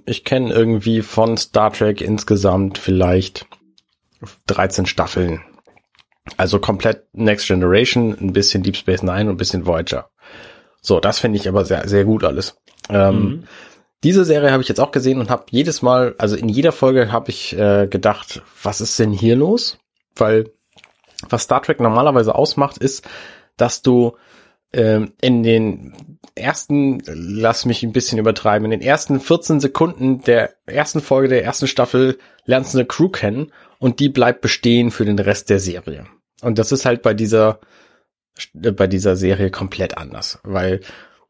ich 0.06 0.24
kenn 0.24 0.48
irgendwie 0.48 1.02
von 1.02 1.38
Star 1.38 1.72
Trek 1.72 2.02
insgesamt 2.02 2.78
vielleicht 2.78 3.46
13 4.48 4.86
Staffeln. 4.86 5.41
Also 6.38 6.60
komplett 6.60 7.06
Next 7.13 7.48
Generation, 7.48 8.17
ein 8.19 8.34
bisschen 8.34 8.63
Deep 8.63 8.78
Space 8.78 9.04
Nine 9.04 9.24
und 9.24 9.36
ein 9.36 9.38
bisschen 9.38 9.65
Voyager. 9.65 10.10
So, 10.82 11.00
das 11.00 11.19
finde 11.19 11.38
ich 11.38 11.48
aber 11.48 11.65
sehr, 11.65 11.88
sehr 11.88 12.06
gut 12.06 12.24
alles. 12.24 12.58
Ähm, 12.89 13.46
Diese 14.04 14.26
Serie 14.26 14.52
habe 14.52 14.62
ich 14.62 14.69
jetzt 14.69 14.80
auch 14.80 14.91
gesehen 14.91 15.19
und 15.19 15.30
habe 15.30 15.46
jedes 15.50 15.82
Mal, 15.82 16.15
also 16.17 16.36
in 16.36 16.50
jeder 16.50 16.74
Folge 16.74 17.12
habe 17.12 17.30
ich 17.30 17.58
äh, 17.58 17.88
gedacht, 17.88 18.41
was 18.62 18.82
ist 18.82 19.00
denn 19.00 19.12
hier 19.12 19.36
los? 19.36 19.80
Weil 20.15 20.52
was 21.30 21.43
Star 21.43 21.62
Trek 21.62 21.80
normalerweise 21.80 22.36
ausmacht, 22.36 22.78
ist, 22.78 23.08
dass 23.56 23.82
du 23.82 24.17
ähm, 24.73 25.13
in 25.21 25.43
den 25.43 25.93
ersten, 26.36 27.01
lass 27.05 27.65
mich 27.65 27.83
ein 27.83 27.93
bisschen 27.93 28.17
übertreiben, 28.17 28.65
in 28.65 28.71
den 28.71 28.88
ersten 28.88 29.19
14 29.19 29.59
Sekunden 29.59 30.21
der 30.23 30.55
ersten 30.65 31.01
Folge 31.01 31.27
der 31.27 31.43
ersten 31.43 31.67
Staffel 31.67 32.17
lernst 32.45 32.73
du 32.73 32.79
eine 32.79 32.88
Crew 32.88 33.09
kennen 33.09 33.51
und 33.79 33.99
die 33.99 34.09
bleibt 34.09 34.41
bestehen 34.41 34.91
für 34.91 35.05
den 35.05 35.19
Rest 35.19 35.49
der 35.49 35.59
Serie. 35.59 36.07
Und 36.41 36.57
das 36.59 36.71
ist 36.71 36.86
halt 36.86 37.01
bei 37.01 37.13
dieser, 37.13 37.59
bei 38.53 38.88
dieser 38.88 39.15
Serie 39.15 39.51
komplett 39.51 39.97
anders, 39.97 40.39
weil 40.43 40.81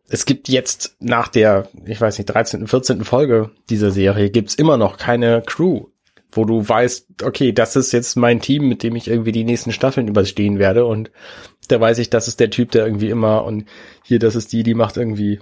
es 0.10 0.26
gibt 0.26 0.50
jetzt 0.50 0.96
nach 1.00 1.28
der, 1.28 1.68
ich 1.86 2.00
weiß 2.00 2.18
nicht, 2.18 2.28
13., 2.28 2.68
14. 2.68 3.04
Folge 3.04 3.52
dieser 3.70 3.92
Serie 3.92 4.30
gibt's 4.30 4.56
immer 4.56 4.78
noch 4.78 4.98
keine 4.98 5.42
Crew, 5.46 5.88
wo 6.36 6.46
du 6.46 6.68
weißt, 6.68 7.24
okay, 7.24 7.52
das 7.52 7.76
ist 7.76 7.92
jetzt 7.92 8.16
mein 8.16 8.40
Team, 8.40 8.68
mit 8.68 8.84
dem 8.84 8.96
ich 8.96 9.08
irgendwie 9.08 9.32
die 9.32 9.44
nächsten 9.44 9.72
Staffeln 9.72 10.08
überstehen 10.08 10.60
werde 10.60 10.86
und 10.86 11.12
da 11.68 11.80
weiß 11.80 12.00
ich, 12.00 12.10
das 12.10 12.28
ist 12.28 12.40
der 12.40 12.50
Typ, 12.50 12.72
der 12.72 12.86
irgendwie 12.86 13.10
immer 13.10 13.46
und 13.46 13.66
hier, 14.04 14.20
das 14.20 14.36
ist 14.36 14.52
die, 14.52 14.64
die 14.64 14.74
macht 14.74 14.98
irgendwie 14.98 15.40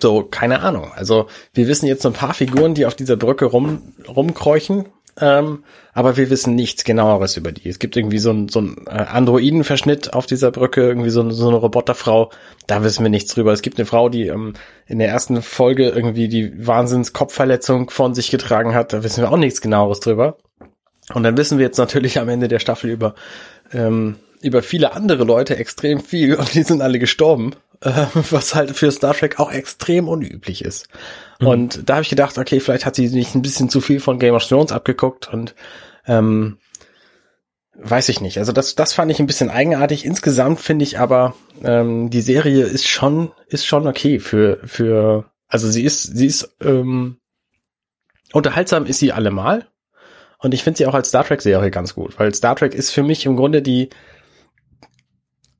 so, 0.00 0.22
keine 0.24 0.60
Ahnung. 0.60 0.90
Also 0.94 1.26
wir 1.52 1.68
wissen 1.68 1.86
jetzt 1.86 2.02
so 2.02 2.08
ein 2.08 2.14
paar 2.14 2.34
Figuren, 2.34 2.74
die 2.74 2.86
auf 2.86 2.94
dieser 2.94 3.16
Brücke 3.16 3.44
rum, 3.44 3.94
rumkräuchen, 4.08 4.86
ähm, 5.20 5.64
aber 5.92 6.16
wir 6.16 6.28
wissen 6.28 6.54
nichts 6.54 6.82
genaueres 6.84 7.36
über 7.36 7.52
die. 7.52 7.68
Es 7.68 7.78
gibt 7.78 7.96
irgendwie 7.96 8.18
so 8.18 8.30
ein, 8.30 8.48
so 8.48 8.60
ein 8.60 8.84
äh, 8.86 8.90
Androidenverschnitt 8.90 10.12
auf 10.12 10.26
dieser 10.26 10.50
Brücke, 10.50 10.82
irgendwie 10.82 11.10
so, 11.10 11.30
so 11.30 11.48
eine 11.48 11.56
Roboterfrau, 11.56 12.30
da 12.66 12.82
wissen 12.82 13.04
wir 13.04 13.10
nichts 13.10 13.32
drüber. 13.32 13.52
Es 13.52 13.62
gibt 13.62 13.78
eine 13.78 13.86
Frau, 13.86 14.08
die 14.08 14.26
ähm, 14.26 14.54
in 14.86 14.98
der 14.98 15.08
ersten 15.08 15.40
Folge 15.40 15.88
irgendwie 15.90 16.28
die 16.28 16.66
Wahnsinns-Kopfverletzung 16.66 17.90
von 17.90 18.14
sich 18.14 18.30
getragen 18.30 18.74
hat, 18.74 18.92
da 18.92 19.04
wissen 19.04 19.22
wir 19.22 19.30
auch 19.30 19.36
nichts 19.36 19.60
genaueres 19.60 20.00
drüber. 20.00 20.36
Und 21.12 21.22
dann 21.22 21.36
wissen 21.36 21.58
wir 21.58 21.66
jetzt 21.66 21.78
natürlich 21.78 22.18
am 22.18 22.28
Ende 22.28 22.48
der 22.48 22.58
Staffel 22.58 22.90
über, 22.90 23.14
ähm, 23.72 24.16
über 24.42 24.62
viele 24.62 24.94
andere 24.94 25.24
Leute 25.24 25.56
extrem 25.56 26.00
viel 26.00 26.34
und 26.34 26.54
die 26.54 26.62
sind 26.62 26.82
alle 26.82 26.98
gestorben, 26.98 27.52
äh, 27.84 28.06
was 28.30 28.54
halt 28.54 28.76
für 28.76 28.90
Star 28.90 29.14
Trek 29.14 29.38
auch 29.38 29.52
extrem 29.52 30.08
unüblich 30.08 30.64
ist. 30.64 30.88
Und 31.40 31.88
da 31.88 31.94
habe 31.94 32.02
ich 32.02 32.08
gedacht, 32.08 32.38
okay, 32.38 32.58
vielleicht 32.60 32.86
hat 32.86 32.94
sie 32.94 33.08
sich 33.08 33.34
ein 33.34 33.42
bisschen 33.42 33.68
zu 33.68 33.80
viel 33.80 34.00
von 34.00 34.18
Game 34.18 34.34
of 34.34 34.46
Thrones 34.46 34.72
abgeguckt 34.72 35.32
und 35.32 35.54
ähm, 36.06 36.58
weiß 37.76 38.08
ich 38.08 38.20
nicht. 38.20 38.38
Also 38.38 38.52
das, 38.52 38.74
das 38.74 38.92
fand 38.92 39.10
ich 39.10 39.20
ein 39.20 39.26
bisschen 39.26 39.50
eigenartig. 39.50 40.04
Insgesamt 40.04 40.60
finde 40.60 40.84
ich 40.84 40.98
aber, 40.98 41.34
ähm, 41.62 42.08
die 42.08 42.20
Serie 42.20 42.64
ist 42.64 42.88
schon, 42.88 43.32
ist 43.48 43.66
schon 43.66 43.86
okay 43.86 44.20
für, 44.20 44.60
für, 44.64 45.30
also 45.48 45.68
sie 45.68 45.84
ist, 45.84 46.02
sie 46.02 46.26
ist, 46.26 46.56
ähm, 46.62 47.18
unterhaltsam 48.32 48.86
ist 48.86 49.00
sie 49.00 49.12
allemal. 49.12 49.68
Und 50.38 50.54
ich 50.54 50.62
finde 50.62 50.78
sie 50.78 50.86
auch 50.86 50.94
als 50.94 51.08
Star 51.08 51.24
Trek 51.24 51.42
Serie 51.42 51.70
ganz 51.70 51.94
gut, 51.94 52.18
weil 52.18 52.34
Star 52.34 52.54
Trek 52.56 52.74
ist 52.74 52.90
für 52.90 53.02
mich 53.02 53.26
im 53.26 53.36
Grunde 53.36 53.62
die, 53.62 53.90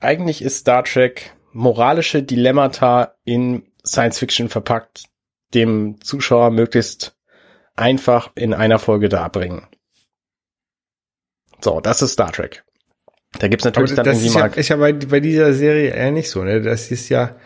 eigentlich 0.01 0.43
ist 0.43 0.59
Star 0.59 0.85
Trek 0.85 1.35
moralische 1.55 2.23
Dilemmata 2.23 3.15
in 3.25 3.63
Science 3.87 4.19
Fiction 4.19 4.49
verpackt, 4.49 5.05
dem 5.55 6.01
Zuschauer 6.03 6.51
möglichst 6.51 7.17
einfach 7.77 8.31
in 8.35 8.53
einer 8.55 8.79
Folge 8.79 9.09
darbringen. 9.09 9.67
So, 11.61 11.81
das 11.81 12.03
ist 12.03 12.13
Star 12.13 12.33
Trek. 12.33 12.65
Da 13.39 13.49
gibt's 13.49 13.65
Aber 13.65 13.81
natürlich 13.81 13.97
dann 13.97 14.05
das 14.05 14.17
irgendwie 14.17 14.29
ist 14.29 14.35
ja, 14.35 14.41
mal. 14.41 14.59
ist 14.59 14.69
ja 14.69 14.77
bei, 14.77 14.93
bei 14.93 15.21
dieser 15.21 15.55
Serie 15.55 15.91
eher 15.91 16.13
nicht 16.13 16.31
so, 16.31 16.45
ne? 16.45 16.61
Das 16.61 16.91
ist 16.91 17.09
ja 17.09 17.37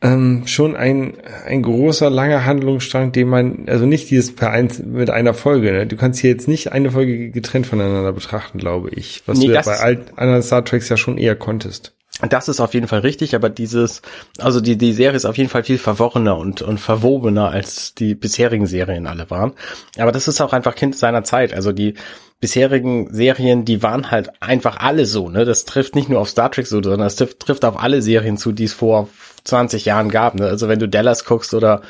ähm, 0.00 0.44
schon 0.46 0.76
ein, 0.76 1.14
ein 1.44 1.62
großer, 1.62 2.10
langer 2.10 2.44
Handlungsstrang, 2.44 3.12
den 3.12 3.28
man, 3.28 3.68
also 3.68 3.84
nicht 3.84 4.10
dieses 4.10 4.34
per 4.34 4.50
eins 4.50 4.78
mit 4.78 5.10
einer 5.10 5.34
Folge, 5.34 5.72
ne? 5.72 5.86
Du 5.86 5.96
kannst 5.96 6.20
hier 6.20 6.30
jetzt 6.30 6.48
nicht 6.48 6.72
eine 6.72 6.92
Folge 6.92 7.30
getrennt 7.30 7.66
voneinander 7.66 8.12
betrachten, 8.12 8.58
glaube 8.58 8.90
ich. 8.90 9.22
Was 9.26 9.38
Nee, 9.38 9.48
du 9.48 9.54
ja 9.54 9.62
bei 9.62 9.78
alt, 9.78 10.16
anderen 10.16 10.42
Star 10.42 10.64
Treks 10.64 10.88
ja 10.88 10.96
schon 10.96 11.18
eher 11.18 11.36
konntest. 11.36 11.97
Das 12.28 12.48
ist 12.48 12.60
auf 12.60 12.74
jeden 12.74 12.88
Fall 12.88 13.00
richtig, 13.00 13.34
aber 13.36 13.48
dieses, 13.48 14.02
also 14.38 14.60
die, 14.60 14.76
die 14.76 14.92
Serie 14.92 15.16
ist 15.16 15.24
auf 15.24 15.38
jeden 15.38 15.50
Fall 15.50 15.62
viel 15.62 15.78
verworrener 15.78 16.36
und, 16.36 16.62
und 16.62 16.78
verwobener 16.78 17.50
als 17.50 17.94
die 17.94 18.16
bisherigen 18.16 18.66
Serien 18.66 19.06
alle 19.06 19.30
waren. 19.30 19.52
Aber 19.98 20.10
das 20.10 20.26
ist 20.26 20.40
auch 20.40 20.52
einfach 20.52 20.74
Kind 20.74 20.96
seiner 20.96 21.22
Zeit. 21.22 21.54
Also 21.54 21.70
die 21.70 21.94
bisherigen 22.40 23.12
Serien, 23.12 23.64
die 23.64 23.82
waren 23.82 24.10
halt 24.10 24.30
einfach 24.42 24.78
alle 24.78 25.06
so, 25.06 25.28
ne? 25.28 25.44
Das 25.44 25.64
trifft 25.64 25.94
nicht 25.94 26.08
nur 26.08 26.20
auf 26.20 26.28
Star 26.28 26.50
Trek 26.50 26.66
so, 26.66 26.82
sondern 26.82 27.00
das 27.00 27.16
trifft, 27.16 27.40
trifft 27.40 27.64
auf 27.64 27.80
alle 27.80 28.02
Serien 28.02 28.36
zu, 28.36 28.52
die 28.52 28.64
es 28.64 28.72
vor 28.72 29.08
20 29.44 29.84
Jahren 29.84 30.08
gab, 30.08 30.34
ne? 30.34 30.46
Also 30.46 30.68
wenn 30.68 30.78
du 30.78 30.88
Dallas 30.88 31.24
guckst 31.24 31.54
oder 31.54 31.82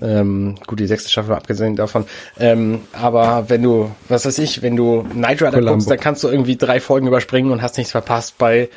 ähm, 0.00 0.56
gut, 0.66 0.78
die 0.78 0.86
sechste 0.86 1.10
Staffel 1.10 1.34
abgesehen 1.34 1.74
davon. 1.76 2.04
Ähm, 2.38 2.82
aber 2.92 3.48
wenn 3.48 3.62
du, 3.62 3.90
was 4.08 4.24
weiß 4.24 4.38
ich, 4.38 4.62
wenn 4.62 4.76
du 4.76 5.06
Night 5.14 5.42
Rider 5.42 5.52
Columbo. 5.52 5.72
guckst, 5.72 5.90
dann 5.90 6.00
kannst 6.00 6.22
du 6.22 6.28
irgendwie 6.28 6.56
drei 6.56 6.80
Folgen 6.80 7.06
überspringen 7.06 7.50
und 7.50 7.60
hast 7.60 7.76
nichts 7.76 7.92
verpasst. 7.92 8.38
Bei 8.38 8.68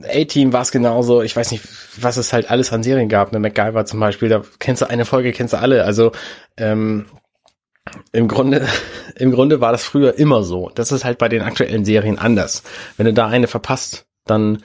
A-Team 0.00 0.52
war 0.52 0.62
es 0.62 0.72
genauso. 0.72 1.22
Ich 1.22 1.36
weiß 1.36 1.50
nicht, 1.50 1.64
was 2.00 2.16
es 2.16 2.32
halt 2.32 2.50
alles 2.50 2.72
an 2.72 2.82
Serien 2.82 3.08
gab. 3.08 3.32
Ne, 3.32 3.38
MacGyver 3.38 3.84
zum 3.84 4.00
Beispiel, 4.00 4.28
da 4.28 4.42
kennst 4.58 4.82
du 4.82 4.88
eine 4.88 5.04
Folge, 5.04 5.32
kennst 5.32 5.52
du 5.52 5.58
alle. 5.58 5.84
Also 5.84 6.12
ähm, 6.56 7.06
im 8.12 8.28
Grunde, 8.28 8.66
im 9.16 9.32
Grunde 9.32 9.60
war 9.60 9.72
das 9.72 9.84
früher 9.84 10.18
immer 10.18 10.42
so. 10.42 10.70
Das 10.74 10.92
ist 10.92 11.04
halt 11.04 11.18
bei 11.18 11.28
den 11.28 11.42
aktuellen 11.42 11.84
Serien 11.84 12.18
anders. 12.18 12.62
Wenn 12.96 13.06
du 13.06 13.12
da 13.12 13.26
eine 13.26 13.48
verpasst, 13.48 14.06
dann 14.24 14.62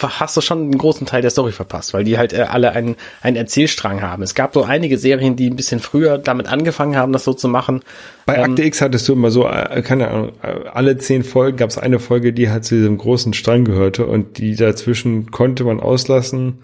hast 0.00 0.36
du 0.36 0.40
schon 0.40 0.60
einen 0.60 0.78
großen 0.78 1.06
Teil 1.06 1.22
der 1.22 1.30
Story 1.30 1.52
verpasst, 1.52 1.92
weil 1.92 2.04
die 2.04 2.16
halt 2.16 2.32
äh, 2.32 2.42
alle 2.42 2.72
einen, 2.72 2.96
einen 3.20 3.36
Erzählstrang 3.36 4.00
haben. 4.00 4.22
Es 4.22 4.34
gab 4.34 4.54
so 4.54 4.62
einige 4.62 4.96
Serien, 4.96 5.36
die 5.36 5.50
ein 5.50 5.56
bisschen 5.56 5.80
früher 5.80 6.18
damit 6.18 6.48
angefangen 6.48 6.96
haben, 6.96 7.12
das 7.12 7.24
so 7.24 7.34
zu 7.34 7.48
machen. 7.48 7.80
Bei 8.26 8.36
Ähm, 8.36 8.52
Akte 8.52 8.62
X 8.62 8.80
hattest 8.80 9.08
du 9.08 9.12
immer 9.12 9.30
so, 9.30 9.46
äh, 9.46 9.82
keine 9.82 10.08
Ahnung, 10.08 10.32
äh, 10.42 10.68
alle 10.72 10.96
zehn 10.98 11.24
Folgen 11.24 11.58
gab 11.58 11.68
es 11.68 11.78
eine 11.78 11.98
Folge, 11.98 12.32
die 12.32 12.48
halt 12.48 12.64
zu 12.64 12.76
diesem 12.76 12.96
großen 12.96 13.34
Strang 13.34 13.64
gehörte 13.64 14.06
und 14.06 14.38
die 14.38 14.54
dazwischen 14.54 15.30
konnte 15.30 15.64
man 15.64 15.80
auslassen 15.80 16.60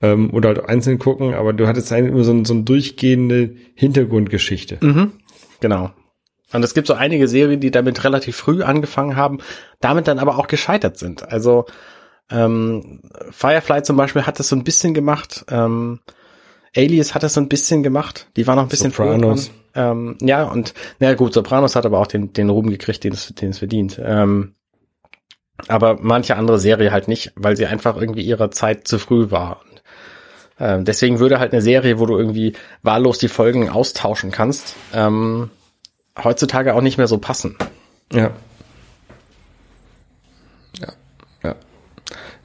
ähm, 0.00 0.30
oder 0.32 0.50
halt 0.50 0.68
einzeln 0.68 0.98
gucken, 0.98 1.34
aber 1.34 1.52
du 1.52 1.66
hattest 1.66 1.92
eigentlich 1.92 2.12
immer 2.12 2.24
so, 2.24 2.32
ein, 2.32 2.44
so 2.44 2.54
eine 2.54 2.62
durchgehende 2.62 3.56
Hintergrundgeschichte. 3.74 4.78
Mhm. 4.80 5.12
Genau. 5.60 5.90
Und 6.52 6.64
es 6.64 6.74
gibt 6.74 6.86
so 6.86 6.94
einige 6.94 7.28
Serien, 7.28 7.60
die 7.60 7.70
damit 7.70 8.02
relativ 8.02 8.36
früh 8.36 8.62
angefangen 8.62 9.14
haben, 9.16 9.38
damit 9.80 10.08
dann 10.08 10.18
aber 10.18 10.38
auch 10.38 10.46
gescheitert 10.46 10.96
sind. 10.96 11.30
Also 11.30 11.66
ähm, 12.30 13.00
Firefly 13.30 13.82
zum 13.82 13.96
Beispiel 13.96 14.26
hat 14.26 14.38
das 14.38 14.48
so 14.48 14.56
ein 14.56 14.64
bisschen 14.64 14.94
gemacht. 14.94 15.44
Ähm, 15.48 16.00
Alias 16.76 17.14
hat 17.14 17.22
das 17.22 17.34
so 17.34 17.40
ein 17.40 17.48
bisschen 17.48 17.82
gemacht. 17.82 18.28
Die 18.36 18.46
war 18.46 18.54
noch 18.54 18.62
ein 18.62 18.68
bisschen 18.68 18.92
Sopranos. 18.92 19.50
Ähm, 19.74 20.16
ja, 20.20 20.44
und 20.44 20.74
na 20.98 21.14
gut, 21.14 21.32
Sopranos 21.32 21.76
hat 21.76 21.86
aber 21.86 21.98
auch 21.98 22.06
den, 22.06 22.32
den 22.32 22.50
Ruhm 22.50 22.70
gekriegt, 22.70 23.04
den 23.04 23.12
es, 23.12 23.34
den 23.34 23.50
es 23.50 23.58
verdient. 23.58 24.00
Ähm, 24.02 24.54
aber 25.68 25.98
manche 26.00 26.36
andere 26.36 26.58
Serie 26.58 26.92
halt 26.92 27.08
nicht, 27.08 27.32
weil 27.36 27.56
sie 27.56 27.66
einfach 27.66 27.96
irgendwie 27.96 28.22
ihrer 28.22 28.50
Zeit 28.50 28.88
zu 28.88 28.98
früh 28.98 29.30
war. 29.30 29.60
Und, 29.62 29.82
ähm, 30.58 30.84
deswegen 30.84 31.18
würde 31.18 31.38
halt 31.38 31.52
eine 31.52 31.62
Serie, 31.62 31.98
wo 31.98 32.06
du 32.06 32.16
irgendwie 32.16 32.54
wahllos 32.82 33.18
die 33.18 33.28
Folgen 33.28 33.68
austauschen 33.68 34.30
kannst, 34.30 34.76
ähm, 34.94 35.50
heutzutage 36.22 36.74
auch 36.74 36.80
nicht 36.80 36.98
mehr 36.98 37.08
so 37.08 37.18
passen. 37.18 37.56
Ja, 38.12 38.32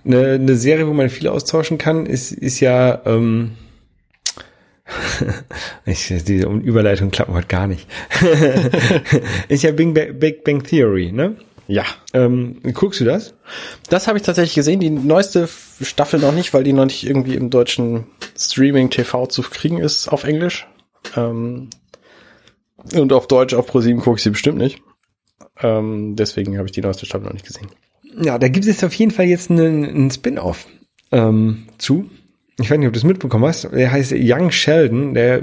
Eine, 0.05 0.33
eine 0.33 0.55
Serie, 0.55 0.87
wo 0.87 0.93
man 0.93 1.09
viel 1.09 1.27
austauschen 1.27 1.77
kann, 1.77 2.05
ist, 2.05 2.31
ist 2.31 2.59
ja, 2.59 3.01
ähm, 3.05 3.51
ich, 5.85 6.07
diese 6.07 6.47
Überleitung 6.47 7.11
klappt 7.11 7.31
heute 7.31 7.47
gar 7.47 7.67
nicht. 7.67 7.87
ist 9.47 9.63
ja 9.63 9.71
Big 9.71 9.93
Bang, 9.93 10.19
Big 10.19 10.43
Bang 10.43 10.63
Theory, 10.63 11.11
ne? 11.11 11.37
Ja. 11.67 11.83
Ähm, 12.13 12.61
guckst 12.73 12.99
du 12.99 13.05
das? 13.05 13.33
Das 13.89 14.07
habe 14.07 14.17
ich 14.17 14.23
tatsächlich 14.23 14.53
gesehen. 14.53 14.79
Die 14.79 14.91
neueste 14.91 15.49
Staffel 15.81 16.19
noch 16.19 16.31
nicht, 16.31 16.53
weil 16.53 16.63
die 16.63 16.73
noch 16.73 16.85
nicht 16.85 17.05
irgendwie 17.05 17.35
im 17.35 17.49
deutschen 17.49 18.05
Streaming 18.37 18.91
TV 18.91 19.25
zu 19.25 19.41
kriegen 19.41 19.79
ist 19.79 20.07
auf 20.07 20.23
Englisch. 20.23 20.67
Ähm, 21.15 21.69
und 22.93 23.13
auf 23.13 23.27
Deutsch, 23.27 23.55
auf 23.55 23.65
ProSieben 23.65 24.01
gucke 24.01 24.17
ich 24.17 24.23
sie 24.23 24.29
bestimmt 24.29 24.59
nicht. 24.59 24.81
Ähm, 25.61 26.15
deswegen 26.15 26.57
habe 26.57 26.67
ich 26.67 26.71
die 26.71 26.81
neueste 26.81 27.07
Staffel 27.07 27.25
noch 27.25 27.33
nicht 27.33 27.47
gesehen. 27.47 27.69
Ja, 28.21 28.37
da 28.37 28.47
gibt 28.47 28.65
es 28.65 28.83
auf 28.83 28.93
jeden 28.93 29.11
Fall 29.11 29.25
jetzt 29.25 29.51
einen, 29.51 29.83
einen 29.83 30.11
Spin-off 30.11 30.67
ähm, 31.11 31.63
zu. 31.77 32.09
Ich 32.59 32.71
weiß 32.71 32.77
nicht, 32.77 32.87
ob 32.87 32.93
du 32.93 32.99
es 32.99 33.03
mitbekommen 33.03 33.45
hast. 33.45 33.69
Der 33.73 33.91
heißt 33.91 34.13
Young 34.15 34.51
Sheldon. 34.51 35.13
Der 35.13 35.41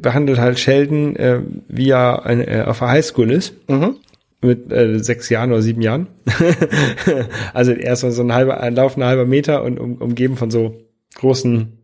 behandelt 0.00 0.38
halt 0.38 0.58
Sheldon, 0.58 1.14
äh, 1.16 1.40
wie 1.68 1.90
er 1.90 2.24
eine, 2.24 2.46
äh, 2.46 2.62
auf 2.62 2.78
der 2.78 2.88
Highschool 2.88 3.30
ist. 3.30 3.54
Mhm. 3.68 3.96
Mit 4.40 4.72
äh, 4.72 4.98
sechs 4.98 5.28
Jahren 5.28 5.52
oder 5.52 5.60
sieben 5.60 5.82
Jahren. 5.82 6.06
also 7.52 7.72
erst 7.72 8.02
so 8.02 8.22
ein 8.22 8.32
halber, 8.32 8.60
ein 8.60 8.74
laufender 8.74 9.06
halber 9.06 9.26
Meter 9.26 9.64
und 9.64 9.78
um, 9.78 9.96
umgeben 9.96 10.36
von 10.36 10.50
so 10.50 10.76
großen, 11.16 11.75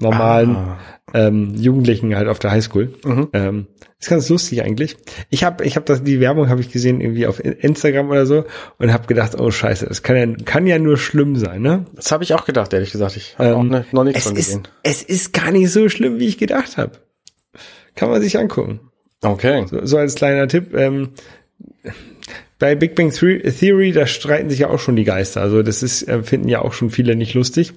normalen 0.00 0.56
Ah. 0.56 0.78
ähm, 1.14 1.54
Jugendlichen 1.54 2.14
halt 2.16 2.28
auf 2.28 2.38
der 2.38 2.50
Highschool. 2.52 2.94
Ähm, 3.32 3.66
ist 3.98 4.08
ganz 4.08 4.28
lustig 4.28 4.62
eigentlich. 4.62 4.96
Ich 5.28 5.44
habe 5.44 5.64
ich 5.64 5.76
hab 5.76 5.84
das 5.86 6.02
die 6.02 6.20
Werbung 6.20 6.48
habe 6.48 6.60
ich 6.60 6.70
gesehen 6.72 7.00
irgendwie 7.00 7.26
auf 7.26 7.38
Instagram 7.44 8.08
oder 8.10 8.24
so 8.26 8.44
und 8.78 8.92
habe 8.92 9.06
gedacht, 9.06 9.38
oh 9.38 9.50
Scheiße, 9.50 9.86
das 9.86 10.02
kann 10.02 10.16
ja 10.16 10.26
kann 10.44 10.66
ja 10.66 10.78
nur 10.78 10.96
schlimm 10.96 11.36
sein, 11.36 11.62
ne? 11.62 11.84
Das 11.94 12.10
habe 12.12 12.24
ich 12.24 12.32
auch 12.34 12.46
gedacht, 12.46 12.72
ehrlich 12.72 12.92
gesagt. 12.92 13.16
Ich 13.16 13.38
habe 13.38 13.56
auch 13.56 13.60
Ähm, 13.60 13.68
ne, 13.68 13.84
noch 13.92 14.04
nichts 14.04 14.20
es 14.20 14.26
von 14.26 14.34
gesehen. 14.34 14.68
ist 14.82 15.02
es 15.10 15.22
ist 15.24 15.32
gar 15.32 15.50
nicht 15.50 15.70
so 15.70 15.88
schlimm, 15.88 16.18
wie 16.18 16.26
ich 16.28 16.38
gedacht 16.38 16.76
habe. 16.78 16.92
Kann 17.94 18.08
man 18.08 18.22
sich 18.22 18.38
angucken. 18.38 18.80
Okay. 19.22 19.66
So, 19.68 19.84
so 19.84 19.98
als 19.98 20.14
kleiner 20.14 20.48
Tipp. 20.48 20.74
Ähm, 20.74 21.10
bei 22.58 22.74
Big 22.74 22.94
Bang 22.94 23.10
Theory, 23.10 23.92
da 23.92 24.06
streiten 24.06 24.48
sich 24.50 24.60
ja 24.60 24.68
auch 24.68 24.78
schon 24.78 24.96
die 24.96 25.04
Geister. 25.04 25.40
Also 25.42 25.62
das 25.62 25.82
ist, 25.82 26.06
äh, 26.08 26.22
finden 26.22 26.48
ja 26.48 26.60
auch 26.62 26.72
schon 26.72 26.90
viele 26.90 27.16
nicht 27.16 27.34
lustig. 27.34 27.72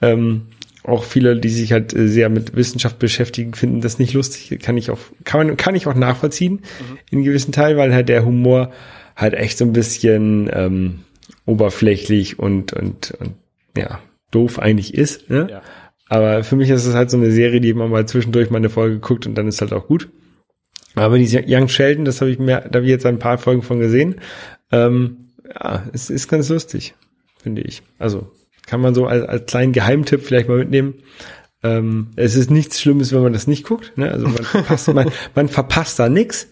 Ähm, 0.00 0.46
auch 0.84 1.04
viele, 1.04 1.36
die 1.36 1.48
sich 1.48 1.72
halt 1.72 1.94
äh, 1.94 2.08
sehr 2.08 2.28
mit 2.28 2.56
Wissenschaft 2.56 2.98
beschäftigen, 2.98 3.54
finden 3.54 3.80
das 3.80 3.98
nicht 3.98 4.14
lustig. 4.14 4.60
Kann 4.60 4.76
ich 4.76 4.90
auch, 4.90 4.98
kann 5.24 5.46
man, 5.46 5.56
kann 5.56 5.74
ich 5.74 5.86
auch 5.86 5.94
nachvollziehen 5.94 6.62
in 7.10 7.22
gewissen 7.22 7.52
Teilen, 7.52 7.76
weil 7.76 7.94
halt 7.94 8.08
der 8.08 8.24
Humor 8.24 8.72
halt 9.16 9.34
echt 9.34 9.58
so 9.58 9.64
ein 9.64 9.72
bisschen 9.72 10.50
ähm, 10.52 11.00
oberflächlich 11.46 12.38
und 12.38 12.72
und 12.72 13.12
und 13.18 13.34
ja 13.76 14.00
doof 14.30 14.58
eigentlich 14.58 14.94
ist. 14.94 15.30
Ne? 15.30 15.48
Ja. 15.50 15.62
Aber 16.08 16.44
für 16.44 16.56
mich 16.56 16.70
ist 16.70 16.84
es 16.84 16.94
halt 16.94 17.10
so 17.10 17.16
eine 17.16 17.30
Serie, 17.30 17.60
die 17.60 17.74
man 17.74 17.90
mal 17.90 18.06
zwischendurch 18.06 18.50
mal 18.50 18.58
eine 18.58 18.70
Folge 18.70 18.98
guckt 18.98 19.26
und 19.26 19.34
dann 19.34 19.48
ist 19.48 19.60
halt 19.60 19.72
auch 19.72 19.86
gut. 19.86 20.08
Aber 20.94 21.16
diese 21.16 21.42
Young 21.46 21.68
Sheldon, 21.68 22.04
das 22.04 22.20
habe 22.20 22.30
ich 22.30 22.38
mir, 22.38 22.60
da 22.60 22.78
habe 22.78 22.84
ich 22.84 22.90
jetzt 22.90 23.06
ein 23.06 23.18
paar 23.18 23.38
Folgen 23.38 23.62
von 23.62 23.80
gesehen. 23.80 24.16
Ähm, 24.70 25.28
ja, 25.48 25.84
es 25.92 26.10
ist 26.10 26.28
ganz 26.28 26.48
lustig, 26.48 26.94
finde 27.42 27.62
ich. 27.62 27.82
Also 27.98 28.30
kann 28.66 28.80
man 28.80 28.94
so 28.94 29.06
als, 29.06 29.24
als 29.28 29.46
kleinen 29.46 29.72
Geheimtipp 29.72 30.22
vielleicht 30.22 30.48
mal 30.48 30.58
mitnehmen. 30.58 31.02
Ähm, 31.62 32.10
es 32.16 32.34
ist 32.34 32.50
nichts 32.50 32.80
Schlimmes, 32.80 33.12
wenn 33.12 33.22
man 33.22 33.32
das 33.32 33.46
nicht 33.46 33.64
guckt. 33.64 33.96
Ne? 33.96 34.10
Also 34.10 34.26
man 34.26 34.44
verpasst, 34.44 34.88
man, 34.88 35.12
man 35.34 35.48
verpasst 35.48 35.98
da 35.98 36.08
nix. 36.08 36.48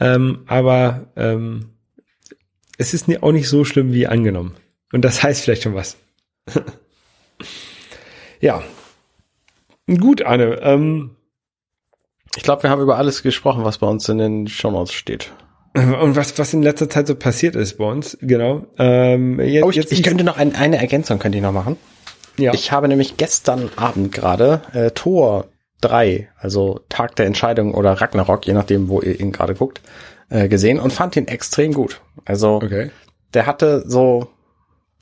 Ähm, 0.00 0.42
aber 0.46 1.06
ähm, 1.16 1.70
es 2.78 2.94
ist 2.94 3.08
auch 3.22 3.32
nicht 3.32 3.48
so 3.48 3.64
schlimm 3.64 3.92
wie 3.92 4.06
angenommen. 4.06 4.54
Und 4.92 5.04
das 5.04 5.22
heißt 5.22 5.42
vielleicht 5.42 5.62
schon 5.62 5.74
was. 5.74 5.96
ja. 8.40 8.62
Gut, 9.86 10.22
Anne. 10.22 10.60
Ähm, 10.62 11.10
Ich 12.36 12.42
glaube, 12.42 12.62
wir 12.64 12.70
haben 12.70 12.82
über 12.82 12.96
alles 12.96 13.22
gesprochen, 13.22 13.64
was 13.64 13.78
bei 13.78 13.86
uns 13.86 14.08
in 14.08 14.18
den 14.18 14.48
Shownotes 14.48 14.92
steht. 14.92 15.32
Und 15.74 16.14
was, 16.14 16.38
was 16.38 16.54
in 16.54 16.62
letzter 16.62 16.88
Zeit 16.88 17.08
so 17.08 17.16
passiert 17.16 17.56
ist 17.56 17.78
bei 17.78 17.84
uns, 17.84 18.16
genau. 18.20 18.64
Ähm, 18.78 19.40
jetzt, 19.40 19.64
Oh, 19.64 19.70
ich, 19.70 19.76
jetzt 19.76 19.92
ich 19.92 20.04
könnte 20.04 20.22
noch 20.22 20.36
ein, 20.36 20.54
eine 20.54 20.78
Ergänzung 20.78 21.18
könnte 21.18 21.38
ich 21.38 21.42
noch 21.42 21.52
machen. 21.52 21.76
ja. 22.36 22.54
Ich 22.54 22.70
habe 22.70 22.86
nämlich 22.86 23.16
gestern 23.16 23.70
Abend 23.74 24.12
gerade 24.12 24.62
äh, 24.72 24.92
Tor 24.92 25.46
3, 25.80 26.28
also 26.38 26.80
Tag 26.88 27.16
der 27.16 27.26
Entscheidung 27.26 27.74
oder 27.74 27.92
Ragnarok, 28.00 28.46
je 28.46 28.52
nachdem, 28.52 28.88
wo 28.88 29.00
ihr 29.00 29.18
ihn 29.18 29.32
gerade 29.32 29.54
guckt, 29.54 29.82
äh, 30.30 30.48
gesehen 30.48 30.78
und 30.78 30.92
fand 30.92 31.16
ihn 31.16 31.26
extrem 31.26 31.72
gut. 31.72 32.00
Also 32.24 32.54
okay. 32.56 32.90
der 33.34 33.46
hatte 33.46 33.82
so 33.86 34.28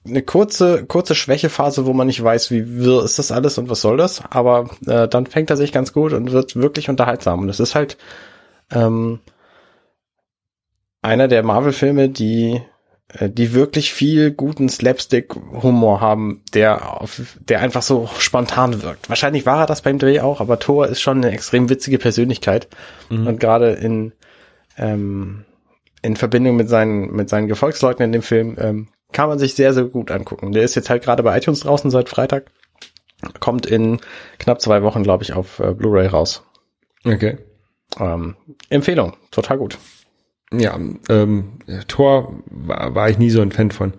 eine 0.06 0.22
kurze, 0.22 0.84
kurze 0.86 1.14
Schwächephase, 1.14 1.86
wo 1.86 1.92
man 1.92 2.06
nicht 2.06 2.22
weiß, 2.22 2.50
wie 2.50 2.78
wirr 2.78 3.04
ist 3.04 3.18
das 3.18 3.30
alles 3.30 3.58
und 3.58 3.68
was 3.68 3.82
soll 3.82 3.98
das, 3.98 4.22
aber 4.30 4.70
äh, 4.86 5.06
dann 5.06 5.26
fängt 5.26 5.50
er 5.50 5.56
sich 5.56 5.70
ganz 5.70 5.92
gut 5.92 6.12
und 6.12 6.32
wird 6.32 6.56
wirklich 6.56 6.88
unterhaltsam. 6.88 7.40
Und 7.40 7.48
es 7.50 7.60
ist 7.60 7.74
halt 7.74 7.98
ähm, 8.72 9.20
einer 11.03 11.28
der 11.28 11.42
Marvel-Filme, 11.42 12.09
die 12.09 12.62
äh, 13.09 13.28
die 13.28 13.53
wirklich 13.53 13.92
viel 13.92 14.30
guten 14.30 14.68
Slapstick-Humor 14.68 16.00
haben, 16.00 16.42
der 16.55 17.00
auf, 17.00 17.20
der 17.40 17.61
einfach 17.61 17.82
so 17.82 18.09
spontan 18.18 18.82
wirkt. 18.82 19.09
Wahrscheinlich 19.09 19.44
war 19.44 19.61
er 19.61 19.66
das 19.66 19.82
beim 19.82 19.98
Dreh 19.98 20.20
auch, 20.20 20.40
aber 20.40 20.59
Thor 20.59 20.86
ist 20.88 21.00
schon 21.00 21.18
eine 21.18 21.32
extrem 21.32 21.68
witzige 21.68 21.98
Persönlichkeit 21.98 22.68
und 23.11 23.38
gerade 23.38 23.72
in 23.72 24.12
ähm, 24.78 25.44
in 26.00 26.16
Verbindung 26.16 26.57
mit 26.57 26.68
seinen 26.68 27.12
mit 27.12 27.28
seinen 27.28 27.48
Gefolgsleuten 27.48 28.05
in 28.05 28.12
dem 28.12 28.22
Film 28.22 28.57
ähm, 28.59 28.88
kann 29.12 29.28
man 29.28 29.38
sich 29.38 29.55
sehr 29.55 29.74
sehr 29.74 29.84
gut 29.84 30.11
angucken. 30.11 30.53
Der 30.53 30.62
ist 30.62 30.74
jetzt 30.74 30.88
halt 30.88 31.03
gerade 31.03 31.22
bei 31.22 31.36
iTunes 31.36 31.61
draußen 31.61 31.90
seit 31.90 32.09
Freitag, 32.09 32.50
kommt 33.40 33.66
in 33.66 34.00
knapp 34.38 34.61
zwei 34.61 34.82
Wochen, 34.82 35.03
glaube 35.03 35.22
ich, 35.22 35.34
auf 35.34 35.59
äh, 35.59 35.74
Blu-ray 35.74 36.07
raus. 36.07 36.44
Okay. 37.05 37.36
Ähm, 38.00 38.36
Empfehlung, 38.70 39.16
total 39.30 39.59
gut. 39.59 39.78
Ja, 40.59 40.78
ähm, 41.09 41.53
Thor 41.88 42.34
war, 42.46 42.94
war 42.94 43.11
ich 43.11 43.18
nie 43.18 43.30
so 43.30 43.40
ein 43.40 43.53
Fan 43.53 43.70
von. 43.70 43.94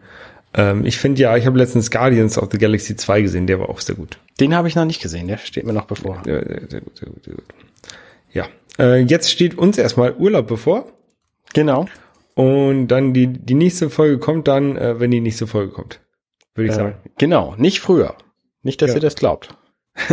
Ähm, 0.53 0.85
ich 0.85 0.97
finde 0.97 1.21
ja, 1.21 1.35
ich 1.35 1.45
habe 1.45 1.57
letztens 1.57 1.89
Guardians 1.89 2.37
of 2.37 2.49
the 2.51 2.57
Galaxy 2.57 2.95
2 2.95 3.21
gesehen, 3.23 3.47
der 3.47 3.59
war 3.59 3.69
auch 3.69 3.79
sehr 3.79 3.95
gut. 3.95 4.19
Den 4.39 4.53
habe 4.55 4.67
ich 4.67 4.75
noch 4.75 4.85
nicht 4.85 5.01
gesehen, 5.01 5.27
der 5.27 5.37
steht 5.37 5.65
mir 5.65 5.73
noch 5.73 5.85
bevor. 5.85 6.21
Sehr, 6.25 6.43
sehr 6.69 6.81
gut, 6.81 6.97
sehr 6.97 7.09
gut, 7.09 7.23
sehr 7.25 7.33
gut. 7.35 7.43
Ja, 8.31 8.45
äh, 8.79 8.99
jetzt 9.01 9.31
steht 9.31 9.57
uns 9.57 9.77
erstmal 9.77 10.13
Urlaub 10.15 10.47
bevor. 10.47 10.85
Genau. 11.53 11.87
Und 12.35 12.87
dann 12.87 13.13
die, 13.13 13.27
die 13.27 13.53
nächste 13.53 13.89
Folge 13.89 14.17
kommt 14.19 14.47
dann, 14.47 14.75
äh, 14.75 14.99
wenn 14.99 15.11
die 15.11 15.21
nächste 15.21 15.45
Folge 15.47 15.71
kommt. 15.71 15.99
Würde 16.55 16.67
ich 16.67 16.73
Äh, 16.73 16.77
sagen. 16.77 16.95
genau, 17.17 17.55
nicht 17.57 17.79
früher. 17.79 18.15
Nicht, 18.63 18.81
dass 18.81 18.89
Ja. 18.91 18.95
ihr 18.95 19.01
das 19.01 19.15
glaubt. 19.15 19.49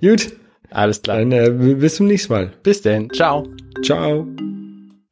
Gut, 0.00 0.32
Alles 0.70 1.02
klar. 1.02 1.18
dann 1.18 1.32
äh, 1.32 1.50
bis 1.74 1.96
zum 1.96 2.06
nächsten 2.06 2.32
Mal. 2.32 2.52
Bis 2.62 2.82
denn. 2.82 3.10
Ciao. 3.10 3.46
Ciao. 3.82 4.26